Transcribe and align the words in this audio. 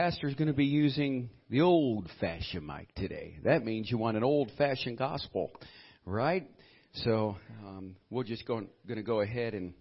pastor 0.00 0.28
is 0.28 0.34
going 0.34 0.48
to 0.48 0.54
be 0.54 0.64
using 0.64 1.28
the 1.50 1.60
old 1.60 2.08
fashioned 2.20 2.66
mic 2.66 2.88
today. 2.94 3.36
That 3.44 3.66
means 3.66 3.90
you 3.90 3.98
want 3.98 4.16
an 4.16 4.24
old 4.24 4.50
fashioned 4.56 4.96
gospel, 4.96 5.50
right? 6.06 6.48
So 7.04 7.36
um, 7.62 7.96
we're 8.08 8.24
just 8.24 8.46
going, 8.46 8.68
going 8.86 8.96
to 8.96 9.02
go 9.02 9.20
ahead 9.20 9.52
and 9.52 9.74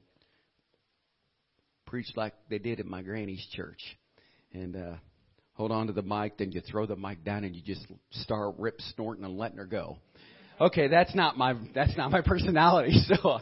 preach 1.86 2.08
like 2.18 2.34
they 2.50 2.58
did 2.58 2.82
at 2.82 2.86
my 2.86 3.02
granny's 3.02 3.48
church. 3.56 3.80
And 4.52 4.76
uh, 4.76 4.96
hold 5.54 5.72
on 5.72 5.88
to 5.88 5.94
the 5.94 6.02
mic, 6.02 6.38
then 6.38 6.52
you 6.52 6.60
throw 6.70 6.86
the 6.86 6.98
mic 6.98 7.24
down 7.24 7.46
and 7.46 7.56
you 7.56 7.62
just 7.62 7.88
start 8.12 8.56
rip 8.58 8.82
snorting 8.94 9.24
and 9.24 9.38
letting 9.38 9.58
her 9.58 9.66
go. 9.66 10.00
Okay, 10.60 10.90
that's 10.90 11.16
not 11.16 11.38
my 11.38 11.54
that's 11.74 11.96
not 11.96 12.12
my 12.12 12.20
personality. 12.20 12.92
So 13.08 13.40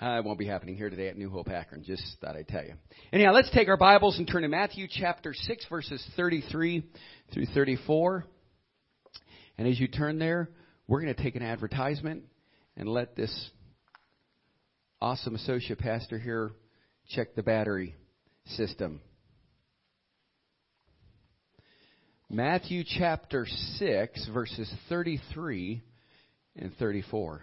uh, 0.00 0.18
it 0.18 0.24
won't 0.24 0.38
be 0.38 0.46
happening 0.46 0.76
here 0.76 0.90
today 0.90 1.08
at 1.08 1.16
New 1.16 1.28
Hope 1.28 1.48
Akron. 1.48 1.82
Just 1.82 2.04
thought 2.20 2.36
I'd 2.36 2.46
tell 2.46 2.62
you. 2.62 2.74
Anyhow, 3.12 3.32
let's 3.32 3.50
take 3.50 3.66
our 3.68 3.76
Bibles 3.76 4.16
and 4.18 4.28
turn 4.28 4.42
to 4.42 4.48
Matthew 4.48 4.86
chapter 4.88 5.34
6, 5.34 5.66
verses 5.68 6.04
33 6.16 6.84
through 7.34 7.46
34. 7.46 8.24
And 9.58 9.66
as 9.66 9.80
you 9.80 9.88
turn 9.88 10.20
there, 10.20 10.50
we're 10.86 11.00
going 11.02 11.12
to 11.12 11.20
take 11.20 11.34
an 11.34 11.42
advertisement 11.42 12.22
and 12.76 12.88
let 12.88 13.16
this 13.16 13.50
awesome 15.00 15.34
associate 15.34 15.80
pastor 15.80 16.16
here 16.16 16.52
check 17.08 17.34
the 17.34 17.42
battery 17.42 17.96
system. 18.46 19.00
Matthew 22.30 22.84
chapter 22.86 23.46
6, 23.78 24.28
verses 24.32 24.72
33 24.88 25.82
and 26.54 26.72
34. 26.76 27.42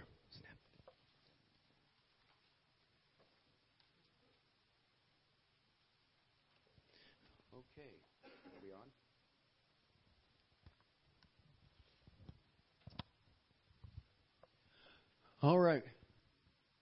All 15.46 15.60
right. 15.60 15.84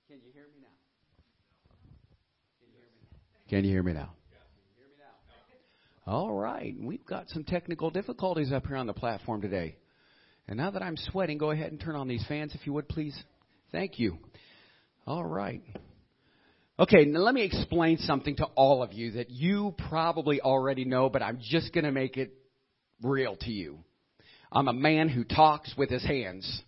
Can 0.08 0.20
you 0.24 0.32
hear 0.32 0.44
me 0.44 0.62
now? 0.62 0.68
Can 3.50 3.62
you 3.62 3.70
hear 3.70 3.82
me 3.82 3.92
now? 3.92 4.08
Can 4.08 4.78
you 4.78 4.78
hear 4.78 4.86
me 4.86 4.94
now? 6.06 6.10
All 6.10 6.32
right. 6.32 6.74
We've 6.80 7.04
got 7.04 7.28
some 7.28 7.44
technical 7.44 7.90
difficulties 7.90 8.52
up 8.52 8.66
here 8.66 8.76
on 8.76 8.86
the 8.86 8.94
platform 8.94 9.42
today. 9.42 9.76
And 10.48 10.56
now 10.56 10.70
that 10.70 10.82
I'm 10.82 10.96
sweating, 10.96 11.36
go 11.36 11.50
ahead 11.50 11.72
and 11.72 11.80
turn 11.80 11.94
on 11.94 12.08
these 12.08 12.24
fans 12.26 12.54
if 12.54 12.66
you 12.66 12.72
would, 12.72 12.88
please. 12.88 13.14
Thank 13.70 13.98
you. 13.98 14.16
All 15.06 15.24
right. 15.24 15.60
Okay, 16.78 17.04
now 17.04 17.20
let 17.20 17.34
me 17.34 17.42
explain 17.42 17.98
something 17.98 18.36
to 18.36 18.46
all 18.54 18.82
of 18.82 18.94
you 18.94 19.10
that 19.12 19.28
you 19.28 19.74
probably 19.90 20.40
already 20.40 20.86
know, 20.86 21.10
but 21.10 21.20
I'm 21.22 21.38
just 21.38 21.74
going 21.74 21.84
to 21.84 21.92
make 21.92 22.16
it 22.16 22.32
real 23.02 23.36
to 23.42 23.50
you. 23.50 23.80
I'm 24.50 24.68
a 24.68 24.72
man 24.72 25.10
who 25.10 25.22
talks 25.22 25.74
with 25.76 25.90
his 25.90 26.02
hands. 26.02 26.62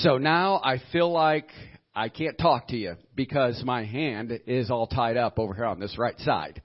So 0.00 0.18
now 0.18 0.60
I 0.62 0.76
feel 0.92 1.10
like 1.10 1.48
I 1.94 2.10
can't 2.10 2.36
talk 2.36 2.68
to 2.68 2.76
you 2.76 2.96
because 3.14 3.62
my 3.64 3.86
hand 3.86 4.40
is 4.46 4.70
all 4.70 4.86
tied 4.86 5.16
up 5.16 5.38
over 5.38 5.54
here 5.54 5.64
on 5.64 5.80
this 5.80 5.96
right 5.96 6.18
side. 6.18 6.60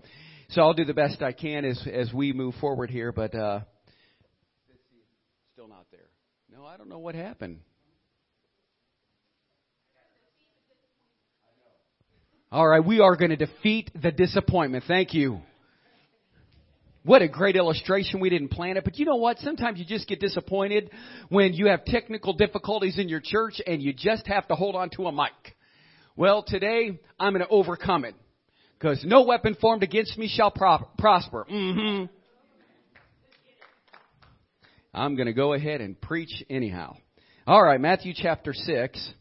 So 0.49 0.61
I'll 0.61 0.73
do 0.73 0.83
the 0.83 0.93
best 0.93 1.21
I 1.21 1.31
can 1.31 1.63
as 1.63 1.81
as 1.89 2.11
we 2.11 2.33
move 2.33 2.55
forward 2.55 2.89
here, 2.89 3.13
but 3.13 3.33
uh 3.33 3.61
still 5.53 5.69
not 5.69 5.85
there. 5.91 6.09
No, 6.51 6.65
I 6.65 6.75
don't 6.75 6.89
know 6.89 6.99
what 6.99 7.15
happened. 7.15 7.59
All 12.51 12.67
right, 12.67 12.83
we 12.83 12.99
are 12.99 13.15
going 13.15 13.29
to 13.29 13.37
defeat 13.37 13.91
the 13.95 14.11
disappointment. 14.11 14.83
Thank 14.89 15.13
you. 15.13 15.39
What 17.03 17.23
a 17.23 17.27
great 17.27 17.55
illustration. 17.55 18.19
We 18.19 18.29
didn't 18.29 18.49
plan 18.49 18.77
it. 18.77 18.83
But 18.83 18.99
you 18.99 19.05
know 19.05 19.15
what? 19.15 19.39
Sometimes 19.39 19.79
you 19.79 19.85
just 19.85 20.07
get 20.07 20.19
disappointed 20.19 20.91
when 21.29 21.53
you 21.53 21.67
have 21.67 21.83
technical 21.85 22.33
difficulties 22.33 22.99
in 22.99 23.09
your 23.09 23.21
church 23.23 23.59
and 23.65 23.81
you 23.81 23.91
just 23.91 24.27
have 24.27 24.47
to 24.49 24.55
hold 24.55 24.75
on 24.75 24.91
to 24.91 25.07
a 25.07 25.11
mic. 25.11 25.55
Well, 26.15 26.43
today 26.45 26.99
I'm 27.19 27.33
going 27.33 27.43
to 27.43 27.49
overcome 27.49 28.05
it. 28.05 28.15
Because 28.77 29.03
no 29.05 29.23
weapon 29.23 29.55
formed 29.59 29.83
against 29.83 30.17
me 30.17 30.27
shall 30.27 30.51
pro- 30.51 30.87
prosper. 30.97 31.45
Mm-hmm. 31.51 32.05
I'm 34.93 35.15
going 35.15 35.27
to 35.27 35.33
go 35.33 35.53
ahead 35.53 35.81
and 35.81 35.99
preach 35.99 36.43
anyhow. 36.49 36.95
All 37.47 37.63
right, 37.63 37.79
Matthew 37.79 38.13
chapter 38.15 38.53
6. 38.53 39.13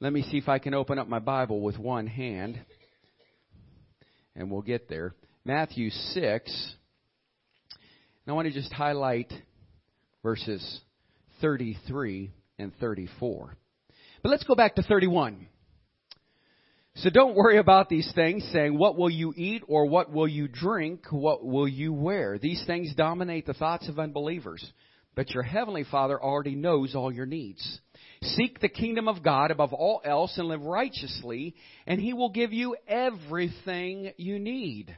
Let 0.00 0.12
me 0.12 0.22
see 0.22 0.38
if 0.38 0.48
I 0.48 0.58
can 0.58 0.72
open 0.72 0.98
up 0.98 1.08
my 1.08 1.18
Bible 1.18 1.60
with 1.60 1.78
one 1.78 2.06
hand. 2.06 2.60
And 4.36 4.50
we'll 4.50 4.62
get 4.62 4.88
there. 4.88 5.14
Matthew 5.44 5.90
6. 5.90 6.74
And 7.72 8.32
I 8.32 8.32
want 8.32 8.46
to 8.46 8.54
just 8.54 8.72
highlight 8.72 9.32
verses 10.22 10.80
33 11.40 12.30
and 12.58 12.72
34. 12.78 13.56
But 14.22 14.28
let's 14.28 14.44
go 14.44 14.54
back 14.54 14.74
to 14.74 14.82
31. 14.82 15.46
So 16.96 17.08
don't 17.08 17.34
worry 17.36 17.56
about 17.56 17.88
these 17.88 18.10
things 18.14 18.46
saying, 18.52 18.76
what 18.76 18.98
will 18.98 19.08
you 19.08 19.32
eat 19.34 19.62
or 19.66 19.86
what 19.86 20.12
will 20.12 20.28
you 20.28 20.48
drink? 20.48 21.06
What 21.10 21.44
will 21.44 21.68
you 21.68 21.92
wear? 21.92 22.38
These 22.38 22.62
things 22.66 22.94
dominate 22.94 23.46
the 23.46 23.54
thoughts 23.54 23.88
of 23.88 23.98
unbelievers. 23.98 24.64
But 25.14 25.30
your 25.30 25.42
heavenly 25.42 25.84
Father 25.84 26.22
already 26.22 26.54
knows 26.54 26.94
all 26.94 27.10
your 27.10 27.26
needs. 27.26 27.80
Seek 28.22 28.60
the 28.60 28.68
kingdom 28.68 29.08
of 29.08 29.22
God 29.22 29.50
above 29.50 29.72
all 29.72 30.02
else 30.04 30.36
and 30.36 30.48
live 30.48 30.62
righteously, 30.62 31.54
and 31.86 31.98
He 32.00 32.12
will 32.12 32.28
give 32.28 32.52
you 32.52 32.76
everything 32.86 34.12
you 34.18 34.38
need 34.38 34.94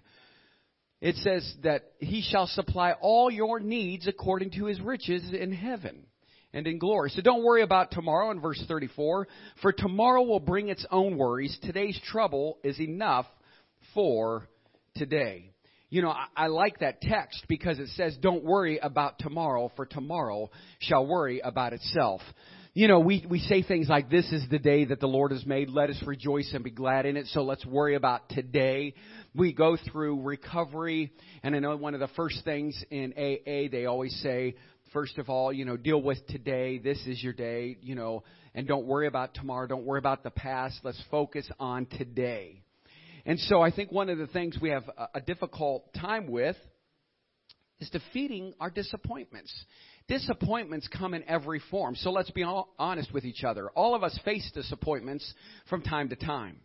it 1.03 1.17
says 1.17 1.53
that 1.65 1.83
he 1.99 2.23
shall 2.23 2.47
supply 2.47 2.93
all 2.93 3.29
your 3.29 3.59
needs 3.59 4.07
according 4.07 4.53
to 4.53 4.67
his 4.67 4.81
riches 4.81 5.33
in 5.33 5.53
heaven 5.53 6.07
and 6.53 6.65
in 6.69 6.79
glory. 6.79 7.11
So 7.11 7.23
don't 7.23 7.43
worry 7.43 7.63
about 7.63 7.91
tomorrow 7.91 8.31
in 8.31 8.41
verse 8.41 8.63
34, 8.69 9.27
for 9.61 9.73
tomorrow 9.73 10.23
will 10.23 10.39
bring 10.39 10.69
its 10.69 10.87
own 10.93 11.19
worries. 11.19 11.59
Today's 11.61 12.01
trouble 12.07 12.59
is 12.63 12.79
enough 12.79 13.27
for 13.95 14.47
today. 14.95 15.51
You 15.91 16.03
know, 16.03 16.11
I, 16.11 16.27
I 16.37 16.47
like 16.47 16.79
that 16.79 17.01
text 17.01 17.47
because 17.49 17.81
it 17.81 17.89
says, 17.97 18.17
don't 18.23 18.45
worry 18.45 18.79
about 18.79 19.19
tomorrow, 19.19 19.73
for 19.75 19.87
tomorrow 19.87 20.51
shall 20.79 21.05
worry 21.05 21.41
about 21.41 21.73
itself 21.73 22.21
you 22.75 22.89
know, 22.89 23.01
we, 23.01 23.25
we 23.29 23.39
say 23.41 23.63
things 23.63 23.89
like, 23.89 24.09
this 24.09 24.25
is 24.33 24.45
the 24.51 24.59
day 24.59 24.87
that 24.87 24.99
the 24.99 25.07
Lord 25.07 25.31
has 25.33 25.45
made. 25.45 25.69
Let 25.69 25.91
us 25.91 26.03
rejoice 26.07 26.51
and 26.55 26.65
be 26.65 26.71
glad 26.71 27.05
in 27.05 27.19
it. 27.19 27.27
So 27.27 27.43
let's 27.43 27.67
worry 27.67 27.97
about 27.97 28.31
today. 28.31 28.95
We 29.35 29.53
go 29.53 29.77
through 29.91 30.23
recovery. 30.23 31.13
And 31.43 31.55
I 31.55 31.59
know 31.59 31.77
one 31.77 31.93
of 31.93 32.01
the 32.01 32.09
first 32.09 32.43
things 32.45 32.83
in 32.91 33.13
AA, 33.13 33.69
they 33.71 33.85
always 33.85 34.19
say, 34.23 34.57
first 34.95 35.19
of 35.19 35.29
all, 35.29 35.53
you 35.53 35.67
know, 35.67 35.77
deal 35.77 36.01
with 36.01 36.27
today. 36.29 36.79
This 36.79 36.99
is 37.07 37.23
your 37.23 37.35
day, 37.35 37.77
you 37.83 37.95
know, 37.95 38.25
and 38.55 38.67
don't 38.67 38.87
worry 38.87 39.07
about 39.07 39.35
tomorrow. 39.35 39.67
Don't 39.67 39.85
worry 39.85 39.99
about 39.99 40.23
the 40.23 40.31
past. 40.31 40.81
Let's 40.83 41.03
focus 41.11 41.47
on 41.61 41.85
today. 41.85 42.63
And 43.27 43.39
so 43.39 43.61
I 43.61 43.71
think 43.71 43.93
one 43.93 44.09
of 44.09 44.17
the 44.17 44.27
things 44.29 44.57
we 44.61 44.71
have 44.71 44.85
a, 45.15 45.21
difficult 45.21 45.93
time 45.95 46.27
with 46.27 46.57
is 47.81 47.91
defeating 47.91 48.55
our 48.61 48.71
disappointments. 48.71 49.53
Disappointments 50.09 50.89
come 50.89 51.15
in 51.15 51.25
every 51.29 51.61
form. 51.71 51.95
So 51.95 52.11
let's 52.11 52.31
be 52.31 52.45
honest 52.79 53.13
with 53.13 53.25
each 53.25 53.45
other. 53.45 53.71
All 53.71 53.95
of 53.95 54.03
us 54.03 54.19
face 54.25 54.51
disappointments 54.55 55.33
from 55.69 55.83
time 55.83 56.09
to 56.11 56.17
time. 56.17 56.59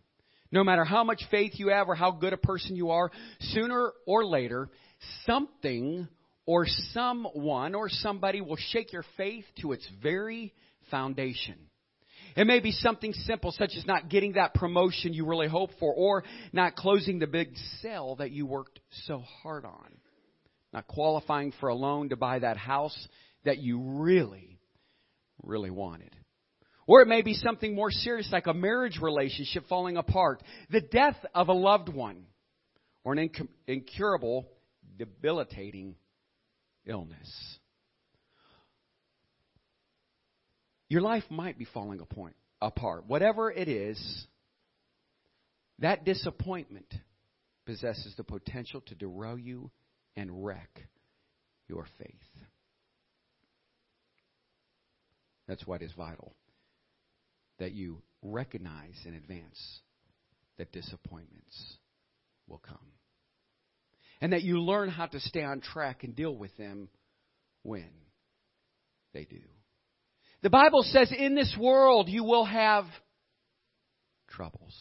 No 0.50 0.64
matter 0.64 0.84
how 0.84 1.04
much 1.04 1.22
faith 1.30 1.52
you 1.56 1.68
have 1.68 1.88
or 1.88 1.94
how 1.94 2.10
good 2.10 2.32
a 2.32 2.38
person 2.38 2.74
you 2.74 2.90
are, 2.90 3.10
sooner 3.40 3.92
or 4.06 4.24
later, 4.24 4.70
something 5.26 6.08
or 6.46 6.66
someone 6.92 7.74
or 7.74 7.88
somebody 7.88 8.40
will 8.40 8.56
shake 8.56 8.92
your 8.92 9.04
faith 9.16 9.44
to 9.60 9.72
its 9.72 9.86
very 10.02 10.54
foundation. 10.90 11.56
It 12.36 12.46
may 12.46 12.60
be 12.60 12.72
something 12.72 13.12
simple 13.12 13.52
such 13.52 13.72
as 13.76 13.84
not 13.84 14.08
getting 14.08 14.32
that 14.32 14.54
promotion 14.54 15.12
you 15.12 15.26
really 15.26 15.48
hoped 15.48 15.74
for 15.78 15.92
or 15.92 16.24
not 16.52 16.76
closing 16.76 17.18
the 17.18 17.26
big 17.26 17.50
sale 17.82 18.16
that 18.16 18.30
you 18.30 18.46
worked 18.46 18.80
so 19.06 19.18
hard 19.42 19.64
on. 19.64 19.98
Not 20.72 20.86
qualifying 20.86 21.52
for 21.60 21.68
a 21.68 21.74
loan 21.74 22.10
to 22.10 22.16
buy 22.16 22.38
that 22.38 22.56
house 22.56 23.08
that 23.48 23.58
you 23.60 23.80
really, 23.80 24.60
really 25.42 25.70
wanted. 25.70 26.14
Or 26.86 27.00
it 27.00 27.08
may 27.08 27.22
be 27.22 27.32
something 27.32 27.74
more 27.74 27.90
serious 27.90 28.28
like 28.30 28.46
a 28.46 28.52
marriage 28.52 28.98
relationship 29.00 29.64
falling 29.70 29.96
apart, 29.96 30.42
the 30.68 30.82
death 30.82 31.16
of 31.34 31.48
a 31.48 31.54
loved 31.54 31.88
one, 31.88 32.26
or 33.04 33.14
an 33.14 33.30
incurable, 33.66 34.50
debilitating 34.98 35.94
illness. 36.86 37.58
Your 40.90 41.00
life 41.00 41.24
might 41.30 41.58
be 41.58 41.64
falling 41.64 42.00
apart. 42.60 43.06
Whatever 43.06 43.50
it 43.50 43.68
is, 43.68 44.26
that 45.78 46.04
disappointment 46.04 46.92
possesses 47.64 48.12
the 48.18 48.24
potential 48.24 48.82
to 48.88 48.94
derail 48.94 49.38
you 49.38 49.70
and 50.16 50.44
wreck 50.44 50.82
your 51.66 51.86
faith. 51.98 52.27
That's 55.48 55.66
why 55.66 55.76
it 55.76 55.82
is 55.82 55.92
vital 55.96 56.34
that 57.58 57.72
you 57.72 58.02
recognize 58.22 58.94
in 59.04 59.14
advance 59.14 59.80
that 60.58 60.70
disappointments 60.70 61.78
will 62.46 62.58
come. 62.58 62.78
and 64.20 64.32
that 64.32 64.42
you 64.42 64.60
learn 64.60 64.88
how 64.88 65.06
to 65.06 65.20
stay 65.20 65.42
on 65.42 65.60
track 65.60 66.04
and 66.04 66.14
deal 66.14 66.34
with 66.34 66.56
them 66.56 66.88
when 67.62 67.88
they 69.14 69.24
do. 69.24 69.40
The 70.42 70.50
Bible 70.50 70.82
says, 70.82 71.12
in 71.16 71.34
this 71.34 71.56
world 71.58 72.08
you 72.08 72.24
will 72.24 72.44
have 72.44 72.84
troubles. 74.28 74.74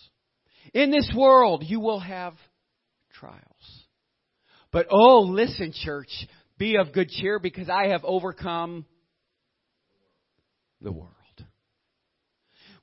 In 0.74 0.92
this 0.92 1.12
world 1.16 1.64
you 1.66 1.80
will 1.80 2.00
have 2.00 2.34
trials. 3.14 3.44
But 4.72 4.88
oh, 4.92 5.22
listen, 5.22 5.72
church, 5.84 6.10
be 6.58 6.76
of 6.78 6.94
good 6.94 7.10
cheer 7.10 7.40
because 7.40 7.70
I 7.70 7.90
have 7.90 8.04
overcome 8.04 8.86
the 10.82 10.92
world. 10.92 11.14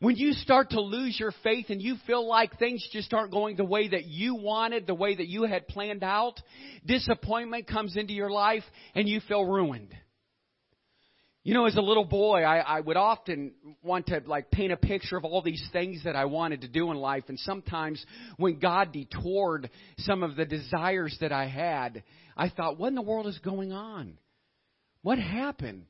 When 0.00 0.16
you 0.16 0.32
start 0.32 0.70
to 0.70 0.80
lose 0.80 1.18
your 1.18 1.32
faith 1.42 1.66
and 1.70 1.80
you 1.80 1.96
feel 2.06 2.28
like 2.28 2.58
things 2.58 2.86
just 2.92 3.14
aren't 3.14 3.30
going 3.30 3.56
the 3.56 3.64
way 3.64 3.88
that 3.88 4.04
you 4.04 4.34
wanted, 4.34 4.86
the 4.86 4.94
way 4.94 5.14
that 5.14 5.28
you 5.28 5.44
had 5.44 5.68
planned 5.68 6.02
out, 6.02 6.40
disappointment 6.84 7.66
comes 7.68 7.96
into 7.96 8.12
your 8.12 8.30
life 8.30 8.64
and 8.94 9.08
you 9.08 9.20
feel 9.26 9.44
ruined. 9.44 9.94
You 11.42 11.52
know, 11.52 11.66
as 11.66 11.76
a 11.76 11.82
little 11.82 12.06
boy, 12.06 12.42
I, 12.42 12.58
I 12.58 12.80
would 12.80 12.96
often 12.96 13.52
want 13.82 14.06
to 14.06 14.22
like 14.26 14.50
paint 14.50 14.72
a 14.72 14.78
picture 14.78 15.16
of 15.16 15.24
all 15.24 15.42
these 15.42 15.62
things 15.72 16.02
that 16.04 16.16
I 16.16 16.24
wanted 16.24 16.62
to 16.62 16.68
do 16.68 16.90
in 16.90 16.96
life. 16.96 17.24
And 17.28 17.38
sometimes 17.38 18.04
when 18.38 18.58
God 18.58 18.92
detoured 18.92 19.70
some 19.98 20.22
of 20.22 20.36
the 20.36 20.46
desires 20.46 21.16
that 21.20 21.32
I 21.32 21.46
had, 21.46 22.02
I 22.36 22.48
thought, 22.48 22.78
what 22.78 22.88
in 22.88 22.94
the 22.94 23.02
world 23.02 23.26
is 23.26 23.38
going 23.38 23.72
on? 23.72 24.18
What 25.02 25.18
happened? 25.18 25.84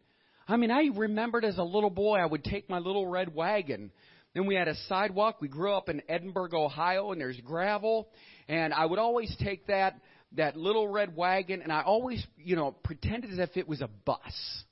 I 0.47 0.57
mean, 0.57 0.71
I 0.71 0.91
remembered 0.95 1.45
as 1.45 1.59
a 1.59 1.63
little 1.63 1.91
boy, 1.91 2.17
I 2.19 2.27
would 2.27 2.45
take 2.45 2.69
my 2.69 2.79
little 2.79 3.07
red 3.07 3.35
wagon. 3.35 3.91
Then 4.35 4.47
we 4.47 4.55
had 4.55 4.69
a 4.69 4.75
sidewalk. 4.89 5.41
We 5.41 5.49
grew 5.49 5.73
up 5.73 5.89
in 5.89 6.03
Edinburg, 6.09 6.55
Ohio, 6.55 7.13
and 7.13 7.21
there's 7.21 7.41
gravel. 7.41 8.09
And 8.49 8.75
I 8.75 8.85
would 8.85 8.99
always 8.99 9.35
take 9.43 9.69
that, 9.69 10.01
that 10.33 10.57
little 10.57 10.89
red 10.89 11.17
wagon, 11.17 11.63
and 11.63 11.73
I 11.73 11.83
always, 11.83 12.25
you 12.37 12.57
know, 12.57 12.73
pretended 12.73 13.33
as 13.33 13.39
if 13.39 13.57
it 13.57 13.69
was 13.69 13.81
a 13.81 13.89
bus 14.05 14.65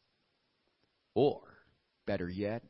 or, 1.15 1.41
better 2.07 2.29
yet, 2.29 2.63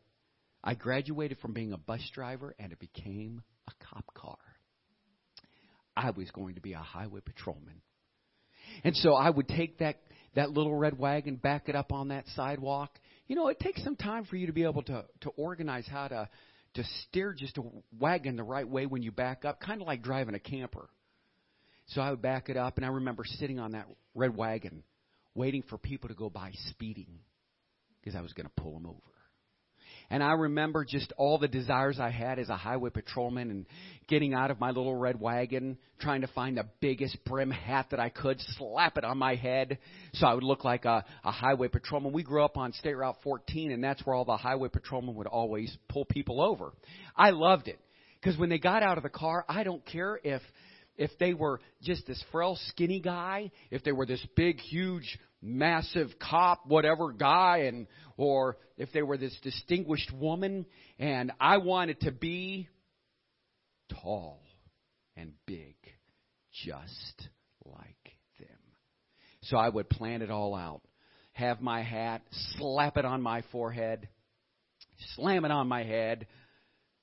I 0.62 0.74
graduated 0.74 1.38
from 1.38 1.52
being 1.52 1.72
a 1.72 1.78
bus 1.78 2.02
driver 2.14 2.54
and 2.58 2.72
it 2.72 2.78
became 2.78 3.42
a 3.68 3.72
cop 3.84 4.12
car. 4.14 4.38
I 5.96 6.10
was 6.10 6.30
going 6.30 6.54
to 6.54 6.60
be 6.60 6.72
a 6.72 6.78
highway 6.78 7.20
patrolman. 7.20 7.82
And 8.84 8.96
so 8.96 9.14
I 9.14 9.28
would 9.28 9.48
take 9.48 9.78
that, 9.78 10.00
that 10.34 10.50
little 10.50 10.74
red 10.74 10.98
wagon, 10.98 11.36
back 11.36 11.68
it 11.68 11.76
up 11.76 11.92
on 11.92 12.08
that 12.08 12.24
sidewalk. 12.34 12.98
You 13.26 13.36
know, 13.36 13.48
it 13.48 13.60
takes 13.60 13.82
some 13.84 13.96
time 13.96 14.24
for 14.24 14.36
you 14.36 14.46
to 14.46 14.52
be 14.52 14.64
able 14.64 14.82
to, 14.84 15.04
to 15.22 15.30
organize 15.30 15.86
how 15.86 16.08
to, 16.08 16.28
to 16.74 16.84
steer 17.02 17.34
just 17.36 17.58
a 17.58 17.62
wagon 17.98 18.36
the 18.36 18.42
right 18.42 18.68
way 18.68 18.86
when 18.86 19.02
you 19.02 19.12
back 19.12 19.44
up, 19.44 19.60
kind 19.60 19.80
of 19.80 19.86
like 19.86 20.02
driving 20.02 20.34
a 20.34 20.40
camper. 20.40 20.88
So 21.86 22.00
I 22.00 22.10
would 22.10 22.22
back 22.22 22.48
it 22.48 22.56
up, 22.56 22.76
and 22.76 22.86
I 22.86 22.88
remember 22.88 23.24
sitting 23.24 23.58
on 23.58 23.72
that 23.72 23.86
red 24.14 24.36
wagon, 24.36 24.82
waiting 25.34 25.62
for 25.68 25.76
people 25.76 26.08
to 26.08 26.14
go 26.14 26.30
by 26.30 26.52
speeding 26.70 27.18
because 28.00 28.16
I 28.16 28.22
was 28.22 28.32
going 28.32 28.46
to 28.46 28.62
pull 28.62 28.76
him 28.76 28.86
over. 28.86 28.98
And 30.12 30.22
I 30.22 30.32
remember 30.32 30.84
just 30.84 31.10
all 31.16 31.38
the 31.38 31.48
desires 31.48 31.98
I 31.98 32.10
had 32.10 32.38
as 32.38 32.50
a 32.50 32.56
highway 32.56 32.90
patrolman 32.90 33.50
and 33.50 33.66
getting 34.08 34.34
out 34.34 34.50
of 34.50 34.60
my 34.60 34.68
little 34.68 34.94
red 34.94 35.18
wagon, 35.18 35.78
trying 36.00 36.20
to 36.20 36.26
find 36.26 36.58
the 36.58 36.66
biggest 36.80 37.16
brim 37.24 37.50
hat 37.50 37.86
that 37.92 37.98
I 37.98 38.10
could, 38.10 38.38
slap 38.58 38.98
it 38.98 39.04
on 39.04 39.16
my 39.16 39.36
head 39.36 39.78
so 40.12 40.26
I 40.26 40.34
would 40.34 40.42
look 40.44 40.64
like 40.64 40.84
a, 40.84 41.02
a 41.24 41.32
highway 41.32 41.68
patrolman. 41.68 42.12
We 42.12 42.24
grew 42.24 42.44
up 42.44 42.58
on 42.58 42.74
State 42.74 42.92
Route 42.92 43.16
14, 43.24 43.72
and 43.72 43.82
that's 43.82 44.04
where 44.04 44.14
all 44.14 44.26
the 44.26 44.36
highway 44.36 44.68
patrolmen 44.68 45.14
would 45.14 45.26
always 45.26 45.74
pull 45.88 46.04
people 46.04 46.42
over. 46.42 46.74
I 47.16 47.30
loved 47.30 47.68
it 47.68 47.80
because 48.20 48.38
when 48.38 48.50
they 48.50 48.58
got 48.58 48.82
out 48.82 48.98
of 48.98 49.04
the 49.04 49.08
car, 49.08 49.46
I 49.48 49.64
don't 49.64 49.84
care 49.86 50.20
if 50.22 50.42
if 50.98 51.10
they 51.18 51.32
were 51.32 51.58
just 51.80 52.06
this 52.06 52.22
frail, 52.30 52.58
skinny 52.68 53.00
guy, 53.00 53.50
if 53.70 53.82
they 53.82 53.92
were 53.92 54.04
this 54.04 54.24
big, 54.36 54.60
huge, 54.60 55.18
massive 55.42 56.08
cop, 56.18 56.66
whatever 56.66 57.12
guy, 57.12 57.64
and 57.66 57.86
or 58.16 58.56
if 58.76 58.92
they 58.92 59.02
were 59.02 59.16
this 59.16 59.36
distinguished 59.42 60.12
woman, 60.12 60.64
and 60.98 61.32
I 61.40 61.58
wanted 61.58 62.00
to 62.00 62.12
be 62.12 62.68
tall 64.02 64.40
and 65.16 65.32
big, 65.46 65.74
just 66.64 67.28
like 67.64 68.16
them. 68.38 68.48
So 69.42 69.56
I 69.56 69.68
would 69.68 69.90
plan 69.90 70.22
it 70.22 70.30
all 70.30 70.54
out. 70.54 70.82
Have 71.32 71.60
my 71.60 71.82
hat, 71.82 72.22
slap 72.58 72.96
it 72.96 73.04
on 73.04 73.22
my 73.22 73.42
forehead, 73.50 74.08
slam 75.16 75.44
it 75.44 75.50
on 75.50 75.66
my 75.66 75.82
head. 75.82 76.26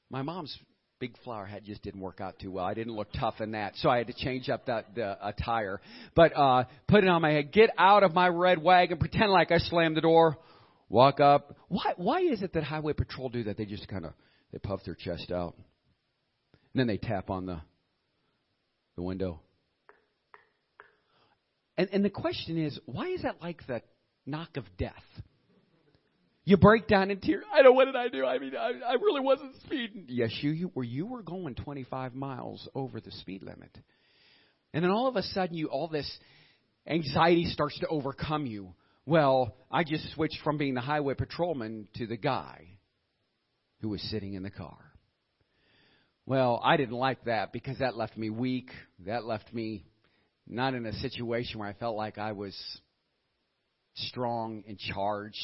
My 0.09 0.21
mom's 0.21 0.57
big 0.99 1.15
flower 1.23 1.45
hat 1.45 1.63
just 1.63 1.81
didn't 1.81 2.01
work 2.01 2.19
out 2.21 2.39
too 2.39 2.51
well. 2.51 2.65
I 2.65 2.73
didn't 2.73 2.93
look 2.93 3.07
tough 3.17 3.39
in 3.39 3.51
that, 3.51 3.73
so 3.77 3.89
I 3.89 3.97
had 3.97 4.07
to 4.07 4.13
change 4.13 4.49
up 4.49 4.65
that 4.65 4.95
the 4.95 5.17
attire. 5.25 5.81
But 6.15 6.35
uh, 6.35 6.65
put 6.87 7.03
it 7.03 7.09
on 7.09 7.21
my 7.21 7.31
head. 7.31 7.51
Get 7.51 7.69
out 7.77 8.03
of 8.03 8.13
my 8.13 8.27
red 8.27 8.61
wagon. 8.61 8.97
Pretend 8.97 9.31
like 9.31 9.51
I 9.51 9.57
slammed 9.59 9.95
the 9.95 10.01
door. 10.01 10.37
Walk 10.89 11.19
up. 11.19 11.55
Why? 11.67 11.93
Why 11.97 12.21
is 12.21 12.41
it 12.41 12.53
that 12.53 12.63
highway 12.63 12.93
patrol 12.93 13.29
do 13.29 13.43
that? 13.45 13.57
They 13.57 13.65
just 13.65 13.87
kind 13.87 14.05
of 14.05 14.13
they 14.51 14.59
puff 14.59 14.81
their 14.85 14.95
chest 14.95 15.31
out, 15.31 15.55
and 16.73 16.79
then 16.79 16.87
they 16.87 16.97
tap 16.97 17.29
on 17.29 17.45
the 17.45 17.61
the 18.95 19.03
window. 19.03 19.39
And 21.77 21.89
and 21.93 22.03
the 22.03 22.09
question 22.09 22.57
is, 22.57 22.77
why 22.85 23.07
is 23.07 23.21
that 23.21 23.41
like 23.41 23.65
the 23.67 23.81
knock 24.25 24.57
of 24.57 24.65
death? 24.77 24.93
You 26.49 26.57
break 26.57 26.87
down 26.87 27.11
in 27.11 27.19
tears. 27.19 27.43
I 27.53 27.61
know 27.61 27.73
what 27.73 27.85
did 27.85 27.95
I 27.95 28.07
do? 28.07 28.25
I 28.25 28.39
mean, 28.39 28.53
I, 28.55 28.71
I 28.83 28.93
really 28.93 29.21
wasn't 29.21 29.53
speeding. 29.61 30.05
Yes, 30.07 30.31
you, 30.41 30.49
you 30.49 30.71
were. 30.73 30.83
You 30.83 31.05
were 31.05 31.21
going 31.21 31.53
25 31.53 32.15
miles 32.15 32.67
over 32.73 32.99
the 32.99 33.11
speed 33.11 33.43
limit, 33.43 33.69
and 34.73 34.83
then 34.83 34.89
all 34.89 35.05
of 35.05 35.15
a 35.15 35.21
sudden, 35.21 35.55
you 35.55 35.67
all 35.67 35.87
this 35.87 36.11
anxiety 36.87 37.45
starts 37.45 37.77
to 37.81 37.87
overcome 37.87 38.47
you. 38.47 38.73
Well, 39.05 39.53
I 39.71 39.83
just 39.83 40.11
switched 40.15 40.39
from 40.43 40.57
being 40.57 40.73
the 40.73 40.81
highway 40.81 41.13
patrolman 41.13 41.87
to 41.97 42.07
the 42.07 42.17
guy 42.17 42.65
who 43.81 43.89
was 43.89 44.01
sitting 44.09 44.33
in 44.33 44.41
the 44.41 44.49
car. 44.49 44.79
Well, 46.25 46.59
I 46.63 46.77
didn't 46.77 46.97
like 46.97 47.25
that 47.25 47.53
because 47.53 47.77
that 47.77 47.95
left 47.95 48.17
me 48.17 48.31
weak. 48.31 48.71
That 49.05 49.23
left 49.23 49.53
me 49.53 49.85
not 50.47 50.73
in 50.73 50.87
a 50.87 50.93
situation 50.93 51.59
where 51.59 51.69
I 51.69 51.73
felt 51.73 51.95
like 51.95 52.17
I 52.17 52.31
was 52.31 52.57
strong, 53.93 54.63
in 54.65 54.77
charge. 54.77 55.35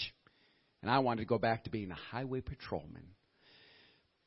And 0.85 0.93
I 0.93 0.99
wanted 0.99 1.21
to 1.21 1.25
go 1.25 1.39
back 1.39 1.63
to 1.63 1.71
being 1.71 1.89
a 1.89 1.95
highway 1.95 2.41
patrolman. 2.41 3.07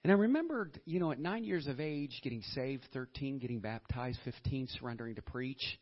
And 0.03 0.11
I 0.11 0.17
remembered, 0.17 0.81
you 0.87 0.99
know, 0.99 1.13
at 1.13 1.21
nine 1.21 1.45
years 1.45 1.69
of 1.69 1.79
age, 1.79 2.19
getting 2.25 2.43
saved, 2.53 2.85
13, 2.93 3.39
getting 3.39 3.61
baptized, 3.61 4.19
15, 4.25 4.67
surrendering 4.81 5.15
to 5.15 5.23
preach, 5.23 5.79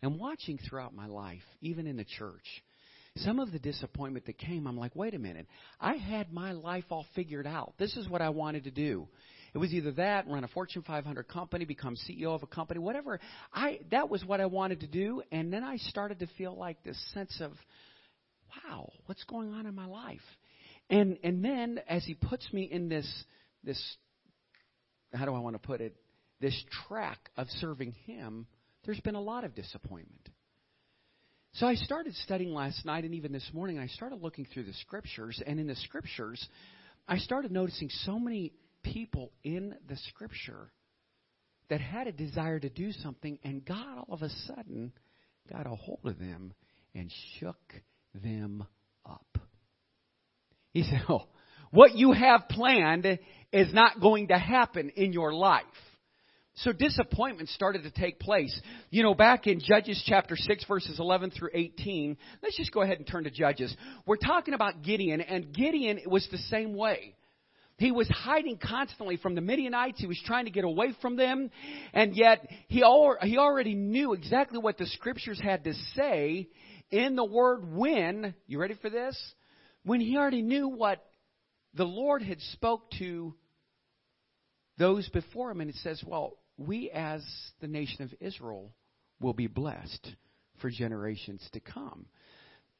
and 0.00 0.20
watching 0.20 0.58
throughout 0.58 0.94
my 0.94 1.08
life, 1.08 1.42
even 1.60 1.88
in 1.88 1.96
the 1.96 2.04
church, 2.04 2.44
some 3.16 3.40
of 3.40 3.50
the 3.50 3.58
disappointment 3.58 4.26
that 4.26 4.38
came, 4.38 4.68
I'm 4.68 4.76
like, 4.76 4.94
wait 4.94 5.14
a 5.14 5.18
minute. 5.18 5.48
I 5.80 5.94
had 5.94 6.32
my 6.32 6.52
life 6.52 6.84
all 6.90 7.04
figured 7.16 7.48
out. 7.48 7.74
This 7.80 7.96
is 7.96 8.08
what 8.08 8.22
I 8.22 8.28
wanted 8.28 8.62
to 8.62 8.70
do. 8.70 9.08
It 9.54 9.58
was 9.58 9.72
either 9.72 9.90
that, 9.92 10.28
run 10.28 10.44
a 10.44 10.48
Fortune 10.48 10.84
500 10.86 11.26
company, 11.26 11.64
become 11.64 11.96
CEO 12.08 12.32
of 12.32 12.44
a 12.44 12.46
company, 12.46 12.78
whatever. 12.78 13.18
I 13.52 13.80
that 13.90 14.08
was 14.08 14.24
what 14.24 14.40
I 14.40 14.46
wanted 14.46 14.80
to 14.80 14.86
do, 14.86 15.20
and 15.32 15.52
then 15.52 15.64
I 15.64 15.78
started 15.78 16.20
to 16.20 16.28
feel 16.38 16.54
like 16.54 16.84
this 16.84 16.96
sense 17.12 17.40
of 17.40 17.50
wow, 18.48 18.90
what's 19.06 19.24
going 19.24 19.52
on 19.52 19.66
in 19.66 19.74
my 19.74 19.86
life? 19.86 20.20
And 20.90 21.18
and 21.22 21.44
then 21.44 21.80
as 21.88 22.04
he 22.04 22.14
puts 22.14 22.50
me 22.52 22.62
in 22.62 22.88
this 22.88 23.24
this 23.64 23.96
how 25.14 25.24
do 25.24 25.34
I 25.34 25.38
want 25.38 25.54
to 25.54 25.66
put 25.66 25.80
it? 25.80 25.96
This 26.40 26.64
track 26.86 27.18
of 27.36 27.48
serving 27.60 27.92
him, 28.06 28.46
there's 28.84 29.00
been 29.00 29.14
a 29.14 29.20
lot 29.20 29.44
of 29.44 29.54
disappointment. 29.54 30.28
So 31.54 31.66
I 31.66 31.74
started 31.74 32.14
studying 32.14 32.52
last 32.52 32.84
night 32.84 33.04
and 33.04 33.14
even 33.14 33.32
this 33.32 33.48
morning, 33.52 33.78
I 33.78 33.86
started 33.88 34.22
looking 34.22 34.46
through 34.52 34.64
the 34.64 34.74
scriptures, 34.74 35.42
and 35.44 35.58
in 35.58 35.66
the 35.66 35.74
scriptures, 35.74 36.46
I 37.08 37.18
started 37.18 37.50
noticing 37.50 37.88
so 38.04 38.18
many 38.18 38.52
people 38.82 39.32
in 39.42 39.74
the 39.88 39.96
scripture 40.08 40.70
that 41.70 41.80
had 41.80 42.06
a 42.06 42.12
desire 42.12 42.60
to 42.60 42.68
do 42.68 42.92
something, 42.92 43.38
and 43.42 43.64
God 43.64 43.98
all 43.98 44.14
of 44.14 44.22
a 44.22 44.28
sudden 44.46 44.92
got 45.50 45.66
a 45.66 45.74
hold 45.74 46.00
of 46.04 46.18
them 46.18 46.52
and 46.94 47.10
shook 47.38 47.56
them 48.14 48.66
up. 49.04 49.38
He 50.72 50.82
said, 50.82 51.02
Oh, 51.08 51.26
what 51.70 51.94
you 51.94 52.12
have 52.12 52.48
planned 52.48 53.18
is 53.52 53.72
not 53.72 54.00
going 54.00 54.28
to 54.28 54.38
happen 54.38 54.90
in 54.90 55.12
your 55.12 55.32
life. 55.32 55.64
So 56.62 56.72
disappointment 56.72 57.48
started 57.50 57.84
to 57.84 57.90
take 57.90 58.18
place. 58.18 58.58
You 58.90 59.04
know, 59.04 59.14
back 59.14 59.46
in 59.46 59.60
Judges 59.60 60.02
chapter 60.06 60.34
6 60.34 60.64
verses 60.64 60.98
11 60.98 61.30
through 61.30 61.50
18, 61.54 62.16
let's 62.42 62.56
just 62.56 62.72
go 62.72 62.82
ahead 62.82 62.98
and 62.98 63.06
turn 63.06 63.24
to 63.24 63.30
Judges. 63.30 63.74
We're 64.06 64.16
talking 64.16 64.54
about 64.54 64.82
Gideon, 64.82 65.20
and 65.20 65.54
Gideon 65.54 66.00
was 66.06 66.26
the 66.32 66.38
same 66.38 66.74
way. 66.74 67.14
He 67.76 67.92
was 67.92 68.08
hiding 68.08 68.58
constantly 68.58 69.18
from 69.18 69.36
the 69.36 69.40
Midianites. 69.40 70.00
He 70.00 70.08
was 70.08 70.20
trying 70.26 70.46
to 70.46 70.50
get 70.50 70.64
away 70.64 70.94
from 71.00 71.14
them. 71.14 71.48
And 71.92 72.16
yet, 72.16 72.44
he, 72.66 72.78
he 73.22 73.38
already 73.38 73.74
knew 73.76 74.14
exactly 74.14 74.58
what 74.58 74.78
the 74.78 74.86
scriptures 74.86 75.40
had 75.40 75.62
to 75.62 75.74
say 75.94 76.48
in 76.90 77.16
the 77.16 77.24
word 77.24 77.72
when, 77.72 78.34
you 78.46 78.60
ready 78.60 78.74
for 78.80 78.90
this? 78.90 79.16
When 79.84 80.00
he 80.00 80.16
already 80.16 80.42
knew 80.42 80.68
what 80.68 81.04
the 81.74 81.84
Lord 81.84 82.22
had 82.22 82.40
spoke 82.52 82.90
to 82.98 83.34
those 84.78 85.08
before 85.08 85.50
him 85.50 85.60
and 85.60 85.70
it 85.70 85.76
says, 85.76 86.02
well, 86.06 86.38
we 86.56 86.90
as 86.90 87.24
the 87.60 87.68
nation 87.68 88.02
of 88.02 88.12
Israel 88.20 88.72
will 89.20 89.32
be 89.32 89.46
blessed 89.46 90.14
for 90.60 90.70
generations 90.70 91.46
to 91.52 91.60
come. 91.60 92.06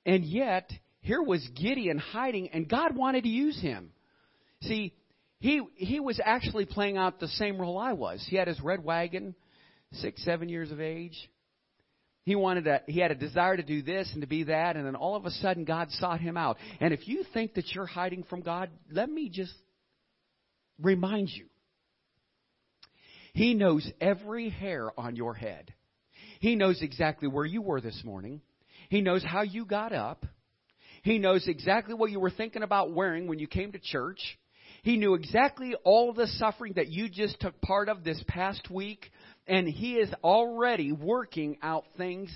And 0.04 0.24
yet, 0.24 0.70
here 1.00 1.22
was 1.22 1.46
Gideon 1.60 1.98
hiding, 1.98 2.48
and 2.48 2.68
God 2.68 2.96
wanted 2.96 3.22
to 3.22 3.28
use 3.28 3.60
him. 3.60 3.90
See, 4.62 4.94
he 5.40 5.62
he 5.76 6.00
was 6.00 6.20
actually 6.22 6.64
playing 6.64 6.96
out 6.96 7.20
the 7.20 7.28
same 7.28 7.60
role 7.60 7.78
I 7.78 7.92
was. 7.92 8.24
He 8.28 8.36
had 8.36 8.48
his 8.48 8.60
red 8.60 8.82
wagon, 8.82 9.34
six, 9.92 10.24
seven 10.24 10.48
years 10.48 10.72
of 10.72 10.80
age. 10.80 11.16
He 12.28 12.36
wanted 12.36 12.64
to, 12.64 12.82
he 12.86 13.00
had 13.00 13.10
a 13.10 13.14
desire 13.14 13.56
to 13.56 13.62
do 13.62 13.80
this 13.80 14.10
and 14.12 14.20
to 14.20 14.26
be 14.26 14.42
that, 14.44 14.76
and 14.76 14.84
then 14.84 14.94
all 14.94 15.16
of 15.16 15.24
a 15.24 15.30
sudden 15.30 15.64
God 15.64 15.90
sought 15.92 16.20
him 16.20 16.36
out. 16.36 16.58
And 16.78 16.92
if 16.92 17.08
you 17.08 17.24
think 17.32 17.54
that 17.54 17.74
you're 17.74 17.86
hiding 17.86 18.22
from 18.22 18.42
God, 18.42 18.68
let 18.92 19.08
me 19.08 19.30
just 19.30 19.54
remind 20.78 21.30
you. 21.30 21.46
He 23.32 23.54
knows 23.54 23.90
every 23.98 24.50
hair 24.50 24.90
on 25.00 25.16
your 25.16 25.32
head. 25.32 25.72
He 26.40 26.54
knows 26.54 26.82
exactly 26.82 27.28
where 27.28 27.46
you 27.46 27.62
were 27.62 27.80
this 27.80 28.02
morning. 28.04 28.42
He 28.90 29.00
knows 29.00 29.24
how 29.24 29.40
you 29.40 29.64
got 29.64 29.94
up. 29.94 30.26
He 31.04 31.16
knows 31.16 31.48
exactly 31.48 31.94
what 31.94 32.10
you 32.10 32.20
were 32.20 32.28
thinking 32.28 32.62
about 32.62 32.92
wearing 32.92 33.26
when 33.26 33.38
you 33.38 33.46
came 33.46 33.72
to 33.72 33.78
church. 33.78 34.20
He 34.82 34.98
knew 34.98 35.14
exactly 35.14 35.74
all 35.82 36.12
the 36.12 36.26
suffering 36.26 36.74
that 36.76 36.88
you 36.88 37.08
just 37.08 37.40
took 37.40 37.58
part 37.62 37.88
of 37.88 38.04
this 38.04 38.22
past 38.28 38.68
week, 38.70 39.10
and 39.48 39.66
He 39.66 39.94
is 39.94 40.10
already 40.22 40.92
working 40.92 41.58
out 41.62 41.84
things 41.96 42.30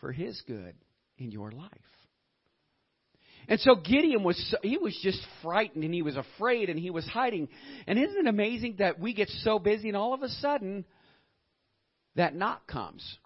for 0.00 0.10
His 0.10 0.40
good 0.46 0.74
in 1.18 1.30
your 1.30 1.52
life. 1.52 1.70
And 3.48 3.58
so 3.60 3.74
Gideon 3.74 4.22
was 4.22 4.54
he 4.62 4.78
was 4.78 4.96
just 5.02 5.20
frightened 5.42 5.82
and 5.82 5.92
he 5.92 6.02
was 6.02 6.16
afraid 6.16 6.70
and 6.70 6.78
he 6.78 6.90
was 6.90 7.06
hiding. 7.06 7.48
And 7.86 7.98
isn't 7.98 8.16
it 8.16 8.28
amazing 8.28 8.76
that 8.78 9.00
we 9.00 9.12
get 9.12 9.28
so 9.42 9.58
busy 9.58 9.88
and 9.88 9.96
all 9.96 10.14
of 10.14 10.22
a 10.22 10.28
sudden 10.28 10.84
that 12.14 12.34
knock 12.34 12.66
comes 12.68 13.18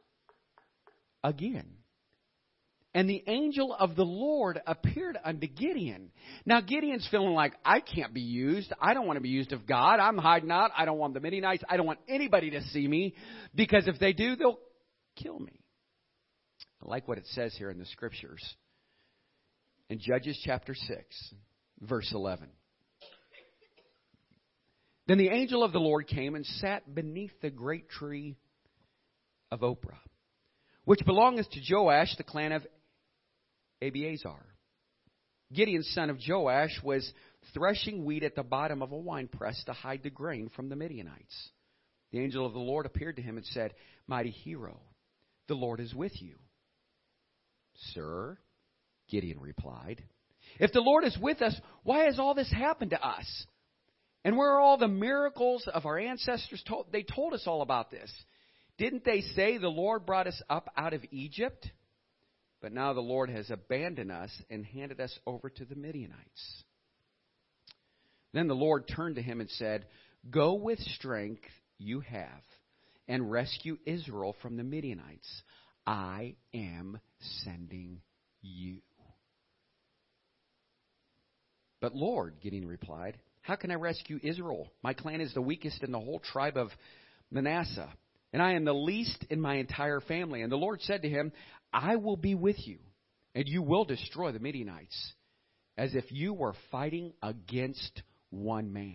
again. 1.22 1.66
And 2.94 3.10
the 3.10 3.24
angel 3.26 3.74
of 3.74 3.96
the 3.96 4.04
Lord 4.04 4.60
appeared 4.66 5.18
unto 5.24 5.48
Gideon. 5.48 6.12
Now 6.46 6.60
Gideon's 6.60 7.06
feeling 7.10 7.32
like, 7.32 7.54
I 7.64 7.80
can't 7.80 8.14
be 8.14 8.20
used. 8.20 8.72
I 8.80 8.94
don't 8.94 9.06
want 9.06 9.16
to 9.16 9.22
be 9.22 9.30
used 9.30 9.52
of 9.52 9.66
God. 9.66 9.98
I'm 9.98 10.16
hiding 10.16 10.52
out. 10.52 10.70
I 10.76 10.84
don't 10.84 10.98
want 10.98 11.14
the 11.14 11.20
Midianites. 11.20 11.64
I 11.68 11.76
don't 11.76 11.86
want 11.86 11.98
anybody 12.08 12.50
to 12.50 12.62
see 12.68 12.86
me 12.86 13.14
because 13.52 13.88
if 13.88 13.98
they 13.98 14.12
do, 14.12 14.36
they'll 14.36 14.60
kill 15.16 15.40
me. 15.40 15.60
I 16.80 16.88
like 16.88 17.08
what 17.08 17.18
it 17.18 17.26
says 17.28 17.52
here 17.58 17.70
in 17.70 17.78
the 17.78 17.86
scriptures. 17.86 18.42
In 19.90 19.98
Judges 19.98 20.40
chapter 20.44 20.74
6, 20.74 21.34
verse 21.80 22.10
11. 22.14 22.48
Then 25.06 25.18
the 25.18 25.28
angel 25.28 25.62
of 25.62 25.72
the 25.72 25.80
Lord 25.80 26.06
came 26.06 26.34
and 26.34 26.46
sat 26.46 26.94
beneath 26.94 27.32
the 27.42 27.50
great 27.50 27.90
tree 27.90 28.36
of 29.50 29.60
Ophrah, 29.60 29.98
which 30.84 31.04
belongeth 31.04 31.50
to 31.50 31.60
Joash, 31.68 32.16
the 32.16 32.22
clan 32.22 32.52
of 32.52 32.66
Abiezer. 33.82 34.40
Gideon, 35.52 35.82
son 35.82 36.10
of 36.10 36.18
Joash, 36.26 36.80
was 36.82 37.10
threshing 37.52 38.04
wheat 38.04 38.22
at 38.22 38.34
the 38.34 38.42
bottom 38.42 38.82
of 38.82 38.92
a 38.92 38.96
winepress 38.96 39.62
to 39.64 39.72
hide 39.72 40.02
the 40.02 40.10
grain 40.10 40.50
from 40.54 40.68
the 40.68 40.76
Midianites. 40.76 41.50
The 42.10 42.20
angel 42.20 42.46
of 42.46 42.52
the 42.52 42.58
Lord 42.58 42.86
appeared 42.86 43.16
to 43.16 43.22
him 43.22 43.36
and 43.36 43.46
said, 43.46 43.74
Mighty 44.06 44.30
hero, 44.30 44.80
the 45.48 45.54
Lord 45.54 45.80
is 45.80 45.94
with 45.94 46.12
you. 46.20 46.36
Sir, 47.92 48.38
Gideon 49.08 49.40
replied, 49.40 50.02
If 50.58 50.72
the 50.72 50.80
Lord 50.80 51.04
is 51.04 51.18
with 51.20 51.42
us, 51.42 51.58
why 51.82 52.04
has 52.04 52.18
all 52.18 52.34
this 52.34 52.52
happened 52.52 52.90
to 52.90 53.04
us? 53.04 53.46
And 54.24 54.36
where 54.36 54.52
are 54.52 54.60
all 54.60 54.78
the 54.78 54.88
miracles 54.88 55.68
of 55.72 55.84
our 55.84 55.98
ancestors? 55.98 56.64
They 56.92 57.02
told 57.02 57.34
us 57.34 57.44
all 57.46 57.62
about 57.62 57.90
this. 57.90 58.10
Didn't 58.78 59.04
they 59.04 59.20
say 59.20 59.58
the 59.58 59.68
Lord 59.68 60.06
brought 60.06 60.26
us 60.26 60.40
up 60.48 60.70
out 60.76 60.94
of 60.94 61.02
Egypt? 61.10 61.68
But 62.64 62.72
now 62.72 62.94
the 62.94 63.00
Lord 63.00 63.28
has 63.28 63.50
abandoned 63.50 64.10
us 64.10 64.30
and 64.48 64.64
handed 64.64 64.98
us 64.98 65.14
over 65.26 65.50
to 65.50 65.66
the 65.66 65.74
Midianites. 65.74 66.64
Then 68.32 68.48
the 68.48 68.54
Lord 68.54 68.88
turned 68.88 69.16
to 69.16 69.22
him 69.22 69.42
and 69.42 69.50
said, 69.50 69.84
Go 70.30 70.54
with 70.54 70.78
strength 70.78 71.42
you 71.76 72.00
have 72.00 72.40
and 73.06 73.30
rescue 73.30 73.76
Israel 73.84 74.34
from 74.40 74.56
the 74.56 74.64
Midianites. 74.64 75.28
I 75.86 76.36
am 76.54 76.98
sending 77.44 78.00
you. 78.40 78.78
But 81.82 81.94
Lord, 81.94 82.36
Gideon 82.40 82.66
replied, 82.66 83.18
How 83.42 83.56
can 83.56 83.72
I 83.72 83.74
rescue 83.74 84.18
Israel? 84.22 84.72
My 84.82 84.94
clan 84.94 85.20
is 85.20 85.34
the 85.34 85.42
weakest 85.42 85.82
in 85.82 85.92
the 85.92 86.00
whole 86.00 86.22
tribe 86.32 86.56
of 86.56 86.70
Manasseh 87.30 87.90
and 88.34 88.42
I 88.42 88.54
am 88.54 88.64
the 88.64 88.74
least 88.74 89.24
in 89.30 89.40
my 89.40 89.54
entire 89.54 90.00
family. 90.00 90.42
And 90.42 90.50
the 90.50 90.56
Lord 90.56 90.80
said 90.82 91.02
to 91.02 91.08
him, 91.08 91.30
I 91.74 91.96
will 91.96 92.16
be 92.16 92.36
with 92.36 92.56
you, 92.66 92.78
and 93.34 93.48
you 93.48 93.60
will 93.60 93.84
destroy 93.84 94.30
the 94.30 94.38
Midianites, 94.38 95.12
as 95.76 95.94
if 95.94 96.04
you 96.12 96.32
were 96.32 96.54
fighting 96.70 97.12
against 97.20 98.00
one 98.30 98.72
man. 98.72 98.94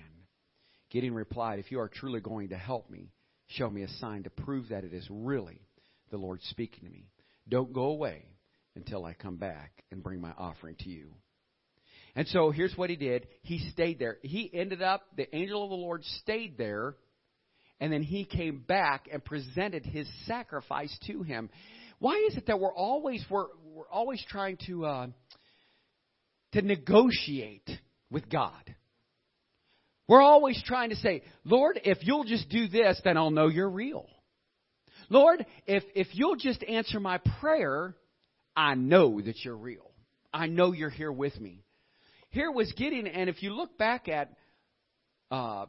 Gideon 0.90 1.14
replied, 1.14 1.60
If 1.60 1.72
you 1.72 1.82
are 1.82 1.90
truly 1.90 2.22
going 2.22 2.50
to 2.50 2.58
help 2.58 2.90
me, 2.90 3.12
show 3.48 3.70
me 3.70 3.84
a 3.84 3.90
sign 4.00 4.24
to 4.24 4.30
prove 4.30 4.70
that 4.70 4.86
it 4.86 4.94
is 4.94 5.06
really 5.10 5.60
the 6.10 6.18
Lord 6.18 6.42
speaking 6.44 6.86
to 6.86 6.90
me. 6.90 7.10
Don't 7.50 7.74
go 7.74 7.88
away 7.88 8.24
until 8.78 9.04
I 9.04 9.14
come 9.14 9.36
back 9.36 9.84
and 9.92 10.02
bring 10.02 10.22
my 10.22 10.32
offering 10.38 10.78
to 10.80 10.90
you. 10.90 11.10
And 12.16 12.28
so 12.30 12.50
here's 12.50 12.78
what 12.78 12.90
he 12.90 12.96
did. 12.96 13.28
He 13.42 13.60
stayed 13.72 14.00
there. 14.00 14.18
He 14.22 14.50
ended 14.54 14.82
up, 14.82 15.04
the 15.18 15.34
angel 15.36 15.64
of 15.64 15.70
the 15.70 15.76
Lord 15.76 16.04
stayed 16.22 16.58
there 16.58 16.96
and 17.80 17.94
then 17.94 18.04
he 18.04 18.26
came 18.26 18.60
back 18.60 19.08
and 19.12 19.24
presented 19.24 19.86
his 19.86 20.08
sacrifice 20.26 20.96
to 21.08 21.24
him. 21.24 21.50
Why 22.00 22.26
is 22.30 22.38
it 22.38 22.48
that 22.48 22.60
we're 22.60 22.74
always 22.74 23.24
we're, 23.30 23.48
we're 23.64 23.90
always 23.90 24.24
trying 24.30 24.58
to 24.68 24.86
uh, 24.86 25.08
to 26.54 26.62
negotiate 26.62 27.70
with 28.10 28.30
God? 28.30 28.76
We're 30.08 30.22
always 30.22 30.62
trying 30.66 30.90
to 30.90 30.96
say, 30.96 31.22
Lord, 31.44 31.80
if 31.84 32.00
you'll 32.02 32.24
just 32.24 32.50
do 32.50 32.68
this, 32.68 33.00
then 33.04 33.16
I'll 33.16 33.30
know 33.30 33.48
you're 33.48 33.70
real. 33.70 34.08
Lord, 35.10 35.46
if 35.68 35.84
if 35.94 36.08
you'll 36.14 36.38
just 36.38 36.64
answer 36.64 37.00
my 37.00 37.20
prayer, 37.40 37.96
I 38.56 38.76
know 38.76 39.22
that 39.22 39.44
you're 39.44 39.58
real. 39.58 39.92
I 40.34 40.48
know 40.48 40.72
you're 40.72 40.90
here 40.90 41.12
with 41.12 41.40
me. 41.40 41.64
Here 42.30 42.52
was 42.52 42.72
Gideon, 42.78 43.08
and 43.08 43.30
if 43.30 43.42
you 43.42 43.54
look 43.54 43.78
back 43.78 44.08
at 44.08 44.32
uh, 45.32 45.66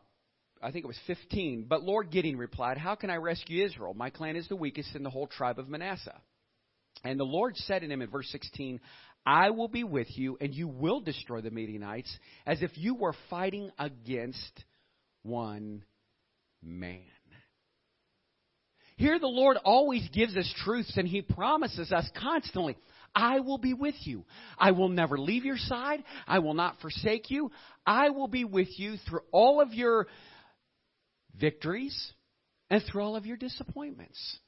I 0.62 0.70
think 0.70 0.84
it 0.84 0.88
was 0.88 1.00
15. 1.06 1.66
But 1.68 1.82
Lord 1.82 2.10
Gideon 2.10 2.36
replied, 2.36 2.76
How 2.78 2.94
can 2.94 3.10
I 3.10 3.16
rescue 3.16 3.64
Israel? 3.64 3.94
My 3.94 4.10
clan 4.10 4.36
is 4.36 4.48
the 4.48 4.56
weakest 4.56 4.94
in 4.94 5.02
the 5.02 5.10
whole 5.10 5.26
tribe 5.26 5.58
of 5.58 5.68
Manasseh. 5.68 6.20
And 7.02 7.18
the 7.18 7.24
Lord 7.24 7.56
said 7.56 7.80
to 7.80 7.88
him 7.88 8.02
in 8.02 8.10
verse 8.10 8.28
16, 8.30 8.80
I 9.24 9.50
will 9.50 9.68
be 9.68 9.84
with 9.84 10.08
you, 10.16 10.36
and 10.40 10.54
you 10.54 10.68
will 10.68 11.00
destroy 11.00 11.40
the 11.40 11.50
Midianites 11.50 12.14
as 12.46 12.62
if 12.62 12.70
you 12.76 12.94
were 12.94 13.14
fighting 13.28 13.70
against 13.78 14.64
one 15.22 15.84
man. 16.62 17.02
Here, 18.96 19.18
the 19.18 19.26
Lord 19.26 19.56
always 19.64 20.06
gives 20.12 20.36
us 20.36 20.52
truths, 20.62 20.92
and 20.96 21.08
He 21.08 21.22
promises 21.22 21.90
us 21.90 22.08
constantly, 22.20 22.76
I 23.14 23.40
will 23.40 23.58
be 23.58 23.74
with 23.74 23.94
you. 24.00 24.24
I 24.58 24.72
will 24.72 24.88
never 24.88 25.18
leave 25.18 25.44
your 25.44 25.56
side. 25.56 26.04
I 26.26 26.38
will 26.40 26.54
not 26.54 26.80
forsake 26.80 27.30
you. 27.30 27.50
I 27.86 28.10
will 28.10 28.28
be 28.28 28.44
with 28.44 28.68
you 28.78 28.96
through 29.08 29.20
all 29.32 29.60
of 29.60 29.72
your 29.72 30.06
victories 31.40 32.12
and 32.68 32.82
through 32.82 33.02
all 33.02 33.16
of 33.16 33.26
your 33.26 33.36
disappointments. 33.36 34.38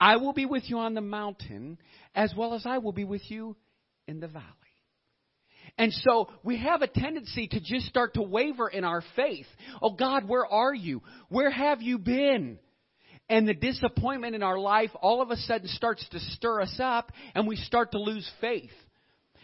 I 0.00 0.16
will 0.16 0.32
be 0.32 0.46
with 0.46 0.64
you 0.66 0.78
on 0.78 0.94
the 0.94 1.00
mountain 1.00 1.78
as 2.14 2.32
well 2.36 2.54
as 2.54 2.64
I 2.66 2.78
will 2.78 2.92
be 2.92 3.04
with 3.04 3.22
you 3.30 3.56
in 4.06 4.20
the 4.20 4.28
valley. 4.28 4.44
And 5.76 5.92
so 5.92 6.30
we 6.42 6.58
have 6.58 6.82
a 6.82 6.86
tendency 6.86 7.48
to 7.48 7.60
just 7.60 7.86
start 7.86 8.14
to 8.14 8.22
waver 8.22 8.68
in 8.68 8.84
our 8.84 9.02
faith. 9.16 9.46
Oh 9.82 9.94
God, 9.94 10.28
where 10.28 10.46
are 10.46 10.74
you? 10.74 11.02
Where 11.28 11.50
have 11.50 11.82
you 11.82 11.98
been? 11.98 12.58
And 13.28 13.48
the 13.48 13.54
disappointment 13.54 14.34
in 14.34 14.42
our 14.42 14.58
life 14.58 14.90
all 15.00 15.22
of 15.22 15.30
a 15.30 15.36
sudden 15.36 15.68
starts 15.68 16.06
to 16.10 16.20
stir 16.20 16.60
us 16.60 16.76
up 16.78 17.10
and 17.34 17.46
we 17.46 17.56
start 17.56 17.92
to 17.92 17.98
lose 17.98 18.30
faith. 18.40 18.70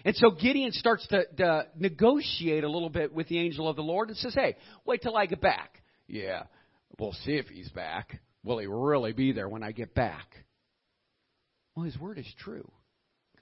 And 0.04 0.14
so 0.16 0.30
Gideon 0.30 0.72
starts 0.72 1.06
to, 1.08 1.24
to 1.38 1.66
negotiate 1.76 2.64
a 2.64 2.70
little 2.70 2.88
bit 2.88 3.12
with 3.12 3.28
the 3.28 3.38
angel 3.38 3.68
of 3.68 3.76
the 3.76 3.82
Lord 3.82 4.08
and 4.08 4.16
says, 4.16 4.34
Hey, 4.34 4.56
wait 4.86 5.02
till 5.02 5.16
I 5.16 5.26
get 5.26 5.40
back. 5.40 5.82
Yeah, 6.06 6.44
We'll 6.98 7.12
see 7.24 7.32
if 7.32 7.46
he's 7.46 7.68
back. 7.70 8.20
Will 8.44 8.58
he 8.58 8.66
really 8.66 9.12
be 9.12 9.32
there 9.32 9.48
when 9.48 9.62
I 9.62 9.72
get 9.72 9.94
back? 9.94 10.26
Well, 11.74 11.84
his 11.84 11.98
word 11.98 12.18
is 12.18 12.32
true. 12.40 12.70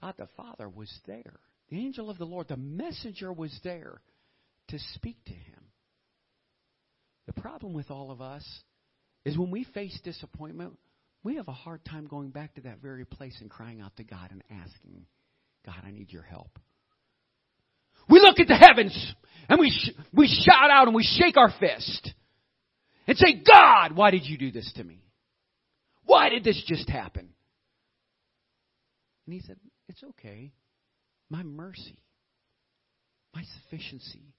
God 0.01 0.15
the 0.17 0.27
Father 0.37 0.69
was 0.69 0.91
there. 1.07 1.39
The 1.69 1.77
angel 1.77 2.09
of 2.09 2.17
the 2.17 2.25
Lord, 2.25 2.47
the 2.47 2.57
messenger 2.57 3.31
was 3.31 3.57
there 3.63 4.01
to 4.69 4.79
speak 4.95 5.17
to 5.25 5.33
him. 5.33 5.63
The 7.27 7.41
problem 7.41 7.73
with 7.73 7.91
all 7.91 8.11
of 8.11 8.21
us 8.21 8.43
is 9.25 9.37
when 9.37 9.51
we 9.51 9.63
face 9.65 9.99
disappointment, 10.03 10.77
we 11.23 11.35
have 11.35 11.47
a 11.47 11.53
hard 11.53 11.83
time 11.85 12.07
going 12.07 12.29
back 12.29 12.55
to 12.55 12.61
that 12.61 12.81
very 12.81 13.05
place 13.05 13.37
and 13.41 13.49
crying 13.49 13.81
out 13.81 13.95
to 13.97 14.03
God 14.03 14.31
and 14.31 14.41
asking, 14.49 15.05
God, 15.65 15.75
I 15.85 15.91
need 15.91 16.11
your 16.11 16.23
help. 16.23 16.57
We 18.09 18.19
look 18.19 18.39
at 18.39 18.47
the 18.47 18.55
heavens 18.55 19.13
and 19.47 19.59
we, 19.59 19.69
sh- 19.69 19.91
we 20.13 20.27
shout 20.27 20.71
out 20.71 20.87
and 20.87 20.95
we 20.95 21.03
shake 21.03 21.37
our 21.37 21.53
fist 21.59 22.13
and 23.09 23.17
say, 23.17 23.41
God, 23.43 23.95
why 23.95 24.11
did 24.11 24.23
you 24.27 24.37
do 24.37 24.51
this 24.51 24.71
to 24.75 24.83
me? 24.83 25.01
Why 26.03 26.29
did 26.29 26.43
this 26.43 26.61
just 26.67 26.87
happen? 26.87 27.27
And 29.25 29.33
he 29.33 29.41
said, 29.41 29.57
It's 29.87 30.03
okay. 30.03 30.53
My 31.27 31.41
mercy, 31.41 31.97
my 33.33 33.41
sufficiency, 33.63 34.35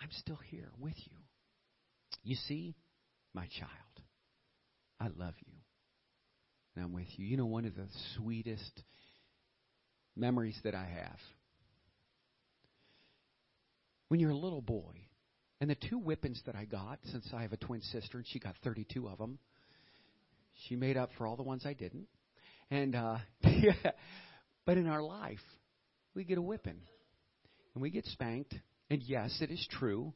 I'm 0.00 0.10
still 0.12 0.38
here 0.48 0.70
with 0.78 0.94
you. 0.96 1.16
You 2.22 2.36
see, 2.46 2.76
my 3.34 3.46
child, 3.58 4.06
I 5.00 5.08
love 5.08 5.34
you. 5.44 5.52
And 6.76 6.84
I'm 6.84 6.92
with 6.92 7.08
you. 7.16 7.26
You 7.26 7.36
know, 7.36 7.46
one 7.46 7.64
of 7.64 7.74
the 7.74 7.88
sweetest 8.16 8.84
memories 10.16 10.58
that 10.62 10.76
I 10.76 10.84
have 10.84 11.18
when 14.06 14.20
you're 14.20 14.30
a 14.30 14.36
little 14.36 14.62
boy, 14.62 15.09
and 15.60 15.68
the 15.68 15.74
two 15.74 15.98
whippings 15.98 16.40
that 16.46 16.56
I 16.56 16.64
got, 16.64 16.98
since 17.12 17.28
I 17.34 17.42
have 17.42 17.52
a 17.52 17.58
twin 17.58 17.82
sister 17.82 18.18
and 18.18 18.26
she 18.26 18.38
got 18.38 18.54
32 18.64 19.08
of 19.08 19.18
them, 19.18 19.38
she 20.66 20.76
made 20.76 20.96
up 20.96 21.10
for 21.18 21.26
all 21.26 21.36
the 21.36 21.42
ones 21.42 21.64
I 21.66 21.74
didn't. 21.74 22.06
And 22.70 22.94
uh, 22.94 23.18
but 24.66 24.78
in 24.78 24.86
our 24.86 25.02
life, 25.02 25.40
we 26.14 26.24
get 26.24 26.38
a 26.38 26.42
whipping, 26.42 26.80
and 27.74 27.82
we 27.82 27.90
get 27.90 28.06
spanked. 28.06 28.54
And 28.88 29.02
yes, 29.02 29.38
it 29.40 29.50
is 29.50 29.66
true. 29.78 30.12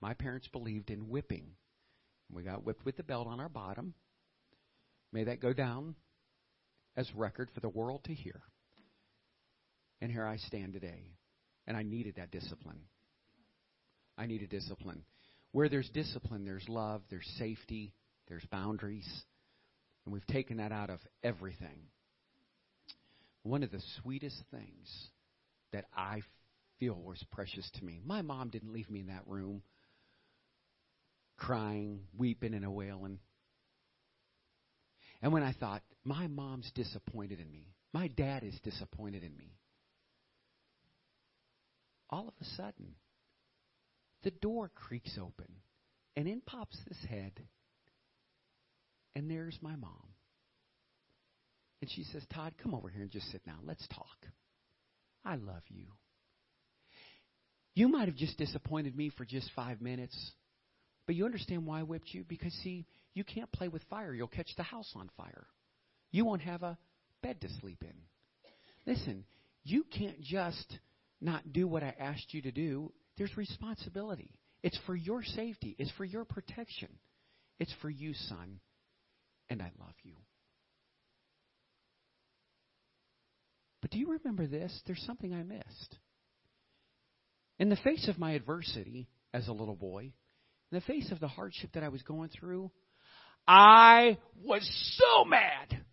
My 0.00 0.14
parents 0.14 0.48
believed 0.48 0.90
in 0.90 1.08
whipping. 1.08 1.46
We 2.32 2.42
got 2.42 2.64
whipped 2.64 2.84
with 2.84 2.96
the 2.96 3.02
belt 3.02 3.26
on 3.26 3.40
our 3.40 3.48
bottom. 3.48 3.94
May 5.12 5.24
that 5.24 5.40
go 5.40 5.52
down 5.52 5.94
as 6.96 7.08
record 7.14 7.50
for 7.54 7.60
the 7.60 7.68
world 7.68 8.04
to 8.04 8.14
hear. 8.14 8.40
And 10.00 10.10
here 10.10 10.26
I 10.26 10.36
stand 10.36 10.72
today. 10.72 11.12
And 11.66 11.76
I 11.76 11.82
needed 11.82 12.16
that 12.16 12.30
discipline. 12.30 12.80
I 14.16 14.26
need 14.26 14.42
a 14.42 14.46
discipline. 14.46 15.02
Where 15.52 15.68
there's 15.68 15.88
discipline, 15.90 16.44
there's 16.44 16.68
love, 16.68 17.02
there's 17.10 17.28
safety, 17.38 17.92
there's 18.28 18.44
boundaries. 18.46 19.08
And 20.04 20.12
we've 20.12 20.26
taken 20.26 20.58
that 20.58 20.72
out 20.72 20.90
of 20.90 21.00
everything. 21.22 21.88
One 23.42 23.62
of 23.62 23.70
the 23.70 23.82
sweetest 24.02 24.42
things 24.50 25.08
that 25.72 25.86
I 25.96 26.22
feel 26.78 26.94
was 26.94 27.22
precious 27.30 27.68
to 27.74 27.84
me. 27.84 28.00
My 28.04 28.22
mom 28.22 28.50
didn't 28.50 28.72
leave 28.72 28.90
me 28.90 29.00
in 29.00 29.06
that 29.08 29.26
room 29.26 29.62
crying, 31.36 32.00
weeping, 32.16 32.54
and 32.54 32.64
a 32.64 32.70
wailing. 32.70 33.18
And 35.22 35.32
when 35.32 35.42
I 35.42 35.52
thought, 35.52 35.82
my 36.04 36.26
mom's 36.26 36.70
disappointed 36.74 37.40
in 37.40 37.50
me, 37.50 37.74
my 37.92 38.08
dad 38.08 38.44
is 38.44 38.58
disappointed 38.62 39.22
in 39.22 39.36
me, 39.36 39.56
all 42.10 42.28
of 42.28 42.34
a 42.40 42.44
sudden, 42.56 42.94
the 44.24 44.30
door 44.30 44.70
creaks 44.74 45.16
open, 45.20 45.48
and 46.16 46.26
in 46.26 46.40
pops 46.40 46.78
this 46.88 46.98
head, 47.08 47.32
and 49.14 49.30
there's 49.30 49.58
my 49.62 49.76
mom. 49.76 50.08
And 51.80 51.90
she 51.90 52.04
says, 52.04 52.22
Todd, 52.32 52.54
come 52.62 52.74
over 52.74 52.88
here 52.88 53.02
and 53.02 53.10
just 53.10 53.30
sit 53.30 53.44
down. 53.44 53.58
Let's 53.66 53.86
talk. 53.88 54.26
I 55.24 55.36
love 55.36 55.62
you. 55.68 55.86
You 57.74 57.88
might 57.88 58.08
have 58.08 58.16
just 58.16 58.38
disappointed 58.38 58.96
me 58.96 59.10
for 59.10 59.24
just 59.24 59.50
five 59.54 59.80
minutes, 59.80 60.16
but 61.06 61.14
you 61.14 61.24
understand 61.24 61.66
why 61.66 61.80
I 61.80 61.82
whipped 61.82 62.14
you? 62.14 62.24
Because, 62.26 62.52
see, 62.62 62.86
you 63.12 63.24
can't 63.24 63.52
play 63.52 63.68
with 63.68 63.82
fire. 63.90 64.14
You'll 64.14 64.28
catch 64.28 64.50
the 64.56 64.62
house 64.62 64.90
on 64.96 65.10
fire. 65.16 65.46
You 66.10 66.24
won't 66.24 66.42
have 66.42 66.62
a 66.62 66.78
bed 67.22 67.40
to 67.42 67.48
sleep 67.60 67.82
in. 67.82 67.94
Listen, 68.86 69.24
you 69.64 69.84
can't 69.84 70.20
just 70.20 70.78
not 71.20 71.52
do 71.52 71.66
what 71.66 71.82
I 71.82 71.94
asked 71.98 72.32
you 72.32 72.42
to 72.42 72.52
do, 72.52 72.92
there's 73.16 73.36
responsibility. 73.36 74.30
It's 74.62 74.78
for 74.86 74.96
your 74.96 75.22
safety, 75.22 75.76
it's 75.78 75.90
for 75.92 76.04
your 76.04 76.24
protection. 76.24 76.88
It's 77.60 77.72
for 77.80 77.88
you, 77.88 78.14
son, 78.14 78.58
and 79.48 79.62
I 79.62 79.70
love 79.78 79.94
you. 80.02 80.14
But 83.80 83.90
do 83.90 83.98
you 83.98 84.12
remember 84.12 84.46
this? 84.46 84.76
There's 84.86 85.04
something 85.06 85.32
I 85.32 85.42
missed. 85.42 85.98
In 87.58 87.68
the 87.68 87.76
face 87.76 88.08
of 88.08 88.18
my 88.18 88.32
adversity 88.32 89.08
as 89.32 89.46
a 89.46 89.52
little 89.52 89.76
boy, 89.76 90.12
in 90.72 90.78
the 90.78 90.80
face 90.80 91.12
of 91.12 91.20
the 91.20 91.28
hardship 91.28 91.70
that 91.74 91.84
I 91.84 91.90
was 91.90 92.02
going 92.02 92.30
through, 92.30 92.72
I 93.46 94.18
was 94.42 94.66
so 94.98 95.24
mad. 95.24 95.84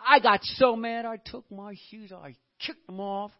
I 0.00 0.18
got 0.18 0.40
so 0.42 0.74
mad 0.74 1.04
I 1.04 1.18
took 1.18 1.44
my 1.52 1.74
shoes, 1.90 2.10
I 2.12 2.34
kicked 2.66 2.86
them 2.86 2.98
off, 2.98 3.30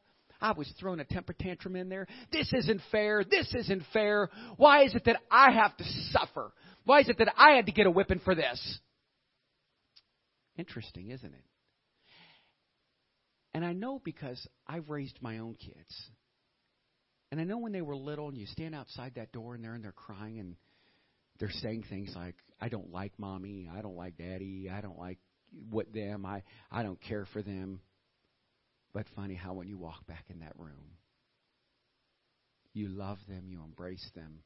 I 0.42 0.52
was 0.52 0.70
throwing 0.78 1.00
a 1.00 1.05
temper 1.05 1.33
tantrum 1.33 1.76
in 1.76 1.88
there. 1.88 2.07
This 2.33 2.52
isn't 2.52 2.81
fair. 2.90 3.24
This 3.24 3.55
isn't 3.55 3.85
fair. 3.92 4.28
Why 4.57 4.85
is 4.85 4.94
it 4.94 5.05
that 5.07 5.16
I 5.31 5.52
have 5.52 5.76
to 5.76 5.85
suffer? 6.11 6.52
Why 6.85 7.00
is 7.00 7.09
it 7.09 7.18
that 7.18 7.33
I 7.37 7.52
had 7.52 7.66
to 7.66 7.72
get 7.72 7.87
a 7.87 7.90
whipping 7.90 8.18
for 8.18 8.35
this? 8.35 8.78
Interesting, 10.59 11.11
isn't 11.11 11.33
it? 11.33 11.44
And 13.55 13.64
I 13.64 13.72
know 13.72 14.00
because 14.02 14.44
I've 14.66 14.90
raised 14.90 15.18
my 15.20 15.38
own 15.38 15.55
kids. 15.55 16.11
And 17.31 17.40
I 17.40 17.44
know 17.44 17.59
when 17.59 17.72
they 17.72 17.81
were 17.81 17.96
little 17.96 18.28
and 18.28 18.37
you 18.37 18.46
stand 18.46 18.74
outside 18.74 19.12
that 19.14 19.33
door 19.33 19.55
and 19.55 19.64
they're 19.64 19.74
and 19.74 19.85
they're 19.85 19.92
crying 19.92 20.38
and 20.38 20.57
they're 21.38 21.50
saying 21.50 21.85
things 21.88 22.12
like, 22.14 22.35
I 22.61 22.68
don't 22.68 22.92
like 22.92 23.12
mommy, 23.18 23.70
I 23.74 23.81
don't 23.81 23.96
like 23.96 24.16
daddy, 24.18 24.70
I 24.72 24.81
don't 24.81 24.98
like 24.98 25.18
what 25.70 25.92
them, 25.92 26.26
I, 26.26 26.42
I 26.70 26.83
don't 26.83 27.00
care 27.00 27.26
for 27.33 27.42
them. 27.42 27.81
But 28.94 29.07
funny 29.16 29.35
how 29.35 29.55
when 29.55 29.68
you 29.68 29.78
walk 29.78 30.07
back 30.07 30.24
in 30.28 30.40
that 30.40 30.59
room, 30.59 30.96
you 32.74 32.88
love 32.88 33.18
them, 33.28 33.44
you 33.48 33.62
embrace 33.62 34.07
them, 34.14 34.40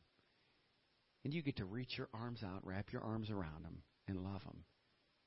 and 1.24 1.32
you 1.34 1.42
get 1.42 1.56
to 1.56 1.64
reach 1.64 1.98
your 1.98 2.08
arms 2.14 2.42
out, 2.44 2.64
wrap 2.64 2.92
your 2.92 3.02
arms 3.02 3.30
around 3.30 3.64
them, 3.64 3.78
and 4.06 4.22
love 4.22 4.42
them 4.44 4.64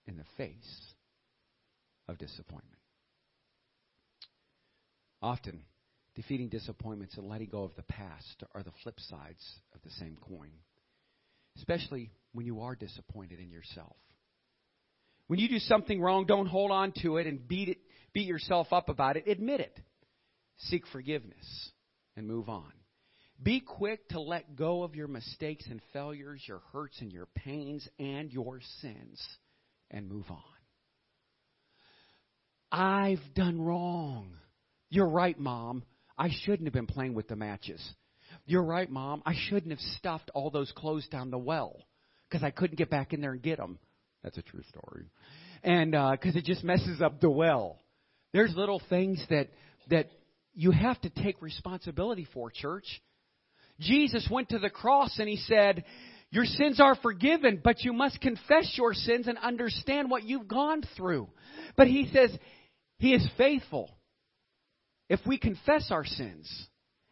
in 0.08 0.18
the 0.18 0.24
face 0.38 0.94
of 2.08 2.18
disappointment. 2.18 2.80
Often, 5.22 5.64
defeating 6.16 6.50
disappointments 6.50 7.18
and 7.18 7.28
letting 7.28 7.50
go 7.50 7.64
of 7.64 7.76
the 7.76 7.84
past 7.84 8.44
are 8.56 8.64
the 8.64 8.72
flip 8.84 9.00
sides 9.00 9.46
of 9.76 9.82
the 9.84 9.92
same 9.92 10.18
coin, 10.22 10.52
especially 11.58 12.12
when 12.32 12.46
you 12.46 12.62
are 12.62 12.76
disappointed 12.76 13.40
in 13.40 13.52
yourself. 13.52 13.96
When 15.28 15.40
you 15.40 15.50
do 15.50 15.60
something 15.60 16.02
wrong, 16.02 16.26
don't 16.26 16.48
hold 16.48 16.72
on 16.72 16.94
to 17.04 17.18
it 17.18 17.28
and 17.28 17.48
beat 17.48 17.70
it 17.70 17.78
beat 18.14 18.28
yourself 18.28 18.68
up 18.72 18.90
about 18.90 19.18
it. 19.18 19.28
Admit 19.28 19.62
it. 19.62 19.80
Seek 20.58 20.86
forgiveness 20.88 21.72
and 22.16 22.28
move 22.28 22.50
on. 22.50 22.72
Be 23.42 23.62
quick 23.62 24.10
to 24.10 24.20
let 24.20 24.56
go 24.58 24.84
of 24.84 24.96
your 24.96 25.08
mistakes 25.08 25.66
and 25.70 25.82
failures, 25.94 26.44
your 26.46 26.62
hurts 26.74 27.00
and 27.00 27.12
your 27.12 27.28
pains, 27.36 27.88
and 27.98 28.32
your 28.32 28.60
sins, 28.82 29.26
and 29.90 30.10
move 30.10 30.26
on. 30.30 30.42
I've 32.72 33.34
done 33.36 33.62
wrong. 33.62 34.34
You're 34.90 35.08
right, 35.08 35.40
Mom. 35.40 35.84
I 36.18 36.30
shouldn't 36.44 36.66
have 36.66 36.74
been 36.74 36.86
playing 36.86 37.14
with 37.14 37.30
the 37.30 37.38
matches. 37.38 37.82
You're 38.46 38.64
right, 38.64 38.90
Mom. 38.90 39.24
I 39.26 39.34
shouldn't 39.48 39.72
have 39.72 39.80
stuffed 39.98 40.30
all 40.34 40.50
those 40.50 40.72
clothes 40.76 41.08
down 41.08 41.32
the 41.32 41.38
well 41.38 41.86
because 42.30 42.44
I 42.44 42.52
couldn't 42.52 42.78
get 42.78 42.90
back 42.90 43.14
in 43.14 43.22
there 43.22 43.32
and 43.32 43.42
get 43.42 43.58
them. 43.58 43.80
That's 44.24 44.38
a 44.38 44.42
true 44.42 44.64
story. 44.68 45.06
And 45.64 45.92
because 45.92 46.36
uh, 46.36 46.40
it 46.40 46.46
just 46.46 46.64
messes 46.64 47.02
up 47.02 47.22
the 47.22 47.30
well. 47.30 47.80
There's 48.34 48.56
little 48.56 48.82
things 48.90 49.24
that 49.30 49.50
that 49.90 50.08
you 50.54 50.72
have 50.72 51.00
to 51.02 51.10
take 51.10 51.42
responsibility 51.42 52.28
for, 52.34 52.52
church. 52.52 52.86
Jesus 53.80 54.28
went 54.30 54.50
to 54.50 54.60
the 54.60 54.70
cross 54.70 55.18
and 55.20 55.30
he 55.30 55.38
said, 55.38 55.86
Your 56.32 56.46
sins 56.46 56.80
are 56.82 56.96
forgiven, 56.96 57.62
but 57.64 57.82
you 57.82 57.94
must 57.94 58.20
confess 58.20 58.74
your 58.76 58.94
sins 58.94 59.28
and 59.28 59.38
understand 59.38 60.10
what 60.10 60.24
you've 60.24 60.48
gone 60.48 60.84
through. 60.98 61.30
But 61.78 61.88
he 61.88 62.10
says, 62.12 62.36
He 62.98 63.14
is 63.14 63.28
faithful 63.38 63.90
if 65.08 65.20
we 65.26 65.38
confess 65.38 65.90
our 65.92 66.06
sins. 66.06 66.68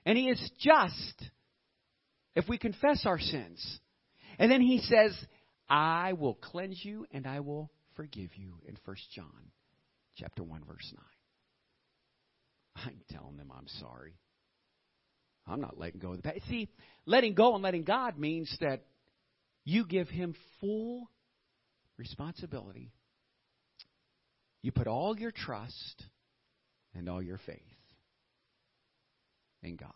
And 0.06 0.18
He 0.18 0.30
is 0.30 0.52
just 0.60 1.30
if 2.36 2.48
we 2.48 2.58
confess 2.58 3.06
our 3.06 3.20
sins. 3.20 3.80
And 4.40 4.52
then 4.52 4.62
He 4.62 4.80
says, 4.80 5.14
I 5.70 6.14
will 6.14 6.36
cleanse 6.36 6.84
you 6.84 7.06
and 7.12 7.28
I 7.28 7.42
will 7.42 7.70
forgive 7.96 8.36
you 8.36 8.54
in 8.66 8.78
1 8.86 8.98
John 9.16 9.52
chapter 10.18 10.44
1, 10.44 10.64
verse 10.68 10.94
9. 12.76 12.86
I'm 12.86 13.00
telling 13.10 13.38
them 13.38 13.52
I'm 13.56 13.68
sorry. 13.80 14.14
I'm 15.48 15.62
not 15.62 15.80
letting 15.80 16.00
go 16.00 16.12
of 16.12 16.18
the 16.18 16.24
past. 16.24 16.42
See, 16.50 16.70
letting 17.06 17.34
go 17.34 17.54
and 17.54 17.64
letting 17.64 17.84
God 17.84 18.20
means 18.20 18.56
that 18.62 18.84
you 19.64 19.86
give 19.86 20.10
Him 20.10 20.36
full 20.60 21.10
responsibility. 21.98 22.92
You 24.62 24.72
put 24.72 24.88
all 24.88 25.18
your 25.18 25.32
trust 25.32 26.04
and 26.94 27.08
all 27.10 27.22
your 27.22 27.40
faith 27.46 27.62
in 29.64 29.76
God. 29.76 29.92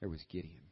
There 0.00 0.08
was 0.08 0.20
Gideon. 0.30 0.62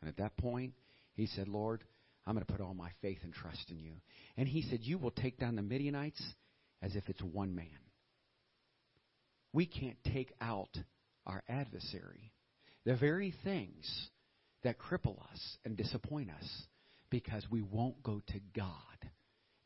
And 0.00 0.08
at 0.08 0.16
that 0.16 0.36
point, 0.36 0.72
he 1.14 1.26
said, 1.26 1.48
Lord, 1.48 1.84
I'm 2.26 2.34
going 2.34 2.46
to 2.46 2.52
put 2.52 2.62
all 2.62 2.74
my 2.74 2.90
faith 3.02 3.18
and 3.22 3.32
trust 3.32 3.70
in 3.70 3.78
you. 3.78 3.92
And 4.36 4.48
he 4.48 4.62
said, 4.62 4.80
You 4.82 4.98
will 4.98 5.10
take 5.10 5.38
down 5.38 5.56
the 5.56 5.62
Midianites 5.62 6.22
as 6.82 6.96
if 6.96 7.08
it's 7.08 7.22
one 7.22 7.54
man. 7.54 7.66
We 9.52 9.66
can't 9.66 10.02
take 10.04 10.32
out 10.40 10.76
our 11.26 11.42
adversary, 11.48 12.32
the 12.84 12.96
very 12.96 13.34
things 13.44 14.08
that 14.62 14.78
cripple 14.78 15.20
us 15.32 15.56
and 15.64 15.76
disappoint 15.76 16.30
us, 16.30 16.62
because 17.10 17.44
we 17.50 17.62
won't 17.62 18.02
go 18.02 18.22
to 18.28 18.40
God 18.54 19.10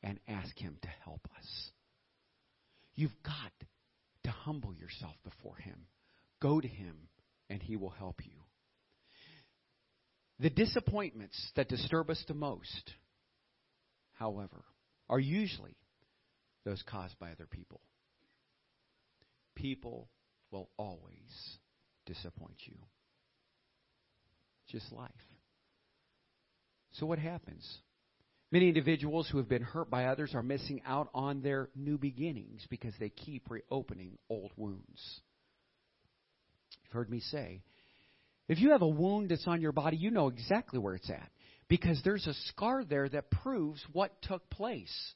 and 0.02 0.18
ask 0.26 0.56
Him 0.58 0.76
to 0.82 0.88
help 1.04 1.28
us. 1.36 1.70
You've 2.94 3.22
got 3.22 3.52
to 4.24 4.30
humble 4.30 4.74
yourself 4.74 5.14
before 5.24 5.56
Him. 5.56 5.86
Go 6.40 6.60
to 6.60 6.68
Him, 6.68 6.96
and 7.50 7.62
He 7.62 7.76
will 7.76 7.90
help 7.90 8.24
you. 8.24 8.32
The 10.40 10.50
disappointments 10.50 11.36
that 11.56 11.68
disturb 11.68 12.10
us 12.10 12.22
the 12.26 12.34
most, 12.34 12.92
however, 14.14 14.64
are 15.08 15.20
usually 15.20 15.76
those 16.64 16.82
caused 16.86 17.18
by 17.18 17.30
other 17.30 17.46
people. 17.46 17.80
People 19.54 20.08
will 20.50 20.70
always 20.76 21.58
disappoint 22.06 22.56
you. 22.66 22.76
Just 24.68 24.90
life. 24.92 25.10
So, 26.92 27.06
what 27.06 27.18
happens? 27.18 27.66
Many 28.50 28.68
individuals 28.68 29.28
who 29.28 29.38
have 29.38 29.48
been 29.48 29.62
hurt 29.62 29.90
by 29.90 30.04
others 30.04 30.32
are 30.34 30.42
missing 30.42 30.80
out 30.86 31.08
on 31.12 31.42
their 31.42 31.70
new 31.74 31.98
beginnings 31.98 32.64
because 32.70 32.94
they 33.00 33.08
keep 33.08 33.50
reopening 33.50 34.16
old 34.30 34.52
wounds. 34.56 35.20
You've 36.84 36.92
heard 36.92 37.10
me 37.10 37.20
say, 37.20 37.62
if 38.48 38.60
you 38.60 38.70
have 38.70 38.82
a 38.82 38.88
wound 38.88 39.30
that's 39.30 39.46
on 39.46 39.60
your 39.60 39.72
body, 39.72 39.96
you 39.96 40.10
know 40.10 40.28
exactly 40.28 40.78
where 40.78 40.94
it's 40.94 41.10
at 41.10 41.30
because 41.68 42.00
there's 42.04 42.26
a 42.26 42.34
scar 42.48 42.84
there 42.84 43.08
that 43.08 43.30
proves 43.30 43.82
what 43.92 44.22
took 44.22 44.48
place. 44.50 45.14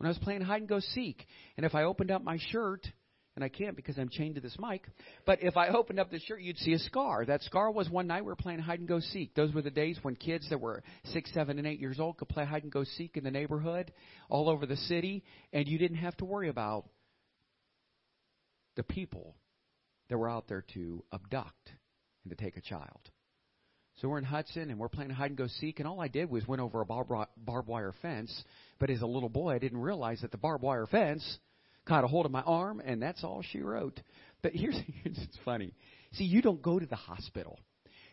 When 0.00 0.06
I 0.06 0.12
was 0.12 0.18
playing 0.18 0.40
hide 0.40 0.62
and 0.62 0.68
go 0.68 0.80
seek, 0.80 1.26
and 1.58 1.66
if 1.66 1.74
I 1.74 1.82
opened 1.82 2.10
up 2.10 2.24
my 2.24 2.38
shirt, 2.52 2.86
and 3.36 3.44
I 3.44 3.50
can't 3.50 3.76
because 3.76 3.98
I'm 3.98 4.08
chained 4.08 4.36
to 4.36 4.40
this 4.40 4.56
mic. 4.58 4.86
But 5.26 5.42
if 5.42 5.58
I 5.58 5.68
opened 5.68 6.00
up 6.00 6.10
the 6.10 6.18
shirt, 6.20 6.40
you'd 6.40 6.56
see 6.56 6.72
a 6.72 6.78
scar. 6.78 7.26
That 7.26 7.42
scar 7.42 7.70
was 7.70 7.90
one 7.90 8.06
night 8.06 8.22
we 8.22 8.28
were 8.28 8.36
playing 8.36 8.60
hide 8.60 8.78
and 8.78 8.88
go 8.88 8.98
seek. 8.98 9.34
Those 9.34 9.52
were 9.52 9.60
the 9.60 9.70
days 9.70 9.98
when 10.00 10.16
kids 10.16 10.48
that 10.48 10.58
were 10.58 10.82
six, 11.12 11.30
seven, 11.34 11.58
and 11.58 11.66
eight 11.66 11.80
years 11.80 12.00
old 12.00 12.16
could 12.16 12.30
play 12.30 12.46
hide 12.46 12.62
and 12.62 12.72
go 12.72 12.82
seek 12.96 13.18
in 13.18 13.24
the 13.24 13.30
neighborhood, 13.30 13.92
all 14.30 14.48
over 14.48 14.64
the 14.64 14.76
city, 14.76 15.22
and 15.52 15.68
you 15.68 15.76
didn't 15.76 15.98
have 15.98 16.16
to 16.16 16.24
worry 16.24 16.48
about 16.48 16.88
the 18.76 18.82
people 18.82 19.36
that 20.08 20.16
were 20.16 20.30
out 20.30 20.48
there 20.48 20.64
to 20.72 21.04
abduct 21.12 21.72
and 22.24 22.34
to 22.34 22.42
take 22.42 22.56
a 22.56 22.62
child. 22.62 23.10
So 24.00 24.08
we're 24.08 24.18
in 24.18 24.24
Hudson 24.24 24.70
and 24.70 24.78
we're 24.78 24.88
playing 24.88 25.10
hide 25.10 25.30
and 25.30 25.36
go 25.36 25.46
seek, 25.46 25.78
and 25.78 25.86
all 25.86 26.00
I 26.00 26.08
did 26.08 26.30
was 26.30 26.48
went 26.48 26.62
over 26.62 26.80
a 26.80 26.86
barbed 26.86 27.68
wire 27.68 27.92
fence. 28.00 28.44
But 28.78 28.88
as 28.88 29.02
a 29.02 29.06
little 29.06 29.28
boy, 29.28 29.52
I 29.52 29.58
didn't 29.58 29.80
realize 29.80 30.22
that 30.22 30.30
the 30.30 30.38
barbed 30.38 30.62
wire 30.62 30.86
fence 30.86 31.38
caught 31.86 32.04
a 32.04 32.06
hold 32.06 32.24
of 32.24 32.32
my 32.32 32.40
arm, 32.40 32.80
and 32.82 33.02
that's 33.02 33.22
all 33.24 33.42
she 33.42 33.60
wrote. 33.60 34.00
But 34.42 34.52
here's, 34.54 34.74
here's 35.02 35.18
it's 35.18 35.38
funny. 35.44 35.74
See, 36.12 36.24
you 36.24 36.40
don't 36.40 36.62
go 36.62 36.78
to 36.78 36.86
the 36.86 36.96
hospital. 36.96 37.58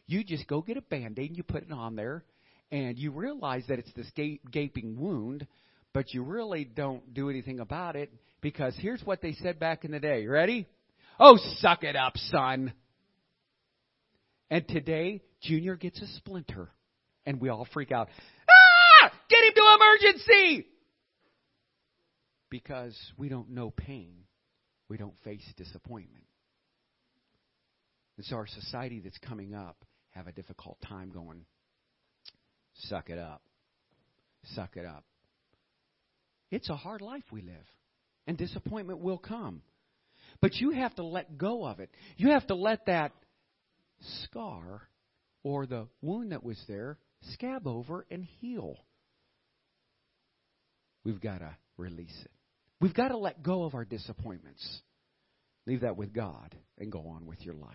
You 0.08 0.26
just 0.26 0.46
go 0.48 0.62
get 0.62 0.76
a 0.76 0.82
band 0.82 1.20
aid 1.20 1.30
and 1.30 1.38
you 1.38 1.44
put 1.44 1.64
it 1.64 1.72
on 1.72 1.96
there, 1.96 2.26
and 2.70 2.98
you 2.98 3.12
realize 3.12 3.64
that 3.70 3.80
it's 3.80 3.94
this 3.94 4.12
gaping 4.52 5.00
wound, 5.00 5.48
but 5.94 6.14
you 6.14 6.22
really 6.22 6.66
don't 6.66 7.14
do 7.14 7.30
anything 7.30 7.62
about 7.62 7.96
it 7.96 8.12
because 8.42 8.76
here's 8.78 9.02
what 9.04 9.22
they 9.22 9.34
said 9.42 9.58
back 9.58 9.86
in 9.86 9.92
the 9.92 10.00
day. 10.00 10.28
Ready? 10.28 10.68
Oh, 11.18 11.38
suck 11.60 11.84
it 11.84 11.96
up, 11.96 12.18
son. 12.18 12.74
And 14.50 14.68
today, 14.68 15.22
Junior 15.42 15.76
gets 15.76 16.02
a 16.02 16.08
splinter, 16.18 16.70
and 17.26 17.40
we 17.40 17.50
all 17.50 17.68
freak 17.74 17.92
out. 17.92 18.10
Ah! 18.50 19.12
Get 19.30 19.44
him 19.44 19.54
to 19.56 19.76
emergency! 19.76 20.68
because 22.50 22.96
we 23.18 23.30
don't 23.30 23.50
know 23.50 23.72
pain. 23.72 24.16
We 24.90 24.98
don't 24.98 25.16
face 25.24 25.44
disappointment. 25.58 26.24
And 28.18 28.26
so 28.26 28.38
our 28.38 28.48
society 28.48 29.00
that's 29.00 29.18
coming 29.20 29.54
up 29.54 29.86
have 30.12 30.28
a 30.28 30.32
difficult 30.32 30.78
time 30.88 31.12
going, 31.12 31.46
suck 32.74 33.10
it 33.10 33.20
up. 33.20 33.42
Suck 34.56 34.78
it 34.78 34.86
up. 34.86 35.04
It's 36.50 36.70
a 36.70 36.76
hard 36.76 37.02
life 37.02 37.24
we 37.32 37.42
live. 37.42 37.56
And 38.26 38.38
disappointment 38.38 39.00
will 39.00 39.18
come. 39.18 39.62
But 40.42 40.56
you 40.56 40.72
have 40.72 40.96
to 40.96 41.04
let 41.04 41.38
go 41.38 41.66
of 41.66 41.80
it. 41.80 41.90
You 42.18 42.32
have 42.32 42.48
to 42.48 42.56
let 42.56 42.86
that 42.86 43.12
scar 44.24 44.82
or 45.44 45.66
the 45.66 45.88
wound 46.02 46.32
that 46.32 46.44
was 46.44 46.62
there 46.68 46.98
scab 47.34 47.68
over 47.68 48.06
and 48.12 48.24
heal. 48.40 48.78
We've 51.04 51.22
got 51.22 51.40
to 51.40 51.56
release 51.78 52.18
it. 52.24 52.32
We've 52.80 52.94
got 52.94 53.10
to 53.10 53.18
let 53.18 53.42
go 53.42 53.64
of 53.64 53.74
our 53.74 53.86
disappointments. 53.86 54.82
Leave 55.66 55.82
that 55.82 55.98
with 55.98 56.14
God 56.14 56.56
and 56.78 56.92
go 56.92 57.08
on 57.08 57.26
with 57.26 57.44
your 57.46 57.56
life. 57.56 57.72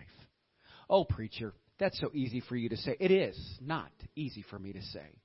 Oh, 0.89 1.03
preacher, 1.03 1.53
that's 1.79 1.99
so 1.99 2.11
easy 2.13 2.41
for 2.47 2.55
you 2.55 2.69
to 2.69 2.77
say. 2.77 2.95
It 2.99 3.11
is 3.11 3.37
not 3.61 3.91
easy 4.15 4.43
for 4.49 4.57
me 4.57 4.73
to 4.73 4.81
say. 4.81 5.19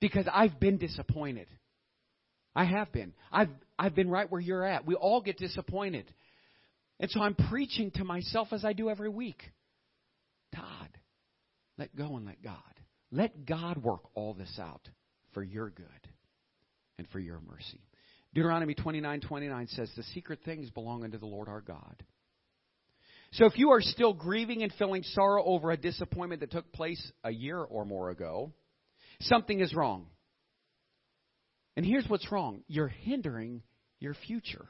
Because 0.00 0.26
I've 0.32 0.58
been 0.60 0.78
disappointed. 0.78 1.48
I 2.54 2.64
have 2.64 2.92
been. 2.92 3.12
I've, 3.30 3.50
I've 3.78 3.94
been 3.94 4.08
right 4.08 4.30
where 4.30 4.40
you're 4.40 4.64
at. 4.64 4.86
We 4.86 4.94
all 4.94 5.20
get 5.20 5.36
disappointed. 5.36 6.10
And 6.98 7.10
so 7.10 7.20
I'm 7.20 7.34
preaching 7.34 7.90
to 7.96 8.04
myself 8.04 8.48
as 8.52 8.64
I 8.64 8.72
do 8.72 8.88
every 8.88 9.08
week. 9.08 9.42
Todd, 10.54 10.88
let 11.78 11.94
go 11.94 12.16
and 12.16 12.26
let 12.26 12.42
God. 12.42 12.56
Let 13.10 13.46
God 13.46 13.78
work 13.78 14.02
all 14.14 14.34
this 14.34 14.58
out 14.60 14.88
for 15.32 15.42
your 15.42 15.70
good 15.70 15.86
and 16.98 17.06
for 17.08 17.18
your 17.18 17.40
mercy. 17.40 17.80
Deuteronomy 18.34 18.74
29 18.74 19.20
29 19.20 19.66
says, 19.68 19.90
The 19.96 20.02
secret 20.14 20.40
things 20.44 20.70
belong 20.70 21.04
unto 21.04 21.18
the 21.18 21.26
Lord 21.26 21.48
our 21.48 21.60
God. 21.60 22.02
So 23.32 23.46
if 23.46 23.58
you 23.58 23.70
are 23.70 23.80
still 23.80 24.14
grieving 24.14 24.62
and 24.62 24.72
feeling 24.78 25.02
sorrow 25.02 25.44
over 25.44 25.70
a 25.70 25.76
disappointment 25.76 26.40
that 26.40 26.50
took 26.50 26.72
place 26.72 27.12
a 27.24 27.30
year 27.30 27.58
or 27.58 27.84
more 27.84 28.10
ago, 28.10 28.52
something 29.20 29.60
is 29.60 29.74
wrong. 29.74 30.06
And 31.76 31.84
here's 31.84 32.08
what's 32.08 32.30
wrong 32.32 32.62
you're 32.68 32.88
hindering 32.88 33.62
your 34.00 34.14
future. 34.26 34.66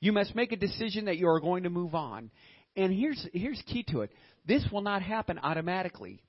You 0.00 0.12
must 0.12 0.34
make 0.34 0.52
a 0.52 0.56
decision 0.56 1.06
that 1.06 1.16
you 1.16 1.28
are 1.28 1.40
going 1.40 1.62
to 1.62 1.70
move 1.70 1.94
on. 1.94 2.30
And 2.76 2.92
here's, 2.92 3.26
here's 3.32 3.62
key 3.66 3.84
to 3.90 4.02
it 4.02 4.10
this 4.44 4.64
will 4.70 4.82
not 4.82 5.02
happen 5.02 5.38
automatically. 5.38 6.22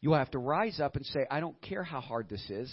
You 0.00 0.12
have 0.12 0.30
to 0.32 0.38
rise 0.38 0.80
up 0.80 0.96
and 0.96 1.04
say, 1.06 1.26
I 1.30 1.40
don't 1.40 1.60
care 1.60 1.82
how 1.82 2.00
hard 2.00 2.28
this 2.28 2.44
is. 2.50 2.72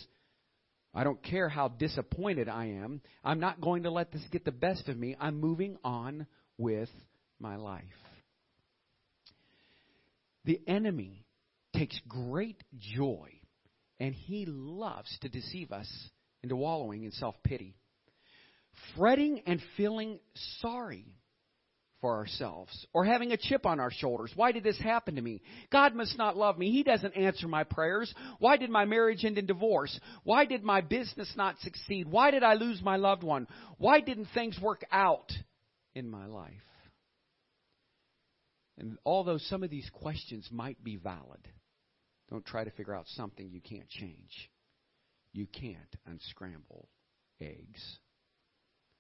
I 0.94 1.04
don't 1.04 1.22
care 1.22 1.50
how 1.50 1.68
disappointed 1.68 2.48
I 2.48 2.68
am. 2.68 3.02
I'm 3.24 3.40
not 3.40 3.60
going 3.60 3.84
to 3.84 3.92
let 3.92 4.12
this 4.12 4.24
get 4.32 4.46
the 4.46 4.52
best 4.52 4.88
of 4.88 4.98
me. 4.98 5.16
I'm 5.20 5.40
moving 5.40 5.78
on 5.84 6.26
with 6.58 6.90
my 7.40 7.58
life. 7.58 7.84
The 10.46 10.62
enemy 10.68 11.26
takes 11.76 12.00
great 12.08 12.64
joy, 12.78 13.30
and 14.00 14.14
he 14.14 14.46
loves 14.48 15.18
to 15.22 15.30
deceive 15.30 15.72
us 15.72 15.92
into 16.44 16.56
wallowing 16.56 17.04
in 17.04 17.12
self 17.12 17.36
pity. 17.44 17.76
Fretting 18.96 19.42
and 19.48 19.62
feeling 19.76 20.20
sorry 20.62 21.08
for 22.06 22.18
ourselves 22.18 22.86
or 22.94 23.04
having 23.04 23.32
a 23.32 23.38
chip 23.38 23.66
on 23.66 23.80
our 23.80 23.90
shoulders. 23.90 24.32
Why 24.36 24.52
did 24.52 24.64
this 24.64 24.78
happen 24.78 25.16
to 25.16 25.22
me? 25.24 25.42
God 25.72 25.96
must 25.96 26.16
not 26.20 26.38
love 26.38 26.56
me. 26.56 26.70
He 26.70 26.84
doesn't 26.84 27.18
answer 27.18 27.48
my 27.48 27.64
prayers. 27.64 28.14
Why 28.38 28.58
did 28.58 28.70
my 28.70 28.86
marriage 28.86 29.26
end 29.26 29.40
in 29.40 29.48
divorce? 29.48 30.00
Why 30.24 30.46
did 30.46 30.64
my 30.64 30.82
business 30.82 31.34
not 31.36 31.58
succeed? 31.62 32.08
Why 32.08 32.30
did 32.30 32.44
I 32.44 32.54
lose 32.54 32.80
my 32.84 32.98
loved 32.98 33.24
one? 33.24 33.48
Why 33.80 34.02
didn't 34.02 34.28
things 34.36 34.60
work 34.62 34.86
out 34.92 35.32
in 35.96 36.08
my 36.08 36.28
life? 36.28 36.54
And 38.78 39.00
although 39.04 39.40
some 39.40 39.64
of 39.64 39.72
these 39.72 39.90
questions 39.92 40.48
might 40.52 40.84
be 40.84 40.98
valid, 40.98 41.48
don't 42.30 42.46
try 42.46 42.66
to 42.66 42.72
figure 42.72 42.94
out 42.94 43.08
something 43.16 43.50
you 43.50 43.62
can't 43.62 43.90
change. 43.90 44.52
You 45.34 45.48
can't 45.48 45.96
unscramble 46.06 46.88
eggs. 47.42 47.98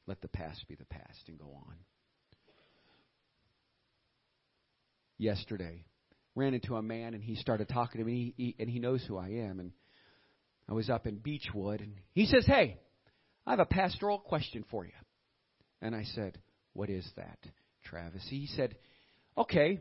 Let 0.07 0.21
the 0.21 0.27
past 0.27 0.67
be 0.67 0.73
the 0.73 0.85
past 0.85 1.21
and 1.27 1.37
go 1.37 1.53
on. 1.67 1.75
Yesterday. 5.17 5.85
Ran 6.35 6.53
into 6.53 6.75
a 6.75 6.81
man 6.81 7.13
and 7.13 7.23
he 7.23 7.35
started 7.35 7.69
talking 7.69 7.99
to 7.99 8.05
me, 8.05 8.33
he, 8.35 8.43
he, 8.43 8.55
and 8.59 8.69
he 8.69 8.79
knows 8.79 9.03
who 9.07 9.17
I 9.17 9.29
am. 9.29 9.59
And 9.59 9.71
I 10.67 10.73
was 10.73 10.89
up 10.89 11.07
in 11.07 11.17
Beachwood, 11.17 11.81
and 11.81 11.93
he 12.13 12.25
says, 12.25 12.45
"Hey, 12.45 12.79
I 13.45 13.51
have 13.51 13.59
a 13.59 13.65
pastoral 13.65 14.19
question 14.19 14.65
for 14.69 14.83
you." 14.83 14.91
And 15.81 15.95
I 15.95 16.03
said, 16.03 16.39
"What 16.73 16.89
is 16.89 17.09
that, 17.15 17.39
Travis?" 17.85 18.25
He 18.29 18.47
said, 18.47 18.75
"Okay." 19.37 19.79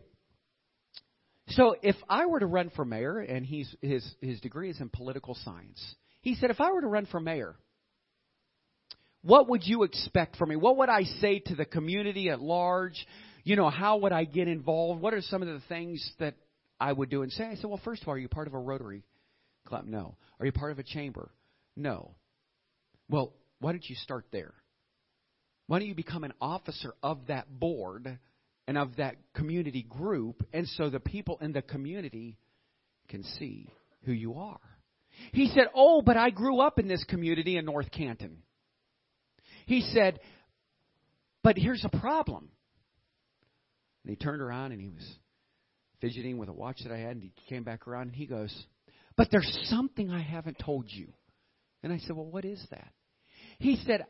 So 1.49 1.75
if 1.83 1.97
I 2.09 2.27
were 2.27 2.40
to 2.40 2.47
run 2.47 2.70
for 2.70 2.85
mayor, 2.85 3.18
and 3.18 3.44
he's 3.44 3.75
his 3.83 4.09
his 4.20 4.40
degree 4.40 4.70
is 4.70 4.81
in 4.81 4.88
political 4.90 5.35
science, 5.35 5.97
he 6.25 6.35
said, 6.37 6.51
if 6.51 6.61
I 6.61 6.73
were 6.73 6.81
to 6.81 6.87
run 6.87 7.05
for 7.05 7.20
mayor, 7.20 7.55
what 9.20 9.49
would 9.51 9.66
you 9.66 9.83
expect 9.83 10.37
from 10.37 10.49
me? 10.49 10.57
What 10.57 10.79
would 10.79 10.88
I 10.88 11.05
say 11.20 11.40
to 11.40 11.55
the 11.55 11.66
community 11.66 12.31
at 12.31 12.40
large? 12.40 13.07
You 13.45 13.57
know, 13.57 13.69
how 13.69 13.99
would 13.99 14.13
I 14.13 14.25
get 14.25 14.49
involved? 14.49 15.01
What 15.01 15.15
are 15.15 15.21
some 15.21 15.43
of 15.43 15.49
the 15.49 15.61
things 15.69 16.13
that 16.19 16.35
I 16.81 16.93
would 16.93 17.11
do 17.11 17.23
and 17.23 17.31
say? 17.31 17.45
I 17.45 17.55
said, 17.57 17.67
well, 17.67 17.81
first 17.85 18.03
of 18.03 18.09
all, 18.09 18.15
are 18.15 18.19
you 18.19 18.29
part 18.29 18.49
of 18.49 18.55
a 18.55 18.59
Rotary 18.59 19.05
Club? 19.67 19.85
No. 19.87 20.17
Are 20.41 20.47
you 20.47 20.53
part 20.53 20.73
of 20.73 20.79
a 20.79 20.83
chamber? 20.83 21.31
No. 21.77 22.15
Well, 23.09 23.35
why 23.61 23.73
don't 23.73 23.89
you 23.89 23.97
start 23.97 24.25
there? 24.33 24.55
Why 25.67 25.79
don't 25.79 25.89
you 25.89 25.95
become 25.95 26.25
an 26.25 26.33
officer 26.41 26.95
of 27.03 27.27
that 27.29 27.61
board 27.61 28.19
and 28.67 28.79
of 28.79 28.97
that 28.97 29.17
community 29.35 29.83
group, 29.83 30.47
and 30.53 30.67
so 30.69 30.89
the 30.89 31.01
people 31.01 31.39
in 31.41 31.53
the 31.53 31.63
community 31.63 32.39
can 33.09 33.23
see 33.39 33.69
who 34.05 34.13
you 34.13 34.35
are? 34.35 34.61
He 35.33 35.49
said, 35.49 35.69
Oh, 35.75 36.03
but 36.03 36.17
I 36.17 36.31
grew 36.31 36.61
up 36.61 36.79
in 36.79 36.89
this 36.89 37.05
community 37.05 37.57
in 37.57 37.65
North 37.67 37.91
Canton. 37.91 38.39
He 39.67 39.83
said, 39.93 40.21
But 41.43 41.57
here's 41.57 41.85
a 41.85 41.99
problem. 41.99 42.49
And 44.05 44.11
he 44.11 44.17
turned 44.17 44.43
around 44.43 44.73
and 44.73 44.81
he 44.81 44.90
was 44.90 45.14
fidgeting 46.01 46.38
with 46.38 46.49
a 46.49 46.53
watch 46.53 46.81
that 46.83 46.93
I 46.93 46.99
had, 46.99 47.12
and 47.12 47.23
he 47.23 47.33
came 47.49 47.64
back 47.64 47.88
around 47.88 48.09
and 48.09 48.17
he 48.17 48.27
goes, 48.27 48.55
But 49.17 49.29
there's 49.31 49.59
something 49.64 50.11
I 50.11 50.23
haven't 50.23 50.59
told 50.59 50.87
you. 50.88 51.09
And 51.83 51.93
I 51.93 51.99
said, 51.99 52.14
Well, 52.14 52.27
what 52.27 52.45
is 52.45 52.64
that? 52.71 52.93
He 53.59 53.83
said, 53.87 54.05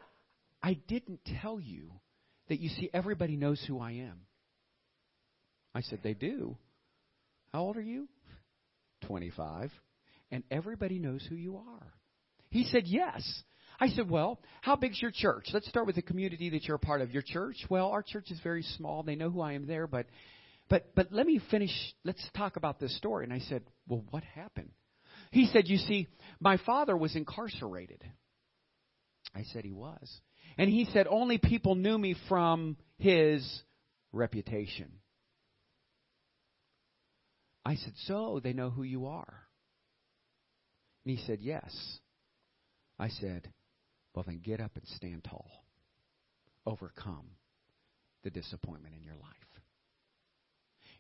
I 0.63 0.75
didn't 0.89 1.21
tell 1.41 1.61
you 1.61 1.91
that 2.49 2.61
you 2.61 2.69
see, 2.71 2.91
everybody 2.93 3.37
knows 3.37 3.63
who 3.67 3.79
I 3.79 3.93
am. 3.93 4.21
I 5.75 5.83
said, 5.83 6.01
They 6.03 6.15
do. 6.15 6.57
How 7.53 7.61
old 7.61 7.77
are 7.77 7.83
you? 7.83 8.09
25. 9.07 9.71
And 10.33 10.43
everybody 10.51 10.99
knows 10.99 11.25
who 11.29 11.37
you 11.37 11.57
are. 11.57 11.93
He 12.51 12.65
said, 12.65 12.85
Yes. 12.87 13.23
I 13.81 13.89
said, 13.89 14.09
Well, 14.09 14.41
how 14.61 14.77
big's 14.77 15.01
your 15.01 15.11
church? 15.13 15.47
Let's 15.53 15.69
start 15.69 15.87
with 15.87 15.97
the 15.97 16.03
community 16.03 16.51
that 16.51 16.65
you're 16.65 16.77
a 16.77 16.81
part 16.81 17.01
of. 17.01 17.11
Your 17.11 17.23
church? 17.23 17.57
Well, 17.69 17.89
our 17.89 18.03
church 18.03 18.31
is 18.31 18.41
very 18.41 18.63
small. 18.63 19.03
They 19.03 19.17
know 19.17 19.31
who 19.31 19.41
I 19.41 19.53
am 19.55 19.67
there, 19.67 19.87
but 19.87 20.07
but 20.69 20.95
but 20.95 21.13
let 21.13 21.27
me 21.27 21.41
finish 21.51 21.71
let's 22.05 22.25
talk 22.37 22.57
about 22.57 22.79
this 22.79 22.97
story. 22.97 23.25
And 23.25 23.33
I 23.33 23.41
said, 23.41 23.63
Well, 23.89 24.05
what 24.11 24.25
happened? 24.25 24.71
He 25.31 25.47
said, 25.47 25.69
You 25.69 25.79
see, 25.79 26.09
my 26.41 26.59
father 26.65 26.97
was 26.97 27.17
incarcerated. 27.17 28.03
I 29.35 29.43
said 29.53 29.65
he 29.65 29.73
was. 29.73 30.21
And 30.57 30.71
he 30.71 30.87
said, 30.93 31.07
Only 31.09 31.39
people 31.39 31.75
knew 31.75 31.99
me 31.99 32.15
from 32.29 32.77
his 32.99 33.45
reputation. 34.13 34.91
I 37.67 37.77
said, 37.77 37.95
So 38.07 38.41
they 38.43 38.53
know 38.53 38.71
who 38.71 38.83
you 38.83 39.07
are? 39.07 39.43
And 41.05 41.19
he 41.19 41.25
said, 41.27 41.39
Yes. 41.41 41.75
I 42.99 43.09
said, 43.09 43.49
Well, 44.15 44.25
then 44.27 44.41
get 44.43 44.61
up 44.61 44.73
and 44.77 44.87
stand 44.97 45.25
tall. 45.25 45.51
Overcome 46.67 47.27
the 48.23 48.31
disappointment 48.31 48.95
in 48.95 49.03
your 49.03 49.17
life. 49.17 49.33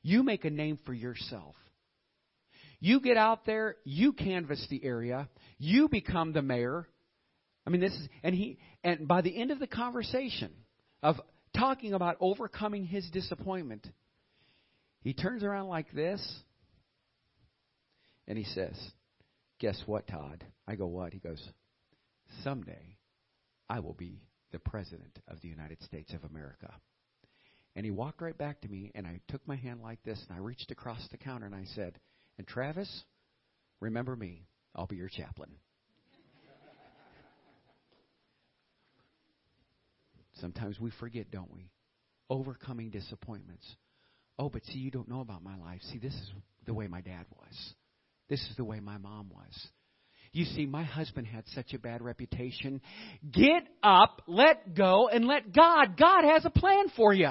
You 0.02 0.22
make 0.22 0.44
a 0.44 0.50
name 0.50 0.78
for 0.84 0.92
yourself. 0.92 1.54
You 2.80 3.00
get 3.00 3.16
out 3.16 3.46
there, 3.46 3.76
you 3.84 4.12
canvass 4.12 4.66
the 4.68 4.84
area, 4.84 5.28
you 5.58 5.88
become 5.88 6.32
the 6.34 6.42
mayor. 6.42 6.86
I 7.66 7.70
mean, 7.70 7.80
this 7.80 7.92
is, 7.92 8.08
and 8.22 8.34
he, 8.34 8.58
and 8.82 9.08
by 9.08 9.22
the 9.22 9.40
end 9.40 9.50
of 9.50 9.58
the 9.58 9.66
conversation 9.66 10.52
of 11.02 11.16
talking 11.56 11.94
about 11.94 12.18
overcoming 12.20 12.84
his 12.84 13.08
disappointment, 13.10 13.86
he 15.00 15.14
turns 15.14 15.42
around 15.42 15.68
like 15.68 15.90
this 15.92 16.20
and 18.28 18.36
he 18.36 18.44
says, 18.44 18.76
Guess 19.60 19.82
what, 19.86 20.06
Todd? 20.06 20.44
I 20.68 20.74
go, 20.74 20.86
What? 20.86 21.14
He 21.14 21.20
goes, 21.20 21.42
Someday 22.42 22.93
I 23.68 23.80
will 23.80 23.94
be 23.94 24.20
the 24.52 24.58
President 24.58 25.18
of 25.28 25.40
the 25.40 25.48
United 25.48 25.82
States 25.82 26.12
of 26.12 26.24
America. 26.24 26.72
And 27.76 27.84
he 27.84 27.90
walked 27.90 28.22
right 28.22 28.36
back 28.36 28.60
to 28.60 28.68
me, 28.68 28.92
and 28.94 29.06
I 29.06 29.20
took 29.28 29.46
my 29.48 29.56
hand 29.56 29.80
like 29.82 30.02
this, 30.04 30.22
and 30.28 30.36
I 30.36 30.40
reached 30.40 30.70
across 30.70 31.00
the 31.10 31.16
counter, 31.16 31.46
and 31.46 31.54
I 31.54 31.64
said, 31.74 31.98
And 32.38 32.46
Travis, 32.46 33.04
remember 33.80 34.14
me. 34.14 34.46
I'll 34.76 34.86
be 34.86 34.96
your 34.96 35.08
chaplain. 35.08 35.50
Sometimes 40.40 40.80
we 40.80 40.90
forget, 40.98 41.30
don't 41.30 41.52
we? 41.52 41.70
Overcoming 42.28 42.90
disappointments. 42.90 43.64
Oh, 44.38 44.48
but 44.48 44.64
see, 44.64 44.78
you 44.78 44.90
don't 44.90 45.08
know 45.08 45.20
about 45.20 45.44
my 45.44 45.56
life. 45.56 45.80
See, 45.92 45.98
this 45.98 46.12
is 46.12 46.30
the 46.66 46.74
way 46.74 46.88
my 46.88 47.00
dad 47.00 47.26
was. 47.38 47.74
This 48.28 48.40
is 48.40 48.56
the 48.56 48.64
way 48.64 48.80
my 48.80 48.98
mom 48.98 49.30
was. 49.30 49.68
You 50.34 50.44
see, 50.46 50.66
my 50.66 50.82
husband 50.82 51.28
had 51.28 51.44
such 51.54 51.74
a 51.74 51.78
bad 51.78 52.02
reputation. 52.02 52.80
Get 53.30 53.68
up, 53.84 54.20
let 54.26 54.74
go, 54.74 55.08
and 55.08 55.26
let 55.26 55.54
God. 55.54 55.96
God 55.96 56.24
has 56.24 56.44
a 56.44 56.50
plan 56.50 56.86
for 56.96 57.14
you. 57.14 57.30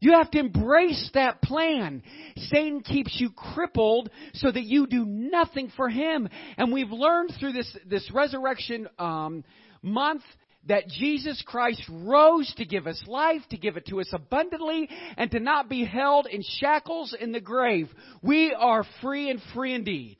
You 0.00 0.12
have 0.12 0.30
to 0.32 0.38
embrace 0.38 1.10
that 1.14 1.40
plan. 1.40 2.02
Satan 2.36 2.82
keeps 2.82 3.16
you 3.18 3.30
crippled 3.30 4.10
so 4.34 4.52
that 4.52 4.64
you 4.64 4.86
do 4.86 5.06
nothing 5.06 5.72
for 5.74 5.88
him. 5.88 6.28
And 6.58 6.70
we've 6.70 6.90
learned 6.90 7.32
through 7.40 7.52
this, 7.52 7.74
this 7.86 8.10
resurrection 8.12 8.86
um, 8.98 9.42
month 9.82 10.22
that 10.68 10.88
Jesus 10.88 11.42
Christ 11.46 11.82
rose 11.88 12.52
to 12.58 12.66
give 12.66 12.86
us 12.86 13.02
life, 13.06 13.40
to 13.48 13.56
give 13.56 13.78
it 13.78 13.86
to 13.86 14.00
us 14.00 14.10
abundantly, 14.12 14.90
and 15.16 15.30
to 15.30 15.40
not 15.40 15.70
be 15.70 15.86
held 15.86 16.26
in 16.26 16.42
shackles 16.58 17.16
in 17.18 17.32
the 17.32 17.40
grave. 17.40 17.88
We 18.20 18.52
are 18.52 18.84
free 19.00 19.30
and 19.30 19.40
free 19.54 19.74
indeed. 19.74 20.18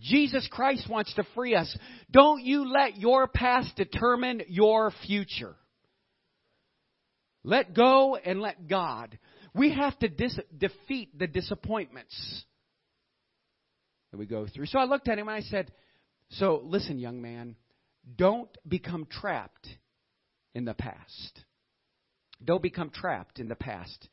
Jesus 0.00 0.48
Christ 0.50 0.88
wants 0.90 1.14
to 1.14 1.24
free 1.34 1.54
us. 1.54 1.76
Don't 2.10 2.42
you 2.42 2.68
let 2.68 2.98
your 2.98 3.28
past 3.28 3.76
determine 3.76 4.42
your 4.48 4.92
future. 5.06 5.54
Let 7.44 7.74
go 7.74 8.16
and 8.16 8.40
let 8.40 8.66
God. 8.66 9.16
We 9.54 9.72
have 9.72 9.96
to 10.00 10.08
dis- 10.08 10.40
defeat 10.56 11.16
the 11.16 11.28
disappointments 11.28 12.44
that 14.10 14.18
we 14.18 14.26
go 14.26 14.46
through. 14.52 14.66
So 14.66 14.80
I 14.80 14.84
looked 14.84 15.08
at 15.08 15.18
him 15.18 15.28
and 15.28 15.36
I 15.36 15.42
said, 15.42 15.72
So 16.30 16.60
listen, 16.64 16.98
young 16.98 17.22
man, 17.22 17.54
don't 18.16 18.50
become 18.66 19.06
trapped 19.06 19.68
in 20.54 20.64
the 20.64 20.74
past. 20.74 21.44
Don't 22.44 22.62
become 22.62 22.90
trapped 22.90 23.38
in 23.38 23.48
the 23.48 23.54
past. 23.54 24.08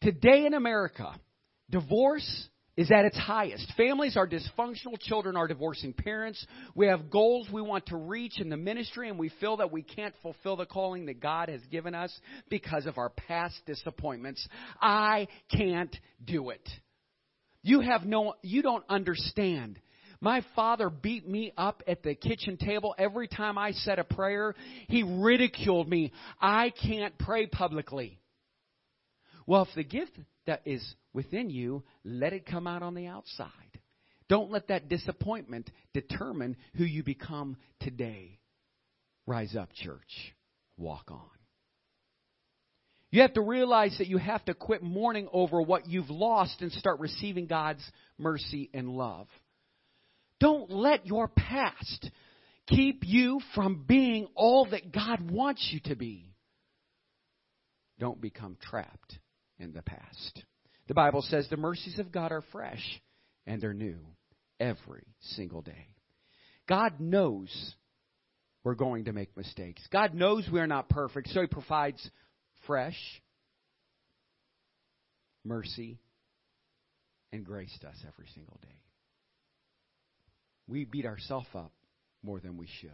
Today 0.00 0.46
in 0.46 0.54
America, 0.54 1.14
divorce 1.70 2.48
is 2.76 2.90
at 2.90 3.04
its 3.04 3.16
highest. 3.16 3.72
Families 3.76 4.16
are 4.16 4.28
dysfunctional. 4.28 5.00
Children 5.00 5.36
are 5.36 5.48
divorcing 5.48 5.92
parents. 5.92 6.44
We 6.74 6.86
have 6.86 7.10
goals 7.10 7.48
we 7.50 7.62
want 7.62 7.86
to 7.86 7.96
reach 7.96 8.40
in 8.40 8.50
the 8.50 8.56
ministry, 8.56 9.08
and 9.08 9.18
we 9.18 9.30
feel 9.40 9.56
that 9.58 9.72
we 9.72 9.82
can't 9.82 10.14
fulfill 10.22 10.56
the 10.56 10.66
calling 10.66 11.06
that 11.06 11.20
God 11.20 11.48
has 11.48 11.60
given 11.70 11.94
us 11.94 12.12
because 12.50 12.86
of 12.86 12.98
our 12.98 13.10
past 13.10 13.54
disappointments. 13.66 14.46
I 14.80 15.28
can't 15.50 15.94
do 16.24 16.50
it. 16.50 16.68
You 17.62 17.80
have 17.80 18.04
no, 18.04 18.34
you 18.42 18.62
don't 18.62 18.84
understand. 18.88 19.80
My 20.20 20.42
father 20.54 20.88
beat 20.90 21.28
me 21.28 21.52
up 21.56 21.82
at 21.86 22.02
the 22.02 22.14
kitchen 22.14 22.56
table 22.56 22.94
every 22.98 23.28
time 23.28 23.58
I 23.58 23.72
said 23.72 23.98
a 23.98 24.04
prayer. 24.04 24.54
He 24.88 25.02
ridiculed 25.02 25.88
me. 25.88 26.12
I 26.40 26.72
can't 26.82 27.18
pray 27.18 27.46
publicly. 27.46 28.18
Well, 29.46 29.62
if 29.62 29.74
the 29.74 29.84
gift 29.84 30.18
that 30.46 30.62
is 30.64 30.84
within 31.12 31.50
you, 31.50 31.84
let 32.04 32.32
it 32.32 32.46
come 32.46 32.66
out 32.66 32.82
on 32.82 32.94
the 32.94 33.06
outside. 33.06 33.50
Don't 34.28 34.50
let 34.50 34.68
that 34.68 34.88
disappointment 34.88 35.70
determine 35.94 36.56
who 36.76 36.84
you 36.84 37.04
become 37.04 37.56
today. 37.80 38.40
Rise 39.26 39.54
up, 39.54 39.72
church. 39.72 40.34
Walk 40.76 41.10
on. 41.10 41.20
You 43.12 43.22
have 43.22 43.34
to 43.34 43.40
realize 43.40 43.96
that 43.98 44.08
you 44.08 44.18
have 44.18 44.44
to 44.46 44.54
quit 44.54 44.82
mourning 44.82 45.28
over 45.32 45.62
what 45.62 45.86
you've 45.86 46.10
lost 46.10 46.60
and 46.60 46.72
start 46.72 46.98
receiving 46.98 47.46
God's 47.46 47.88
mercy 48.18 48.68
and 48.74 48.88
love. 48.88 49.28
Don't 50.40 50.70
let 50.70 51.06
your 51.06 51.28
past 51.28 52.10
keep 52.66 53.04
you 53.04 53.40
from 53.54 53.84
being 53.86 54.26
all 54.34 54.66
that 54.70 54.92
God 54.92 55.30
wants 55.30 55.66
you 55.72 55.80
to 55.84 55.94
be. 55.94 56.34
Don't 57.98 58.20
become 58.20 58.58
trapped 58.60 59.18
in 59.58 59.72
the 59.72 59.82
past. 59.82 60.44
The 60.88 60.94
Bible 60.94 61.22
says 61.22 61.48
the 61.48 61.56
mercies 61.56 61.98
of 61.98 62.12
God 62.12 62.32
are 62.32 62.44
fresh 62.52 62.82
and 63.46 63.60
they're 63.60 63.74
new 63.74 63.98
every 64.60 65.04
single 65.20 65.62
day. 65.62 65.88
God 66.68 67.00
knows 67.00 67.74
we're 68.64 68.74
going 68.74 69.04
to 69.04 69.12
make 69.12 69.36
mistakes. 69.36 69.82
God 69.92 70.14
knows 70.14 70.48
we're 70.50 70.66
not 70.66 70.88
perfect, 70.88 71.28
so 71.28 71.40
He 71.40 71.46
provides 71.46 72.10
fresh 72.66 72.96
mercy 75.44 75.98
and 77.32 77.44
grace 77.44 77.76
to 77.80 77.88
us 77.88 77.96
every 78.06 78.26
single 78.34 78.58
day. 78.62 78.80
We 80.66 80.84
beat 80.84 81.06
ourselves 81.06 81.46
up 81.54 81.72
more 82.24 82.40
than 82.40 82.56
we 82.56 82.66
should. 82.80 82.90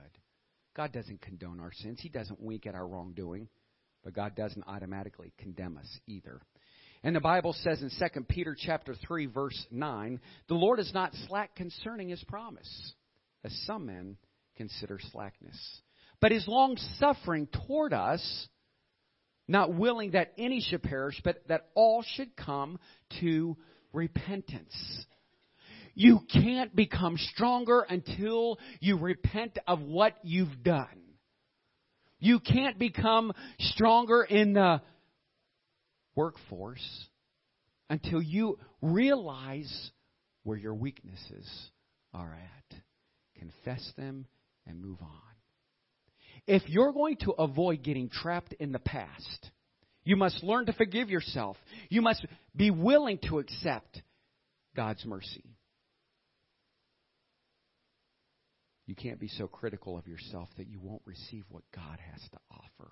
God 0.77 0.93
doesn't 0.93 1.23
condone 1.23 1.61
our 1.61 1.73
sins. 1.73 1.99
He 2.01 2.09
doesn't 2.09 2.41
wink 2.41 2.67
at 2.67 2.75
our 2.75 2.87
wrongdoing, 2.87 3.49
but 4.05 4.15
God 4.15 4.35
doesn't 4.35 4.65
automatically 4.67 5.33
condemn 5.39 5.77
us 5.79 6.01
either. 6.07 6.41
And 7.05 7.17
the 7.17 7.21
Bible 7.21 7.53
says 7.53 7.83
in 7.83 7.91
2 7.91 8.21
Peter 8.29 8.57
chapter 8.59 8.95
3 8.95 9.27
verse 9.27 9.67
9, 9.71 10.21
the 10.49 10.55
Lord 10.55 10.79
is 10.79 10.93
not 10.95 11.15
slack 11.27 11.57
concerning 11.57 12.09
his 12.09 12.23
promise, 12.25 12.95
as 13.45 13.53
some 13.67 13.87
men 13.87 14.17
consider 14.57 15.01
slackness, 15.11 15.81
but 16.21 16.33
is 16.33 16.47
long 16.47 16.77
suffering 16.99 17.49
toward 17.67 17.93
us, 17.93 18.49
not 19.49 19.75
willing 19.75 20.13
that 20.13 20.33
any 20.39 20.61
should 20.61 20.83
perish, 20.83 21.21
but 21.25 21.43
that 21.49 21.67
all 21.75 22.05
should 22.15 22.37
come 22.37 22.79
to 23.21 23.57
repentance. 23.93 24.75
You 25.95 26.21
can't 26.33 26.75
become 26.75 27.17
stronger 27.19 27.85
until 27.89 28.59
you 28.81 28.97
repent 28.97 29.59
of 29.67 29.83
what 29.83 30.17
you've 30.23 30.63
done. 30.63 31.02
You 32.23 32.39
can't 32.39 32.79
become 32.79 33.33
stronger 33.59 34.23
in 34.23 34.53
the 34.53 34.81
workforce 36.15 37.09
until 37.91 38.23
you 38.23 38.61
realize 38.81 39.91
where 40.45 40.57
your 40.57 40.75
weaknesses 40.75 41.71
are 42.15 42.33
at. 42.33 42.79
Confess 43.37 43.93
them 43.97 44.27
and 44.69 44.81
move 44.81 44.99
on. 45.03 45.11
If 46.47 46.63
you're 46.69 46.93
going 46.93 47.17
to 47.23 47.33
avoid 47.33 47.83
getting 47.83 48.09
trapped 48.09 48.53
in 48.53 48.71
the 48.71 48.79
past, 48.79 49.51
you 50.05 50.15
must 50.15 50.45
learn 50.45 50.67
to 50.67 50.73
forgive 50.75 51.11
yourself. 51.11 51.57
You 51.89 52.03
must 52.03 52.25
be 52.55 52.71
willing 52.71 53.19
to 53.29 53.41
accept 53.41 54.01
God's 54.77 55.05
mercy. 55.05 55.52
You 58.87 58.95
can't 58.95 59.21
be 59.21 59.29
so 59.29 59.47
critical 59.47 59.97
of 59.97 60.07
yourself 60.07 60.49
that 60.57 60.69
you 60.69 60.81
won't 60.81 61.03
receive 61.05 61.45
what 61.49 61.63
God 61.75 61.99
has 62.13 62.21
to 62.31 62.39
offer. 62.51 62.91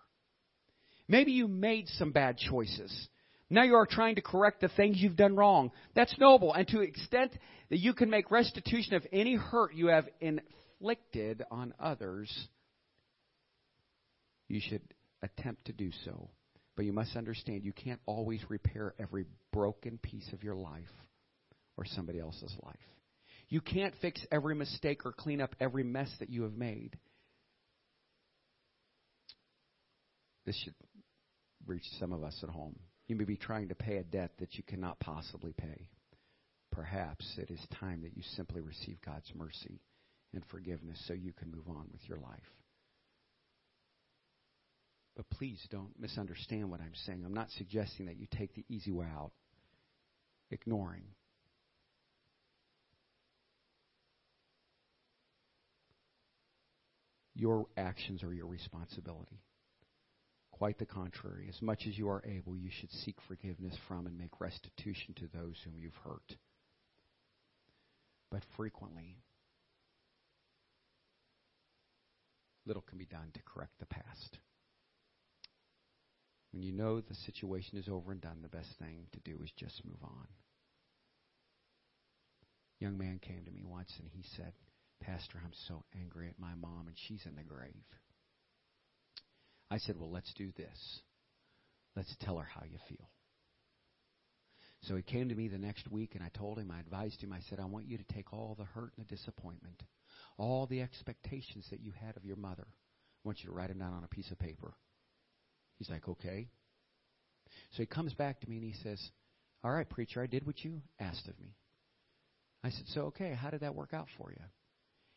Maybe 1.09 1.33
you 1.33 1.49
made 1.49 1.89
some 1.89 2.13
bad 2.13 2.39
choices. 2.39 3.09
Now 3.51 3.65
you 3.65 3.75
are 3.75 3.87
trying 3.87 4.15
to 4.15 4.23
correct 4.23 4.61
the 4.61 4.69
things 4.69 4.99
you've 5.01 5.17
done 5.17 5.35
wrong. 5.35 5.73
That's 5.97 6.15
noble. 6.21 6.55
And 6.55 6.69
to 6.69 6.79
the 6.79 6.85
extent 6.85 7.33
that 7.69 7.79
you 7.79 7.95
can 7.95 8.09
make 8.09 8.31
restitution 8.31 8.95
of 8.95 9.05
any 9.13 9.35
hurt 9.35 9.75
you 9.75 9.89
have 9.89 10.09
inflicted 10.21 11.43
on 11.51 11.75
others, 11.81 12.33
you 14.49 14.61
should 14.61 14.83
attempt 15.23 15.65
to 15.65 15.73
do 15.73 15.91
so. 16.05 16.31
But 16.77 16.85
you 16.85 16.93
must 16.93 17.17
understand 17.17 17.65
you 17.65 17.73
can't 17.73 18.01
always 18.07 18.41
repair 18.49 18.95
every 19.01 19.25
broken 19.53 19.99
piece 19.99 20.33
of 20.33 20.45
your 20.45 20.55
life 20.55 20.85
or 21.77 21.85
somebody 21.85 22.21
else's 22.21 22.55
life. 22.63 22.77
You 23.51 23.61
can't 23.61 23.95
fix 24.01 24.25
every 24.31 24.55
mistake 24.55 25.05
or 25.05 25.13
clean 25.13 25.41
up 25.41 25.57
every 25.61 25.83
mess 25.83 26.11
that 26.21 26.31
you 26.31 26.45
have 26.45 26.55
made. 26.55 26.97
This 30.47 30.57
should 30.65 30.75
reach 31.67 31.85
some 31.99 32.13
of 32.13 32.23
us 32.23 32.39
at 32.43 32.49
home. 32.49 32.79
You 33.09 33.17
may 33.17 33.25
be 33.25 33.37
trying 33.37 33.69
to 33.69 33.75
pay 33.75 33.97
a 33.97 34.05
debt 34.05 34.31
that 34.39 34.55
you 34.55 34.63
cannot 34.63 35.01
possibly 35.01 35.53
pay. 35.53 35.89
Perhaps 36.71 37.39
it 37.39 37.51
is 37.51 37.61
time 37.81 38.03
that 38.03 38.17
you 38.17 38.23
simply 38.37 38.61
receive 38.61 38.99
God's 39.05 39.31
mercy 39.35 39.81
and 40.33 40.45
forgiveness 40.49 41.03
so 41.09 41.13
you 41.13 41.33
can 41.33 41.51
move 41.51 41.69
on 41.69 41.89
with 41.93 42.09
your 42.09 42.19
life. 42.19 42.39
But 45.17 45.29
please 45.31 45.61
don't 45.71 45.99
misunderstand 45.99 46.71
what 46.71 46.81
I'm 46.81 46.95
saying. 47.05 47.25
I'm 47.27 47.35
not 47.35 47.51
suggesting 47.59 48.07
that 48.07 48.17
you 48.17 48.29
take 48.31 48.55
the 48.55 48.65
easy 48.69 48.93
way 48.93 49.07
out, 49.07 49.33
ignoring. 50.53 51.03
Your 57.41 57.69
actions 57.75 58.23
are 58.23 58.35
your 58.35 58.49
responsibility. 58.49 59.41
Quite 60.53 60.79
the 60.79 60.85
contrary. 60.85 61.47
As 61.49 61.63
much 61.63 61.87
as 61.89 61.97
you 61.97 62.07
are 62.11 62.23
able, 62.27 62.55
you 62.55 62.69
should 62.71 62.93
seek 62.93 63.17
forgiveness 63.27 63.75
from 63.89 64.07
and 64.07 64.19
make 64.19 64.43
restitution 64.43 65.15
to 65.15 65.29
those 65.33 65.57
whom 65.65 65.79
you've 65.79 65.97
hurt. 66.05 66.37
But 68.31 68.43
frequently, 68.59 69.17
little 72.67 72.83
can 72.83 72.99
be 72.99 73.07
done 73.07 73.31
to 73.33 73.41
correct 73.47 73.73
the 73.81 73.87
past. 73.87 74.37
When 76.53 76.63
you 76.63 76.73
know 76.73 77.01
the 77.01 77.15
situation 77.15 77.79
is 77.79 77.89
over 77.89 78.13
and 78.13 78.21
done, 78.21 78.41
the 78.43 78.55
best 78.55 78.69
thing 78.79 79.07
to 79.13 79.21
do 79.21 79.43
is 79.43 79.51
just 79.57 79.83
move 79.87 80.03
on. 80.03 80.27
A 82.79 82.85
young 82.85 82.99
man 82.99 83.19
came 83.19 83.47
to 83.47 83.51
me 83.51 83.65
once 83.65 83.95
and 83.99 84.11
he 84.13 84.25
said, 84.37 84.53
Pastor, 85.01 85.41
I'm 85.43 85.53
so 85.69 85.85
angry 85.99 86.29
at 86.29 86.39
my 86.39 86.55
mom 86.55 86.87
and 86.87 86.97
she's 87.07 87.25
in 87.27 87.37
the 87.37 87.43
grave. 87.43 87.85
I 89.71 89.79
said, 89.79 89.97
Well, 89.99 90.11
let's 90.11 90.33
do 90.35 90.51
this. 90.57 91.01
Let's 91.97 92.15
tell 92.21 92.39
her 92.39 92.49
how 92.55 92.65
you 92.65 92.79
feel. 92.89 93.09
So 94.85 94.97
he 94.97 95.03
came 95.03 95.29
to 95.29 95.35
me 95.35 95.49
the 95.49 95.59
next 95.59 95.91
week 95.91 96.15
and 96.15 96.23
I 96.25 96.31
told 96.37 96.59
him, 96.59 96.71
I 96.71 96.81
advised 96.81 97.23
him, 97.23 97.33
I 97.33 97.41
said, 97.49 97.61
I 97.61 97.67
want 97.67 97.87
you 97.87 97.99
to 97.99 98.15
take 98.15 98.33
all 98.33 98.55
the 98.59 98.65
hurt 98.65 98.93
and 98.97 99.07
the 99.07 99.15
disappointment, 99.15 99.83
all 100.39 100.67
the 100.67 100.81
expectations 100.81 101.67
that 101.71 101.81
you 101.81 101.93
had 101.93 102.17
of 102.17 102.25
your 102.25 102.37
mother. 102.37 102.67
I 102.67 103.29
want 103.29 103.41
you 103.43 103.51
to 103.51 103.55
write 103.55 103.69
them 103.69 103.79
down 103.79 103.93
on 103.93 104.05
a 104.05 104.09
piece 104.09 104.31
of 104.31 104.39
paper. 104.39 104.73
He's 105.79 105.91
like, 105.91 106.09
okay. 106.09 106.49
So 107.73 107.83
he 107.83 107.87
comes 107.87 108.15
back 108.15 108.41
to 108.41 108.49
me 108.49 108.57
and 108.57 108.65
he 108.65 108.75
says, 108.83 109.01
All 109.63 109.71
right, 109.71 109.89
preacher, 109.89 110.23
I 110.23 110.27
did 110.27 110.47
what 110.47 110.65
you 110.65 110.81
asked 110.99 111.29
of 111.29 111.39
me. 111.39 111.55
I 112.65 112.71
said, 112.71 112.85
So, 112.95 113.03
okay, 113.07 113.35
how 113.35 113.51
did 113.51 113.61
that 113.61 113.75
work 113.75 113.93
out 113.93 114.09
for 114.17 114.31
you? 114.31 114.43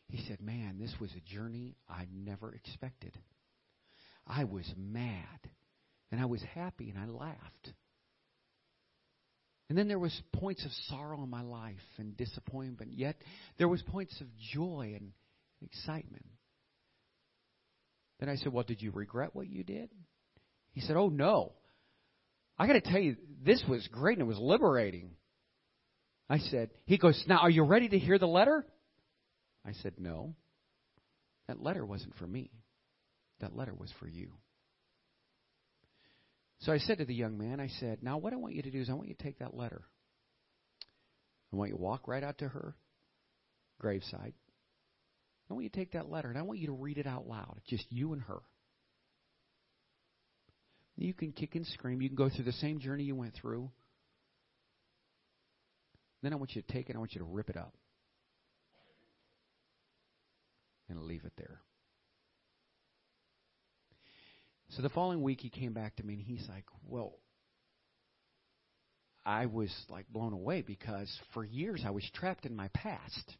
He 0.08 0.24
said, 0.28 0.40
Man, 0.40 0.78
this 0.78 0.94
was 1.00 1.10
a 1.12 1.34
journey 1.34 1.76
I 1.88 2.06
never 2.12 2.52
expected. 2.52 3.16
I 4.26 4.44
was 4.44 4.70
mad 4.76 5.50
and 6.10 6.20
I 6.20 6.26
was 6.26 6.42
happy 6.54 6.90
and 6.90 6.98
I 6.98 7.06
laughed. 7.06 7.72
And 9.68 9.78
then 9.78 9.88
there 9.88 9.98
was 9.98 10.18
points 10.32 10.64
of 10.64 10.70
sorrow 10.88 11.22
in 11.22 11.30
my 11.30 11.42
life 11.42 11.76
and 11.98 12.16
disappointment, 12.16 12.92
yet 12.92 13.16
there 13.58 13.68
was 13.68 13.82
points 13.82 14.20
of 14.20 14.26
joy 14.52 14.94
and 14.96 15.12
excitement. 15.62 16.26
Then 18.20 18.28
I 18.28 18.36
said, 18.36 18.52
"Well, 18.52 18.64
did 18.64 18.82
you 18.82 18.90
regret 18.92 19.34
what 19.34 19.48
you 19.48 19.64
did?" 19.64 19.90
He 20.72 20.80
said, 20.80 20.96
"Oh 20.96 21.08
no. 21.08 21.52
I 22.58 22.66
got 22.66 22.74
to 22.74 22.80
tell 22.80 23.00
you, 23.00 23.16
this 23.42 23.64
was 23.68 23.86
great 23.88 24.18
and 24.18 24.26
it 24.26 24.28
was 24.28 24.38
liberating." 24.38 25.16
I 26.28 26.38
said, 26.38 26.70
he 26.86 26.96
goes, 26.96 27.22
"Now, 27.26 27.38
are 27.38 27.50
you 27.50 27.64
ready 27.64 27.88
to 27.88 27.98
hear 27.98 28.18
the 28.18 28.28
letter?" 28.28 28.64
I 29.64 29.72
said, 29.72 29.94
"No. 29.98 30.34
That 31.48 31.62
letter 31.62 31.84
wasn't 31.84 32.16
for 32.16 32.26
me." 32.26 32.50
That 33.40 33.56
letter 33.56 33.74
was 33.74 33.92
for 33.98 34.08
you. 34.08 34.32
So 36.60 36.72
I 36.72 36.78
said 36.78 36.98
to 36.98 37.04
the 37.04 37.14
young 37.14 37.36
man, 37.36 37.60
I 37.60 37.68
said, 37.80 38.02
Now, 38.02 38.18
what 38.18 38.32
I 38.32 38.36
want 38.36 38.54
you 38.54 38.62
to 38.62 38.70
do 38.70 38.80
is 38.80 38.88
I 38.88 38.94
want 38.94 39.08
you 39.08 39.14
to 39.14 39.22
take 39.22 39.40
that 39.40 39.54
letter. 39.54 39.82
I 41.52 41.56
want 41.56 41.70
you 41.70 41.76
to 41.76 41.82
walk 41.82 42.08
right 42.08 42.22
out 42.22 42.38
to 42.38 42.48
her 42.48 42.74
graveside. 43.78 44.32
I 45.50 45.52
want 45.52 45.64
you 45.64 45.70
to 45.70 45.76
take 45.76 45.92
that 45.92 46.10
letter 46.10 46.28
and 46.28 46.38
I 46.38 46.42
want 46.42 46.58
you 46.58 46.68
to 46.68 46.72
read 46.72 46.96
it 46.96 47.06
out 47.06 47.26
loud, 47.26 47.60
just 47.68 47.84
you 47.90 48.12
and 48.12 48.22
her. 48.22 48.40
You 50.96 51.12
can 51.12 51.32
kick 51.32 51.54
and 51.54 51.66
scream. 51.66 52.00
You 52.00 52.08
can 52.08 52.16
go 52.16 52.30
through 52.30 52.44
the 52.44 52.52
same 52.52 52.80
journey 52.80 53.04
you 53.04 53.14
went 53.14 53.34
through. 53.34 53.70
Then 56.22 56.32
I 56.32 56.36
want 56.36 56.54
you 56.54 56.62
to 56.62 56.72
take 56.72 56.88
it, 56.88 56.96
I 56.96 56.98
want 56.98 57.14
you 57.14 57.18
to 57.18 57.26
rip 57.26 57.50
it 57.50 57.56
up 57.56 57.74
and 60.88 61.02
leave 61.02 61.24
it 61.24 61.32
there. 61.36 61.60
So 64.70 64.82
the 64.82 64.88
following 64.88 65.22
week 65.22 65.40
he 65.40 65.50
came 65.50 65.72
back 65.72 65.96
to 65.96 66.02
me 66.02 66.14
and 66.14 66.22
he's 66.22 66.46
like, 66.48 66.64
Well, 66.86 67.14
I 69.24 69.46
was 69.46 69.72
like 69.88 70.06
blown 70.08 70.32
away 70.32 70.62
because 70.62 71.10
for 71.32 71.44
years 71.44 71.82
I 71.86 71.90
was 71.90 72.08
trapped 72.14 72.44
in 72.44 72.56
my 72.56 72.68
past. 72.68 73.36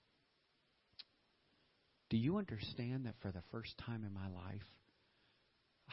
Do 2.11 2.16
you 2.16 2.37
understand 2.37 3.07
that 3.07 3.14
for 3.20 3.33
the 3.33 3.42
first 3.50 3.76
time 3.85 4.04
in 4.04 4.14
my 4.14 4.28
life, 4.28 4.62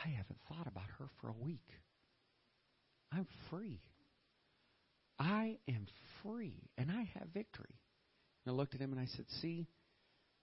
I 0.06 0.10
haven't 0.10 0.40
thought 0.48 0.68
about 0.68 0.90
her 1.00 1.10
for 1.20 1.30
a 1.30 1.44
week? 1.44 1.68
I'm 3.12 3.28
free. 3.50 3.82
I 5.20 5.58
am 5.68 5.88
free 6.24 6.70
and 6.78 6.90
I 6.92 7.10
have 7.16 7.30
victory. 7.34 7.80
And 8.46 8.54
I 8.54 8.56
looked 8.56 8.76
at 8.76 8.82
him 8.82 8.92
and 8.92 9.02
I 9.02 9.08
said, 9.16 9.26
See, 9.42 9.68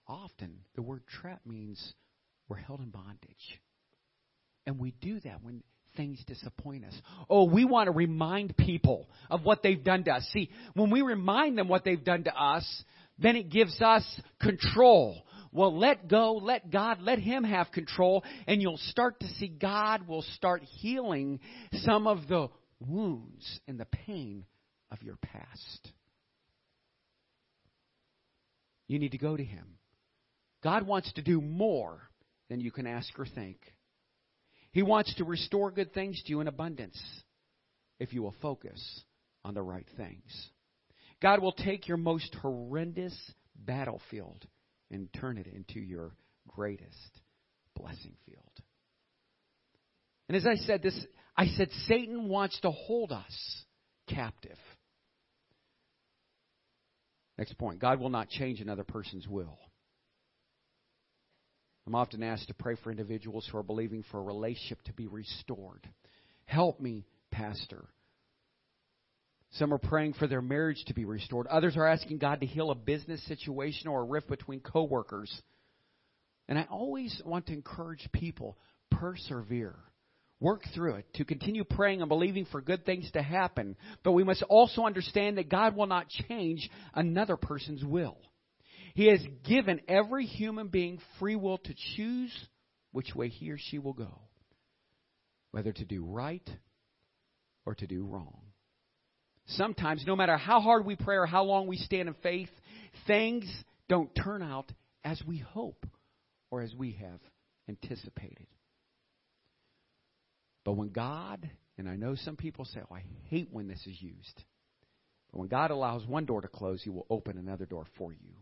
often 0.08 0.60
the 0.74 0.82
word 0.82 1.02
trap 1.20 1.40
means 1.46 1.94
we're 2.48 2.56
held 2.56 2.80
in 2.80 2.90
bondage. 2.90 3.60
And 4.66 4.78
we 4.78 4.92
do 5.00 5.20
that 5.20 5.42
when 5.42 5.62
things 5.96 6.22
disappoint 6.26 6.84
us. 6.84 6.94
Oh, 7.28 7.44
we 7.44 7.64
want 7.64 7.88
to 7.88 7.92
remind 7.92 8.56
people 8.56 9.08
of 9.30 9.42
what 9.44 9.62
they've 9.62 9.82
done 9.82 10.04
to 10.04 10.12
us. 10.12 10.28
See, 10.32 10.50
when 10.74 10.90
we 10.90 11.02
remind 11.02 11.58
them 11.58 11.68
what 11.68 11.84
they've 11.84 12.02
done 12.02 12.24
to 12.24 12.34
us, 12.34 12.84
then 13.18 13.36
it 13.36 13.50
gives 13.50 13.80
us 13.80 14.04
control. 14.40 15.22
Well, 15.52 15.76
let 15.76 16.08
go, 16.08 16.34
let 16.34 16.70
God, 16.70 17.00
let 17.00 17.18
Him 17.18 17.44
have 17.44 17.72
control, 17.72 18.22
and 18.46 18.62
you'll 18.62 18.76
start 18.76 19.20
to 19.20 19.26
see 19.34 19.48
God 19.48 20.06
will 20.06 20.22
start 20.34 20.62
healing 20.62 21.40
some 21.72 22.06
of 22.06 22.28
the 22.28 22.48
wounds 22.80 23.60
and 23.66 23.80
the 23.80 23.86
pain 23.86 24.44
of 24.90 25.02
your 25.02 25.16
past. 25.16 25.92
You 28.86 28.98
need 28.98 29.12
to 29.12 29.18
go 29.18 29.36
to 29.36 29.44
Him. 29.44 29.78
God 30.62 30.86
wants 30.86 31.12
to 31.14 31.22
do 31.22 31.40
more 31.40 32.00
than 32.48 32.60
you 32.60 32.70
can 32.70 32.86
ask 32.86 33.18
or 33.18 33.26
think. 33.26 33.58
He 34.72 34.82
wants 34.82 35.14
to 35.16 35.24
restore 35.24 35.70
good 35.70 35.92
things 35.92 36.20
to 36.22 36.30
you 36.30 36.40
in 36.40 36.48
abundance 36.48 37.00
if 37.98 38.12
you 38.12 38.22
will 38.22 38.34
focus 38.42 38.80
on 39.44 39.54
the 39.54 39.62
right 39.62 39.86
things. 39.96 40.50
God 41.20 41.40
will 41.40 41.52
take 41.52 41.88
your 41.88 41.96
most 41.96 42.34
horrendous 42.40 43.14
battlefield 43.56 44.46
and 44.90 45.12
turn 45.12 45.38
it 45.38 45.46
into 45.46 45.80
your 45.80 46.12
greatest 46.48 47.20
blessing 47.74 48.14
field. 48.26 48.44
And 50.28 50.36
as 50.36 50.46
I 50.46 50.56
said 50.56 50.82
this, 50.82 50.98
I 51.36 51.46
said 51.46 51.68
Satan 51.86 52.28
wants 52.28 52.60
to 52.60 52.70
hold 52.70 53.12
us 53.12 53.64
captive. 54.08 54.58
Next 57.36 57.56
point 57.56 57.78
God 57.78 58.00
will 58.00 58.10
not 58.10 58.28
change 58.28 58.60
another 58.60 58.84
person's 58.84 59.26
will. 59.26 59.58
I'm 61.88 61.94
often 61.94 62.22
asked 62.22 62.48
to 62.48 62.54
pray 62.54 62.76
for 62.84 62.90
individuals 62.90 63.48
who 63.50 63.56
are 63.56 63.62
believing 63.62 64.04
for 64.10 64.18
a 64.18 64.22
relationship 64.22 64.82
to 64.82 64.92
be 64.92 65.06
restored. 65.06 65.88
Help 66.44 66.80
me, 66.80 67.06
Pastor. 67.30 67.82
Some 69.52 69.72
are 69.72 69.78
praying 69.78 70.12
for 70.12 70.26
their 70.26 70.42
marriage 70.42 70.84
to 70.88 70.92
be 70.92 71.06
restored. 71.06 71.46
Others 71.46 71.78
are 71.78 71.86
asking 71.86 72.18
God 72.18 72.40
to 72.40 72.46
heal 72.46 72.70
a 72.70 72.74
business 72.74 73.26
situation 73.26 73.88
or 73.88 74.02
a 74.02 74.04
rift 74.04 74.28
between 74.28 74.60
coworkers. 74.60 75.34
And 76.46 76.58
I 76.58 76.66
always 76.70 77.22
want 77.24 77.46
to 77.46 77.54
encourage 77.54 78.06
people 78.12 78.58
persevere. 78.90 79.76
Work 80.40 80.64
through 80.74 80.96
it, 80.96 81.06
to 81.14 81.24
continue 81.24 81.64
praying 81.64 82.02
and 82.02 82.10
believing 82.10 82.44
for 82.52 82.60
good 82.60 82.84
things 82.84 83.10
to 83.12 83.22
happen. 83.22 83.76
But 84.04 84.12
we 84.12 84.24
must 84.24 84.42
also 84.42 84.82
understand 84.82 85.38
that 85.38 85.48
God 85.48 85.74
will 85.74 85.86
not 85.86 86.10
change 86.10 86.68
another 86.94 87.38
person's 87.38 87.82
will. 87.82 88.18
He 88.98 89.06
has 89.06 89.20
given 89.44 89.80
every 89.86 90.26
human 90.26 90.66
being 90.66 90.98
free 91.20 91.36
will 91.36 91.58
to 91.58 91.74
choose 91.94 92.36
which 92.90 93.14
way 93.14 93.28
he 93.28 93.52
or 93.52 93.56
she 93.56 93.78
will 93.78 93.92
go, 93.92 94.22
whether 95.52 95.72
to 95.72 95.84
do 95.84 96.04
right 96.04 96.42
or 97.64 97.76
to 97.76 97.86
do 97.86 98.04
wrong. 98.04 98.40
Sometimes, 99.46 100.02
no 100.04 100.16
matter 100.16 100.36
how 100.36 100.60
hard 100.60 100.84
we 100.84 100.96
pray 100.96 101.14
or 101.14 101.26
how 101.26 101.44
long 101.44 101.68
we 101.68 101.76
stand 101.76 102.08
in 102.08 102.16
faith, 102.24 102.48
things 103.06 103.44
don't 103.88 104.12
turn 104.16 104.42
out 104.42 104.72
as 105.04 105.22
we 105.24 105.38
hope 105.38 105.86
or 106.50 106.62
as 106.62 106.74
we 106.74 106.98
have 107.00 107.20
anticipated. 107.68 108.48
But 110.64 110.72
when 110.72 110.88
God, 110.88 111.48
and 111.78 111.88
I 111.88 111.94
know 111.94 112.16
some 112.16 112.34
people 112.34 112.64
say, 112.64 112.80
oh, 112.90 112.96
I 112.96 113.04
hate 113.28 113.50
when 113.52 113.68
this 113.68 113.86
is 113.86 114.02
used. 114.02 114.42
But 115.30 115.38
when 115.38 115.48
God 115.48 115.70
allows 115.70 116.04
one 116.04 116.24
door 116.24 116.40
to 116.40 116.48
close, 116.48 116.82
He 116.82 116.90
will 116.90 117.06
open 117.08 117.38
another 117.38 117.64
door 117.64 117.84
for 117.96 118.12
you, 118.12 118.34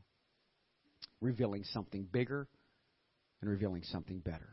revealing 1.20 1.64
something 1.64 2.04
bigger 2.04 2.48
and 3.40 3.50
revealing 3.50 3.82
something 3.84 4.18
better. 4.20 4.48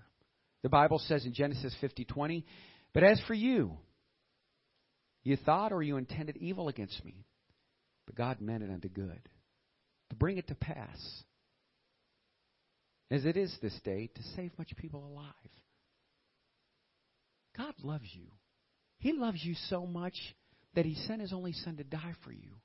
The 0.62 0.70
Bible 0.70 1.00
says 1.00 1.26
in 1.26 1.34
Genesis 1.34 1.76
50:20, 1.82 2.46
"But 2.94 3.04
as 3.04 3.22
for 3.22 3.34
you, 3.34 3.78
you 5.24 5.36
thought 5.38 5.72
or 5.72 5.84
you 5.84 5.98
intended 5.98 6.38
evil 6.38 6.68
against 6.68 7.04
me, 7.04 7.26
but 8.06 8.16
God 8.16 8.42
meant 8.42 8.64
it 8.64 8.70
unto 8.70 8.90
good, 8.90 9.30
to 10.10 10.16
bring 10.16 10.38
it 10.38 10.48
to 10.48 10.56
pass, 10.56 11.24
as 13.10 13.26
it 13.26 13.38
is 13.38 13.58
this 13.60 13.80
day, 13.82 14.08
to 14.08 14.24
save 14.36 14.58
much 14.58 14.76
people 14.76 15.06
alive." 15.06 15.62
God 17.54 17.76
loves 17.84 18.14
you. 18.16 18.32
He 19.00 19.14
loves 19.14 19.44
you 19.44 19.54
so 19.54 19.86
much 19.86 20.36
that 20.74 20.86
He 20.86 20.96
sent 20.96 21.22
His 21.22 21.34
only 21.34 21.54
Son 21.54 21.78
to 21.78 21.84
die 21.84 22.14
for 22.24 22.32
you. 22.32 22.62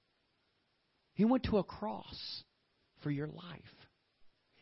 He 1.15 1.25
went 1.25 1.45
to 1.45 1.59
a 1.59 1.65
cross 1.65 2.45
for 3.01 3.11
your 3.11 3.27
life. 3.27 3.78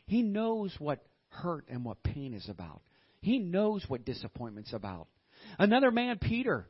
He 0.07 0.23
knows 0.23 0.73
what 0.79 1.05
hurt 1.29 1.65
and 1.69 1.85
what 1.85 2.01
pain 2.03 2.33
is 2.33 2.47
about. 2.49 2.81
He 3.21 3.39
knows 3.39 3.83
what 3.87 4.05
disappointment's 4.05 4.73
about. 4.73 5.07
Another 5.59 5.91
man, 5.91 6.17
Peter. 6.19 6.67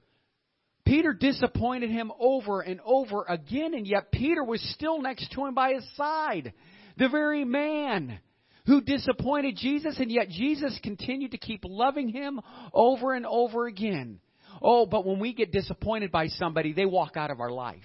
Peter 0.85 1.13
disappointed 1.13 1.89
him 1.89 2.11
over 2.19 2.61
and 2.61 2.79
over 2.85 3.25
again, 3.27 3.73
and 3.73 3.85
yet 3.85 4.11
Peter 4.11 4.43
was 4.43 4.61
still 4.73 5.01
next 5.01 5.31
to 5.31 5.45
him 5.45 5.53
by 5.53 5.73
his 5.73 5.85
side. 5.95 6.53
The 6.97 7.09
very 7.09 7.45
man 7.45 8.19
who 8.65 8.81
disappointed 8.81 9.55
Jesus, 9.57 9.97
and 9.99 10.11
yet 10.11 10.29
Jesus 10.29 10.79
continued 10.81 11.31
to 11.31 11.37
keep 11.37 11.61
loving 11.63 12.09
him 12.09 12.39
over 12.73 13.13
and 13.13 13.25
over 13.25 13.67
again. 13.67 14.19
Oh, 14.61 14.85
but 14.85 15.05
when 15.05 15.19
we 15.19 15.33
get 15.33 15.51
disappointed 15.51 16.11
by 16.11 16.27
somebody, 16.27 16.73
they 16.73 16.85
walk 16.85 17.17
out 17.17 17.31
of 17.31 17.39
our 17.39 17.51
life. 17.51 17.77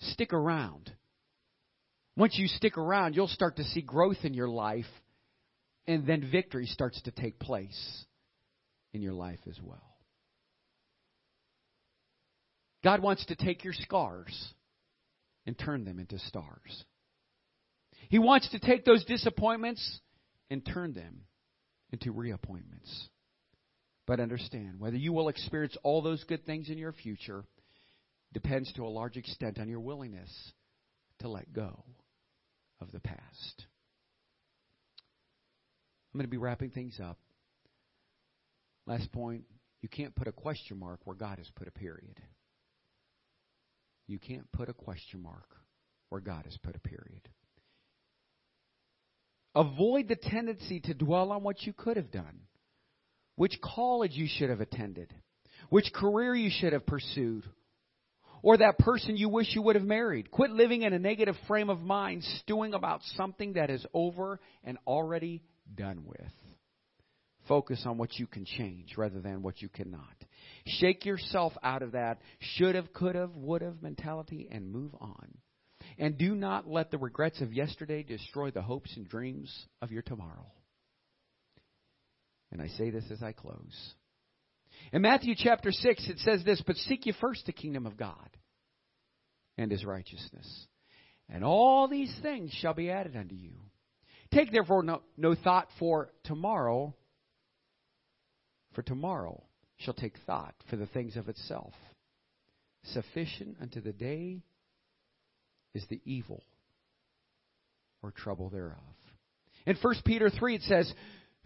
Stick 0.00 0.32
around. 0.32 0.90
Once 2.16 2.36
you 2.38 2.46
stick 2.46 2.76
around, 2.76 3.16
you'll 3.16 3.26
start 3.28 3.56
to 3.56 3.64
see 3.64 3.80
growth 3.80 4.18
in 4.22 4.34
your 4.34 4.48
life, 4.48 4.86
and 5.86 6.06
then 6.06 6.28
victory 6.30 6.66
starts 6.66 7.00
to 7.02 7.10
take 7.10 7.38
place 7.38 8.04
in 8.92 9.00
your 9.00 9.14
life 9.14 9.40
as 9.48 9.58
well. 9.62 9.96
God 12.84 13.00
wants 13.00 13.24
to 13.26 13.36
take 13.36 13.64
your 13.64 13.72
scars 13.72 14.52
and 15.46 15.58
turn 15.58 15.84
them 15.84 15.98
into 15.98 16.18
stars. 16.18 16.84
He 18.08 18.18
wants 18.18 18.48
to 18.50 18.58
take 18.58 18.84
those 18.84 19.04
disappointments 19.04 20.00
and 20.50 20.66
turn 20.66 20.92
them 20.92 21.22
into 21.92 22.12
reappointments. 22.12 23.08
But 24.06 24.20
understand, 24.20 24.80
whether 24.80 24.96
you 24.96 25.12
will 25.12 25.28
experience 25.28 25.76
all 25.82 26.02
those 26.02 26.24
good 26.24 26.44
things 26.44 26.68
in 26.68 26.76
your 26.76 26.92
future 26.92 27.44
depends 28.34 28.70
to 28.74 28.84
a 28.84 28.88
large 28.88 29.16
extent 29.16 29.58
on 29.58 29.68
your 29.68 29.80
willingness 29.80 30.30
to 31.20 31.28
let 31.28 31.52
go 31.52 31.84
of 32.82 32.92
the 32.92 33.00
past. 33.00 33.66
I'm 36.12 36.18
going 36.18 36.26
to 36.26 36.30
be 36.30 36.36
wrapping 36.36 36.70
things 36.70 36.98
up. 37.02 37.18
Last 38.86 39.10
point 39.12 39.44
you 39.80 39.88
can't 39.88 40.14
put 40.14 40.28
a 40.28 40.32
question 40.32 40.78
mark 40.78 41.00
where 41.04 41.16
God 41.16 41.38
has 41.38 41.48
put 41.56 41.68
a 41.68 41.72
period. 41.72 42.20
You 44.06 44.18
can't 44.18 44.50
put 44.52 44.68
a 44.68 44.74
question 44.74 45.22
mark 45.22 45.56
where 46.10 46.20
God 46.20 46.44
has 46.44 46.56
put 46.58 46.76
a 46.76 46.80
period. 46.80 47.28
Avoid 49.54 50.08
the 50.08 50.16
tendency 50.16 50.80
to 50.80 50.94
dwell 50.94 51.30
on 51.32 51.42
what 51.42 51.62
you 51.62 51.72
could 51.72 51.96
have 51.96 52.10
done, 52.10 52.40
which 53.36 53.58
college 53.62 54.12
you 54.12 54.26
should 54.28 54.50
have 54.50 54.60
attended, 54.60 55.14
which 55.70 55.92
career 55.94 56.34
you 56.34 56.50
should 56.50 56.72
have 56.72 56.86
pursued, 56.86 57.44
or 58.42 58.56
that 58.56 58.78
person 58.78 59.16
you 59.16 59.28
wish 59.28 59.54
you 59.54 59.62
would 59.62 59.76
have 59.76 59.84
married. 59.84 60.30
Quit 60.30 60.50
living 60.50 60.82
in 60.82 60.92
a 60.92 60.98
negative 60.98 61.36
frame 61.46 61.70
of 61.70 61.80
mind, 61.80 62.24
stewing 62.40 62.74
about 62.74 63.00
something 63.16 63.54
that 63.54 63.70
is 63.70 63.84
over 63.94 64.40
and 64.64 64.78
already 64.86 65.42
done 65.74 66.04
with. 66.04 66.32
Focus 67.48 67.82
on 67.86 67.98
what 67.98 68.18
you 68.18 68.26
can 68.26 68.44
change 68.44 68.96
rather 68.96 69.20
than 69.20 69.42
what 69.42 69.62
you 69.62 69.68
cannot. 69.68 70.14
Shake 70.64 71.04
yourself 71.04 71.52
out 71.62 71.82
of 71.82 71.92
that 71.92 72.18
should 72.38 72.74
have, 72.74 72.92
could 72.92 73.14
have, 73.14 73.34
would 73.34 73.62
have 73.62 73.82
mentality 73.82 74.48
and 74.50 74.70
move 74.70 74.94
on. 75.00 75.34
And 75.98 76.16
do 76.16 76.34
not 76.34 76.68
let 76.68 76.90
the 76.90 76.98
regrets 76.98 77.40
of 77.40 77.52
yesterday 77.52 78.02
destroy 78.02 78.50
the 78.50 78.62
hopes 78.62 78.96
and 78.96 79.08
dreams 79.08 79.52
of 79.80 79.90
your 79.90 80.02
tomorrow. 80.02 80.46
And 82.52 82.62
I 82.62 82.68
say 82.68 82.90
this 82.90 83.04
as 83.10 83.22
I 83.22 83.32
close. 83.32 83.94
In 84.92 85.02
Matthew 85.02 85.34
chapter 85.36 85.72
6, 85.72 86.08
it 86.08 86.18
says 86.18 86.44
this 86.44 86.62
But 86.66 86.76
seek 86.76 87.06
ye 87.06 87.14
first 87.20 87.46
the 87.46 87.52
kingdom 87.52 87.86
of 87.86 87.96
God 87.96 88.28
and 89.56 89.70
his 89.70 89.84
righteousness, 89.84 90.66
and 91.28 91.44
all 91.44 91.88
these 91.88 92.14
things 92.22 92.52
shall 92.52 92.74
be 92.74 92.90
added 92.90 93.16
unto 93.16 93.34
you. 93.34 93.52
Take 94.32 94.52
therefore 94.52 94.82
no, 94.82 95.02
no 95.16 95.34
thought 95.34 95.68
for 95.78 96.10
tomorrow, 96.24 96.94
for 98.74 98.82
tomorrow 98.82 99.42
shall 99.78 99.94
take 99.94 100.14
thought 100.26 100.54
for 100.68 100.76
the 100.76 100.86
things 100.86 101.16
of 101.16 101.28
itself. 101.28 101.72
Sufficient 102.84 103.56
unto 103.60 103.80
the 103.80 103.92
day 103.92 104.42
is 105.74 105.84
the 105.88 106.00
evil 106.04 106.42
or 108.02 108.10
trouble 108.10 108.50
thereof. 108.50 108.78
In 109.66 109.76
1 109.80 109.94
Peter 110.04 110.28
3, 110.28 110.56
it 110.56 110.62
says, 110.62 110.92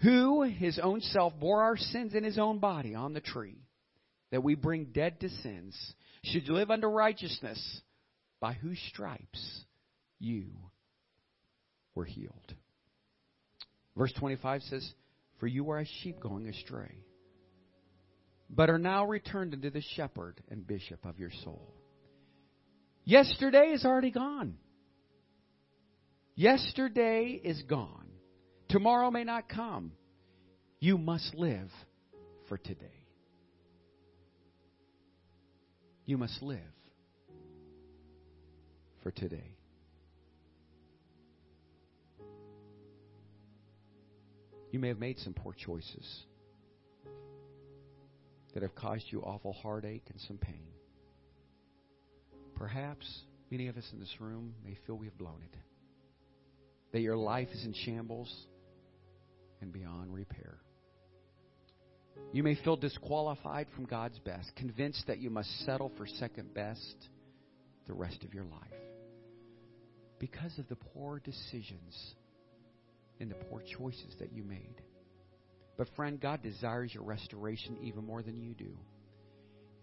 Who 0.01 0.42
his 0.42 0.78
own 0.78 1.01
self 1.01 1.32
bore 1.38 1.62
our 1.62 1.76
sins 1.76 2.14
in 2.14 2.24
his 2.24 2.38
own 2.38 2.59
body 2.59 2.94
on 2.94 3.12
the 3.12 3.20
tree, 3.20 3.66
that 4.30 4.42
we 4.42 4.55
bring 4.55 4.86
dead 4.86 5.20
to 5.20 5.28
sins, 5.28 5.94
should 6.22 6.49
live 6.49 6.70
unto 6.70 6.86
righteousness, 6.86 7.80
by 8.40 8.53
whose 8.53 8.78
stripes 8.88 9.64
you 10.18 10.47
were 11.94 12.05
healed. 12.05 12.55
Verse 13.97 14.12
25 14.18 14.62
says, 14.62 14.92
For 15.40 15.47
you 15.47 15.70
are 15.70 15.78
as 15.78 15.88
sheep 16.03 16.20
going 16.20 16.49
astray, 16.49 17.05
but 18.51 18.68
are 18.68 18.78
now 18.78 19.07
returned 19.07 19.55
unto 19.55 19.70
the 19.70 19.82
shepherd 19.94 20.40
and 20.51 20.66
bishop 20.66 21.05
of 21.07 21.18
your 21.18 21.30
soul. 21.44 21.74
Yesterday 23.05 23.70
is 23.72 23.84
already 23.84 24.11
gone. 24.11 24.59
Yesterday 26.34 27.40
is 27.42 27.62
gone. 27.62 28.05
Tomorrow 28.69 29.11
may 29.11 29.25
not 29.25 29.49
come. 29.49 29.93
You 30.81 30.99
must 30.99 31.35
live 31.35 31.71
for 32.49 32.59
today. 32.59 33.05
You 36.05 36.19
must 36.19 36.43
live 36.43 36.59
for 39.03 39.11
today. 39.11 39.57
You 44.71 44.79
may 44.81 44.89
have 44.89 44.99
made 44.99 45.19
some 45.21 45.33
poor 45.33 45.55
choices 45.55 46.25
that 48.53 48.62
have 48.62 48.75
caused 48.75 49.05
you 49.11 49.21
awful 49.21 49.53
heartache 49.53 50.05
and 50.11 50.21
some 50.23 50.39
pain. 50.39 50.69
Perhaps 52.57 53.07
many 53.51 53.69
of 53.69 53.77
us 53.77 53.89
in 53.93 54.01
this 54.01 54.14
room 54.21 54.55
may 54.64 54.77
feel 54.87 54.97
we 54.97 55.07
have 55.07 55.19
blown 55.19 55.41
it, 55.43 55.57
that 56.93 57.01
your 57.01 57.17
life 57.17 57.49
is 57.53 57.64
in 57.64 57.75
shambles 57.85 58.47
and 59.61 59.72
beyond 59.72 60.12
repair. 60.12 60.59
You 62.32 62.42
may 62.42 62.54
feel 62.57 62.76
disqualified 62.76 63.68
from 63.74 63.84
God's 63.84 64.18
best, 64.20 64.54
convinced 64.57 65.07
that 65.07 65.18
you 65.18 65.30
must 65.30 65.64
settle 65.64 65.92
for 65.96 66.07
second 66.07 66.54
best 66.54 66.96
the 67.86 67.94
rest 67.94 68.24
of 68.24 68.34
your 68.34 68.44
life 68.44 68.80
because 70.18 70.59
of 70.59 70.68
the 70.68 70.76
poor 70.76 71.20
decisions 71.20 72.14
and 73.20 73.30
the 73.30 73.34
poor 73.34 73.62
choices 73.78 74.14
that 74.18 74.32
you 74.32 74.42
made. 74.42 74.82
But, 75.76 75.88
friend, 75.94 76.20
God 76.20 76.42
desires 76.42 76.92
your 76.92 77.04
restoration 77.04 77.76
even 77.82 78.04
more 78.04 78.22
than 78.22 78.40
you 78.40 78.54
do. 78.54 78.76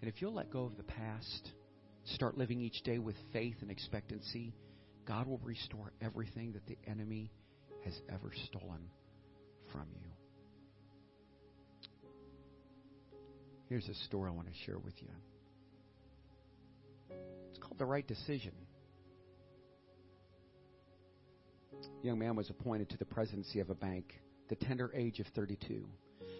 And 0.01 0.11
if 0.11 0.21
you'll 0.21 0.33
let 0.33 0.51
go 0.51 0.63
of 0.65 0.75
the 0.75 0.83
past, 0.83 1.51
start 2.05 2.37
living 2.37 2.59
each 2.59 2.81
day 2.83 2.97
with 2.97 3.15
faith 3.31 3.57
and 3.61 3.69
expectancy, 3.69 4.53
God 5.05 5.27
will 5.27 5.39
restore 5.43 5.93
everything 6.01 6.53
that 6.53 6.65
the 6.65 6.77
enemy 6.89 7.31
has 7.85 7.93
ever 8.09 8.31
stolen 8.47 8.89
from 9.73 9.87
you. 9.91 10.09
Here's 13.67 13.89
a 13.89 13.95
story 14.05 14.29
I 14.29 14.33
want 14.33 14.47
to 14.47 14.53
share 14.65 14.77
with 14.77 14.93
you. 15.01 15.09
It's 17.49 17.59
called 17.59 17.77
The 17.77 17.85
Right 17.85 18.07
Decision. 18.07 18.53
A 21.73 22.05
young 22.05 22.19
man 22.19 22.35
was 22.35 22.49
appointed 22.49 22.89
to 22.91 22.97
the 22.97 23.05
presidency 23.05 23.59
of 23.59 23.69
a 23.69 23.75
bank 23.75 24.13
the 24.49 24.55
tender 24.55 24.91
age 24.93 25.19
of 25.19 25.25
32. 25.35 25.87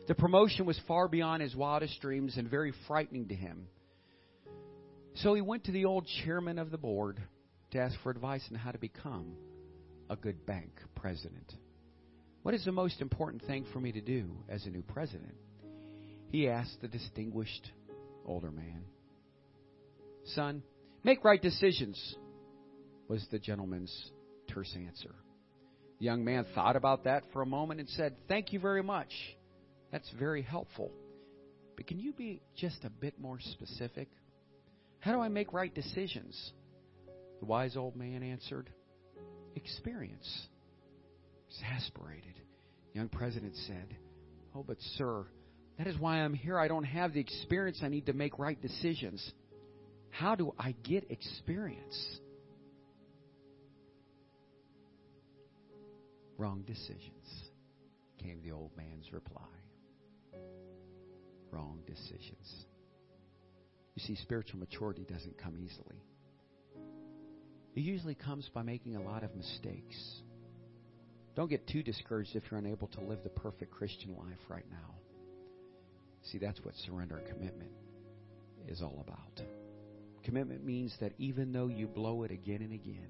The 0.07 0.15
promotion 0.15 0.65
was 0.65 0.79
far 0.87 1.07
beyond 1.07 1.41
his 1.41 1.55
wildest 1.55 1.99
dreams 2.01 2.37
and 2.37 2.49
very 2.49 2.73
frightening 2.87 3.29
to 3.29 3.35
him. 3.35 3.67
So 5.15 5.33
he 5.33 5.41
went 5.41 5.65
to 5.65 5.71
the 5.71 5.85
old 5.85 6.07
chairman 6.23 6.59
of 6.59 6.71
the 6.71 6.77
board 6.77 7.21
to 7.71 7.79
ask 7.79 7.95
for 8.03 8.11
advice 8.11 8.43
on 8.51 8.57
how 8.57 8.71
to 8.71 8.77
become 8.77 9.33
a 10.09 10.15
good 10.15 10.45
bank 10.45 10.71
president. 10.95 11.53
What 12.43 12.53
is 12.53 12.65
the 12.65 12.73
most 12.73 12.99
important 12.99 13.41
thing 13.45 13.65
for 13.71 13.79
me 13.79 13.93
to 13.93 14.01
do 14.01 14.29
as 14.49 14.65
a 14.65 14.69
new 14.69 14.83
president? 14.83 15.33
He 16.29 16.49
asked 16.49 16.81
the 16.81 16.89
distinguished 16.89 17.71
older 18.25 18.51
man. 18.51 18.83
Son, 20.35 20.61
make 21.03 21.23
right 21.23 21.41
decisions, 21.41 22.15
was 23.07 23.25
the 23.31 23.39
gentleman's 23.39 24.11
terse 24.49 24.75
answer. 24.75 25.15
The 25.99 26.05
young 26.05 26.25
man 26.25 26.45
thought 26.53 26.75
about 26.75 27.05
that 27.05 27.23
for 27.31 27.41
a 27.41 27.45
moment 27.45 27.79
and 27.79 27.87
said, 27.89 28.15
Thank 28.27 28.51
you 28.51 28.59
very 28.59 28.83
much. 28.83 29.13
That's 29.93 30.09
very 30.19 30.41
helpful. 30.41 30.91
But 31.77 31.87
can 31.87 31.97
you 31.97 32.11
be 32.11 32.41
just 32.57 32.83
a 32.83 32.89
bit 32.89 33.19
more 33.19 33.39
specific? 33.39 34.09
How 34.99 35.13
do 35.13 35.21
I 35.21 35.29
make 35.29 35.53
right 35.53 35.73
decisions? 35.73 36.51
The 37.39 37.45
wise 37.45 37.77
old 37.77 37.95
man 37.95 38.21
answered, 38.21 38.69
Experience. 39.55 40.47
Exasperated. 41.53 42.35
The 42.93 42.99
young 42.99 43.09
president 43.09 43.55
said, 43.67 43.95
Oh, 44.55 44.63
but 44.63 44.77
sir, 44.97 45.25
that 45.77 45.87
is 45.87 45.97
why 45.97 46.17
I'm 46.17 46.33
here. 46.33 46.59
I 46.59 46.67
don't 46.67 46.83
have 46.83 47.13
the 47.13 47.19
experience 47.19 47.79
I 47.83 47.87
need 47.87 48.05
to 48.07 48.13
make 48.13 48.37
right 48.37 48.59
decisions. 48.61 49.31
How 50.09 50.35
do 50.35 50.53
I 50.59 50.75
get 50.83 51.09
experience? 51.09 52.19
Wrong 56.37 56.63
decisions, 56.65 57.25
came 58.21 58.41
the 58.43 58.51
old 58.51 58.71
man's 58.75 59.11
reply. 59.11 59.41
Wrong 61.51 61.79
decisions. 61.85 62.65
You 63.95 64.03
see, 64.03 64.15
spiritual 64.15 64.59
maturity 64.59 65.05
doesn't 65.07 65.37
come 65.37 65.57
easily. 65.57 66.03
It 67.75 67.81
usually 67.81 68.15
comes 68.15 68.49
by 68.53 68.63
making 68.63 68.95
a 68.95 69.01
lot 69.01 69.23
of 69.23 69.35
mistakes. 69.35 70.21
Don't 71.35 71.49
get 71.49 71.67
too 71.67 71.81
discouraged 71.81 72.35
if 72.35 72.43
you're 72.49 72.59
unable 72.59 72.87
to 72.89 73.01
live 73.01 73.19
the 73.23 73.29
perfect 73.29 73.71
Christian 73.71 74.15
life 74.17 74.39
right 74.49 74.65
now. 74.69 74.95
See, 76.31 76.37
that's 76.37 76.59
what 76.63 76.75
surrender 76.85 77.17
and 77.17 77.27
commitment 77.27 77.71
is 78.67 78.81
all 78.81 79.03
about. 79.05 79.45
Commitment 80.23 80.63
means 80.63 80.95
that 81.01 81.13
even 81.17 81.51
though 81.51 81.67
you 81.67 81.87
blow 81.87 82.23
it 82.23 82.31
again 82.31 82.61
and 82.61 82.73
again, 82.73 83.09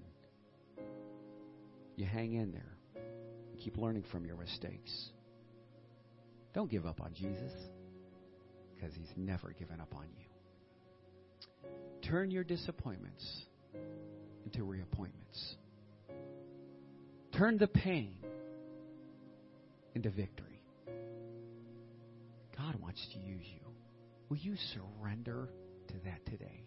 you 1.96 2.06
hang 2.06 2.34
in 2.34 2.52
there 2.52 2.78
and 3.52 3.60
keep 3.60 3.78
learning 3.78 4.04
from 4.12 4.26
your 4.26 4.36
mistakes. 4.36 5.10
Don't 6.54 6.72
give 6.72 6.86
up 6.86 7.02
on 7.02 7.14
Jesus 7.14 7.52
because 8.74 8.96
he's 8.96 9.12
never 9.16 9.54
given 9.60 9.80
up 9.80 9.94
on 9.96 10.06
you. 10.18 11.70
Turn 12.10 12.32
your 12.32 12.44
disappointments 12.44 13.44
into 14.46 14.60
reappointments. 14.64 15.56
Turn 17.38 17.58
the 17.58 17.68
pain 17.68 18.16
into 19.96 20.10
victory. 20.10 20.62
God 22.58 22.76
wants 22.80 23.06
to 23.14 23.20
use 23.20 23.46
you. 23.46 23.60
Will 24.30 24.38
you 24.38 24.56
surrender 24.74 25.50
to 25.88 25.94
that 26.06 26.26
today? 26.26 26.64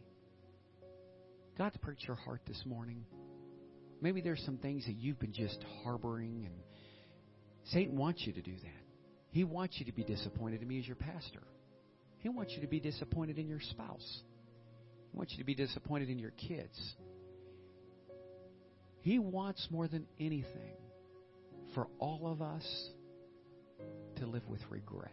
God's 1.57 1.77
pricked 1.79 2.05
your 2.07 2.17
heart 2.17 2.41
this 2.47 2.63
morning. 2.67 3.05
Maybe 4.01 4.21
there's 4.21 4.43
some 4.45 4.59
things 4.59 4.85
that 4.87 4.95
you've 4.95 5.19
been 5.19 5.33
just 5.33 5.65
harboring, 5.83 6.45
and 6.45 6.55
Satan 7.73 7.97
wants 7.97 8.27
you 8.27 8.33
to 8.33 8.43
do 8.43 8.55
that. 8.55 8.85
He 9.31 9.45
wants 9.45 9.77
you 9.79 9.87
to 9.87 9.93
be 9.93 10.05
disappointed 10.05 10.63
in 10.63 10.69
me 10.69 10.81
as 10.81 10.87
your 10.87 10.97
pastor. 10.97 11.43
He 12.19 12.29
wants 12.29 12.53
you 12.55 12.61
to 12.61 12.67
be 12.67 12.81
disappointed 12.81 13.39
in 13.39 13.49
your 13.49 13.61
spouse. 13.61 14.21
He 15.13 15.17
wants 15.17 15.33
you 15.33 15.39
to 15.39 15.45
be 15.45 15.55
disappointed 15.55 16.11
in 16.11 16.19
your 16.19 16.33
kids. 16.33 16.77
He 19.07 19.21
wants 19.21 19.69
more 19.71 19.87
than 19.87 20.05
anything 20.19 20.75
for 21.77 21.87
all 22.01 22.27
of 22.27 22.43
us 22.43 22.91
to 24.17 24.27
live 24.27 24.43
with 24.49 24.61
regret. 24.69 25.13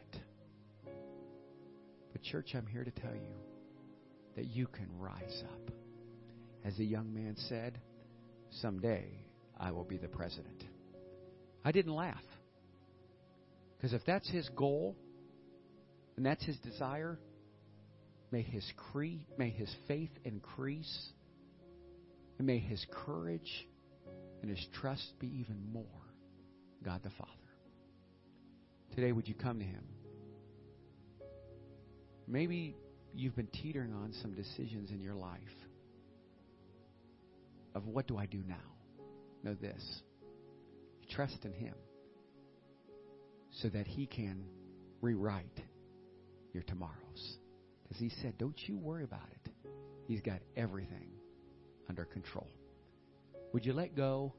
But, 2.11 2.23
church, 2.23 2.55
I'm 2.55 2.65
here 2.65 2.83
to 2.83 2.89
tell 2.89 3.13
you 3.13 3.35
that 4.35 4.45
you 4.45 4.65
can 4.65 4.87
rise 4.97 5.43
up. 5.43 5.69
As 6.65 6.75
the 6.75 6.83
young 6.83 7.13
man 7.13 7.35
said, 7.47 7.79
someday 8.61 9.05
I 9.59 9.69
will 9.69 9.83
be 9.83 9.97
the 9.97 10.07
president. 10.07 10.63
I 11.63 11.71
didn't 11.71 11.93
laugh. 11.93 12.25
Because 13.77 13.93
if 13.93 14.01
that's 14.07 14.27
his 14.27 14.49
goal 14.55 14.95
and 16.17 16.25
that's 16.25 16.43
his 16.43 16.57
desire, 16.61 17.19
may 18.31 18.41
his 18.41 18.65
cre- 18.75 19.21
may 19.37 19.51
his 19.51 19.69
faith 19.87 20.09
increase 20.25 21.09
and 22.39 22.47
may 22.47 22.57
his 22.57 22.83
courage 23.05 23.67
and 24.43 24.51
his 24.51 24.63
trust 24.79 25.13
be 25.19 25.27
even 25.39 25.57
more 25.71 25.83
God 26.83 27.01
the 27.01 27.09
Father. 27.11 27.31
Today 28.93 29.11
would 29.11 29.27
you 29.27 29.33
come 29.33 29.57
to 29.57 29.65
him? 29.65 29.83
Maybe 32.27 32.75
you've 33.15 33.35
been 33.35 33.47
teetering 33.47 33.93
on 33.93 34.13
some 34.21 34.35
decisions 34.35 34.91
in 34.91 35.01
your 35.01 35.15
life 35.15 35.39
of 37.73 37.87
what 37.87 38.07
do 38.07 38.17
I 38.17 38.25
do 38.25 38.43
now? 38.47 38.55
Know 39.43 39.55
this. 39.55 39.81
Trust 41.09 41.37
in 41.43 41.53
Him 41.53 41.73
so 43.51 43.69
that 43.69 43.87
He 43.87 44.05
can 44.05 44.43
rewrite 45.01 45.59
your 46.53 46.63
tomorrows. 46.63 47.37
Because 47.83 47.99
He 47.99 48.11
said, 48.21 48.37
Don't 48.37 48.57
you 48.67 48.77
worry 48.77 49.03
about 49.03 49.29
it. 49.31 49.51
He's 50.07 50.21
got 50.21 50.39
everything 50.55 51.09
under 51.89 52.05
control. 52.05 52.47
Would 53.53 53.65
you 53.65 53.73
let 53.73 53.95
go 53.95 54.33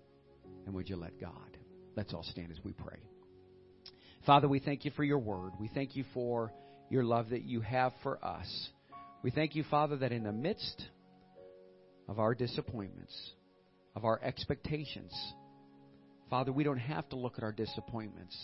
and 0.67 0.75
would 0.75 0.89
you 0.89 0.97
let 0.97 1.21
God? 1.21 1.57
Let's 1.97 2.12
all 2.12 2.25
stand 2.25 2.51
as 2.51 2.59
we 2.65 2.73
pray. 2.73 2.99
Father, 4.27 4.49
we 4.49 4.59
thank 4.59 4.85
you 4.85 4.91
for 4.91 5.05
your 5.05 5.19
word. 5.19 5.53
We 5.61 5.69
thank 5.69 5.97
you 5.97 6.05
for 6.12 6.53
your 6.91 7.05
love 7.05 7.31
that 7.31 7.45
you 7.45 7.61
have 7.61 7.93
for 8.03 8.23
us. 8.25 8.69
We 9.23 9.31
thank 9.31 9.55
you, 9.55 9.65
Father, 9.71 9.97
that 9.99 10.12
in 10.12 10.25
the 10.25 10.33
midst 10.33 10.83
of 12.09 12.19
our 12.19 12.35
disappointments, 12.35 13.15
of 13.95 14.05
our 14.05 14.21
expectations, 14.23 15.12
Father, 16.29 16.53
we 16.53 16.65
don't 16.65 16.79
have 16.79 17.09
to 17.11 17.17
look 17.17 17.35
at 17.39 17.45
our 17.45 17.53
disappointments. 17.53 18.37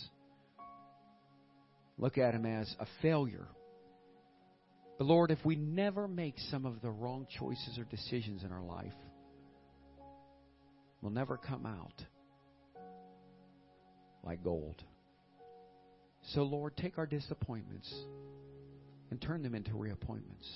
Look 1.99 2.16
at 2.16 2.33
them 2.33 2.47
as 2.47 2.73
a 2.79 2.87
failure. 3.03 3.49
But 4.99 5.07
Lord, 5.07 5.31
if 5.31 5.45
we 5.45 5.57
never 5.57 6.07
make 6.07 6.35
some 6.51 6.64
of 6.64 6.81
the 6.83 6.91
wrong 6.91 7.27
choices 7.39 7.79
or 7.79 7.85
decisions 7.85 8.45
in 8.45 8.53
our 8.53 8.62
life, 8.62 8.93
we'll 11.01 11.12
never 11.12 11.36
come 11.36 11.66
out 11.66 12.05
like 14.22 14.42
gold. 14.44 14.82
So, 16.34 16.42
Lord, 16.42 16.76
take 16.76 16.98
our 16.98 17.07
disappointments 17.07 17.92
and 19.11 19.20
turn 19.20 19.42
them 19.42 19.55
into 19.55 19.70
reappointments. 19.72 20.48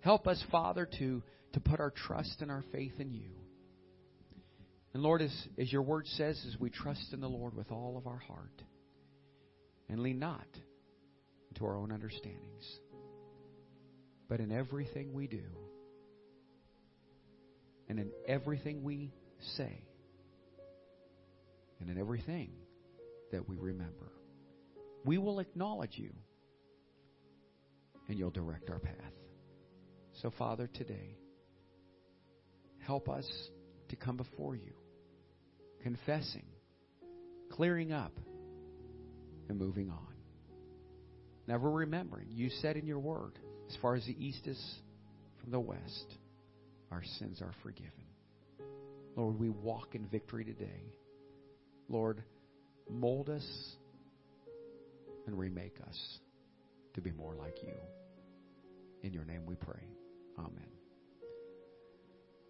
Help 0.00 0.26
us, 0.26 0.42
Father, 0.50 0.88
to, 0.98 1.22
to 1.54 1.60
put 1.60 1.80
our 1.80 1.90
trust 1.90 2.36
and 2.40 2.50
our 2.50 2.62
faith 2.72 2.92
in 2.98 3.14
you. 3.14 3.30
And 4.92 5.02
Lord, 5.02 5.22
as, 5.22 5.48
as 5.58 5.72
your 5.72 5.82
word 5.82 6.06
says, 6.06 6.40
as 6.46 6.60
we 6.60 6.70
trust 6.70 7.12
in 7.12 7.20
the 7.20 7.28
Lord 7.28 7.56
with 7.56 7.72
all 7.72 7.96
of 7.96 8.06
our 8.06 8.18
heart 8.18 8.62
and 9.88 10.00
lean 10.00 10.20
not 10.20 10.46
to 11.56 11.64
our 11.64 11.76
own 11.76 11.90
understandings, 11.90 12.64
but 14.28 14.40
in 14.40 14.52
everything 14.52 15.12
we 15.12 15.26
do 15.26 15.42
and 17.88 17.98
in 17.98 18.10
everything 18.28 18.84
we 18.84 19.12
say 19.56 19.84
and 21.80 21.90
in 21.90 21.98
everything 21.98 22.50
that 23.32 23.48
we 23.48 23.56
remember, 23.56 24.12
we 25.04 25.18
will 25.18 25.38
acknowledge 25.38 25.96
you 25.96 26.10
and 28.08 28.18
you'll 28.18 28.30
direct 28.30 28.70
our 28.70 28.78
path. 28.78 28.94
So, 30.22 30.32
Father, 30.38 30.68
today, 30.72 31.18
help 32.78 33.08
us 33.08 33.26
to 33.88 33.96
come 33.96 34.16
before 34.16 34.54
you, 34.54 34.72
confessing, 35.82 36.46
clearing 37.52 37.92
up, 37.92 38.12
and 39.48 39.58
moving 39.58 39.90
on. 39.90 40.14
Never 41.46 41.70
remembering, 41.70 42.28
you 42.30 42.48
said 42.62 42.76
in 42.76 42.86
your 42.86 42.98
word, 42.98 43.38
As 43.68 43.76
far 43.82 43.94
as 43.94 44.04
the 44.06 44.16
east 44.24 44.46
is 44.46 44.74
from 45.40 45.50
the 45.50 45.60
west, 45.60 46.14
our 46.90 47.02
sins 47.18 47.42
are 47.42 47.52
forgiven. 47.62 48.03
Lord, 49.16 49.38
we 49.38 49.48
walk 49.48 49.94
in 49.94 50.06
victory 50.06 50.44
today. 50.44 50.92
Lord, 51.88 52.22
mold 52.90 53.30
us 53.30 53.46
and 55.26 55.38
remake 55.38 55.76
us 55.86 56.18
to 56.94 57.00
be 57.00 57.12
more 57.12 57.34
like 57.34 57.62
you. 57.62 57.74
In 59.02 59.12
your 59.12 59.24
name 59.24 59.46
we 59.46 59.54
pray. 59.54 59.82
Amen. 60.38 60.73